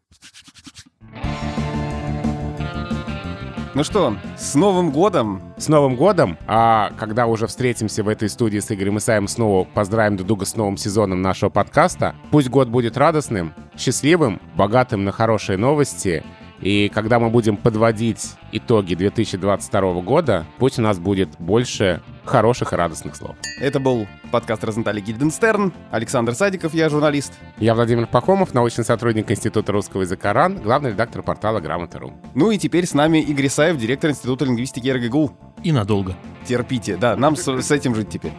Ну 3.76 3.84
что, 3.84 4.16
с 4.36 4.56
Новым 4.56 4.90
годом! 4.90 5.44
С 5.58 5.68
Новым 5.68 5.96
годом! 5.96 6.40
А 6.48 6.92
когда 6.98 7.28
уже 7.28 7.46
встретимся 7.46 8.04
в 8.04 8.08
этой 8.08 8.28
студии 8.28 8.58
с 8.58 8.72
Игорем 8.72 8.98
Исаем 8.98 9.28
снова, 9.28 9.64
поздравим 9.64 10.18
друг 10.18 10.28
друга 10.28 10.46
с 10.46 10.56
новым 10.56 10.76
сезоном 10.76 11.22
нашего 11.22 11.52
подкаста. 11.52 12.16
Пусть 12.32 12.50
год 12.50 12.68
будет 12.68 12.98
радостным, 12.98 13.54
счастливым, 13.78 14.42
богатым 14.56 15.04
на 15.04 15.12
хорошие 15.12 15.60
новости— 15.60 16.24
и 16.62 16.90
когда 16.90 17.20
мы 17.20 17.30
будем 17.30 17.58
подводить 17.58 18.34
итоги 18.52 18.96
2022 18.96 20.02
года, 20.02 20.46
пусть 20.58 20.80
у 20.80 20.82
нас 20.82 21.00
будет 21.00 21.30
больше 21.40 22.02
хороших 22.26 22.74
и 22.74 22.76
радостных 22.76 23.16
слов. 23.16 23.36
Это 23.60 23.80
был 23.80 24.08
подкаст 24.32 24.64
Розентали 24.64 25.02
Гильденстерн. 25.02 25.74
Александр 25.92 26.36
Садиков, 26.36 26.74
я 26.74 26.90
журналист. 26.90 27.34
Я 27.58 27.74
Владимир 27.74 28.08
Пахомов, 28.08 28.54
научный 28.54 28.84
сотрудник 28.84 29.32
Института 29.32 29.72
русского 29.72 30.02
языка 30.02 30.34
РАН, 30.34 30.58
главный 30.62 30.92
редактор 30.92 31.24
портала 31.24 31.60
Грамота.ру. 31.60 32.14
Ну 32.36 32.52
и 32.52 32.58
теперь 32.58 32.86
с 32.86 32.94
нами 32.94 33.20
Игорь 33.20 33.48
Исаев, 33.48 33.78
директор 33.78 34.10
Института 34.12 34.46
лингвистики 34.46 34.90
РГГУ. 34.90 35.32
И 35.64 35.72
надолго. 35.72 36.16
Терпите, 36.46 36.98
да, 36.98 37.16
нам 37.16 37.36
с, 37.36 37.48
с 37.48 37.72
этим 37.72 37.96
жить 37.96 38.10
теперь. 38.10 38.34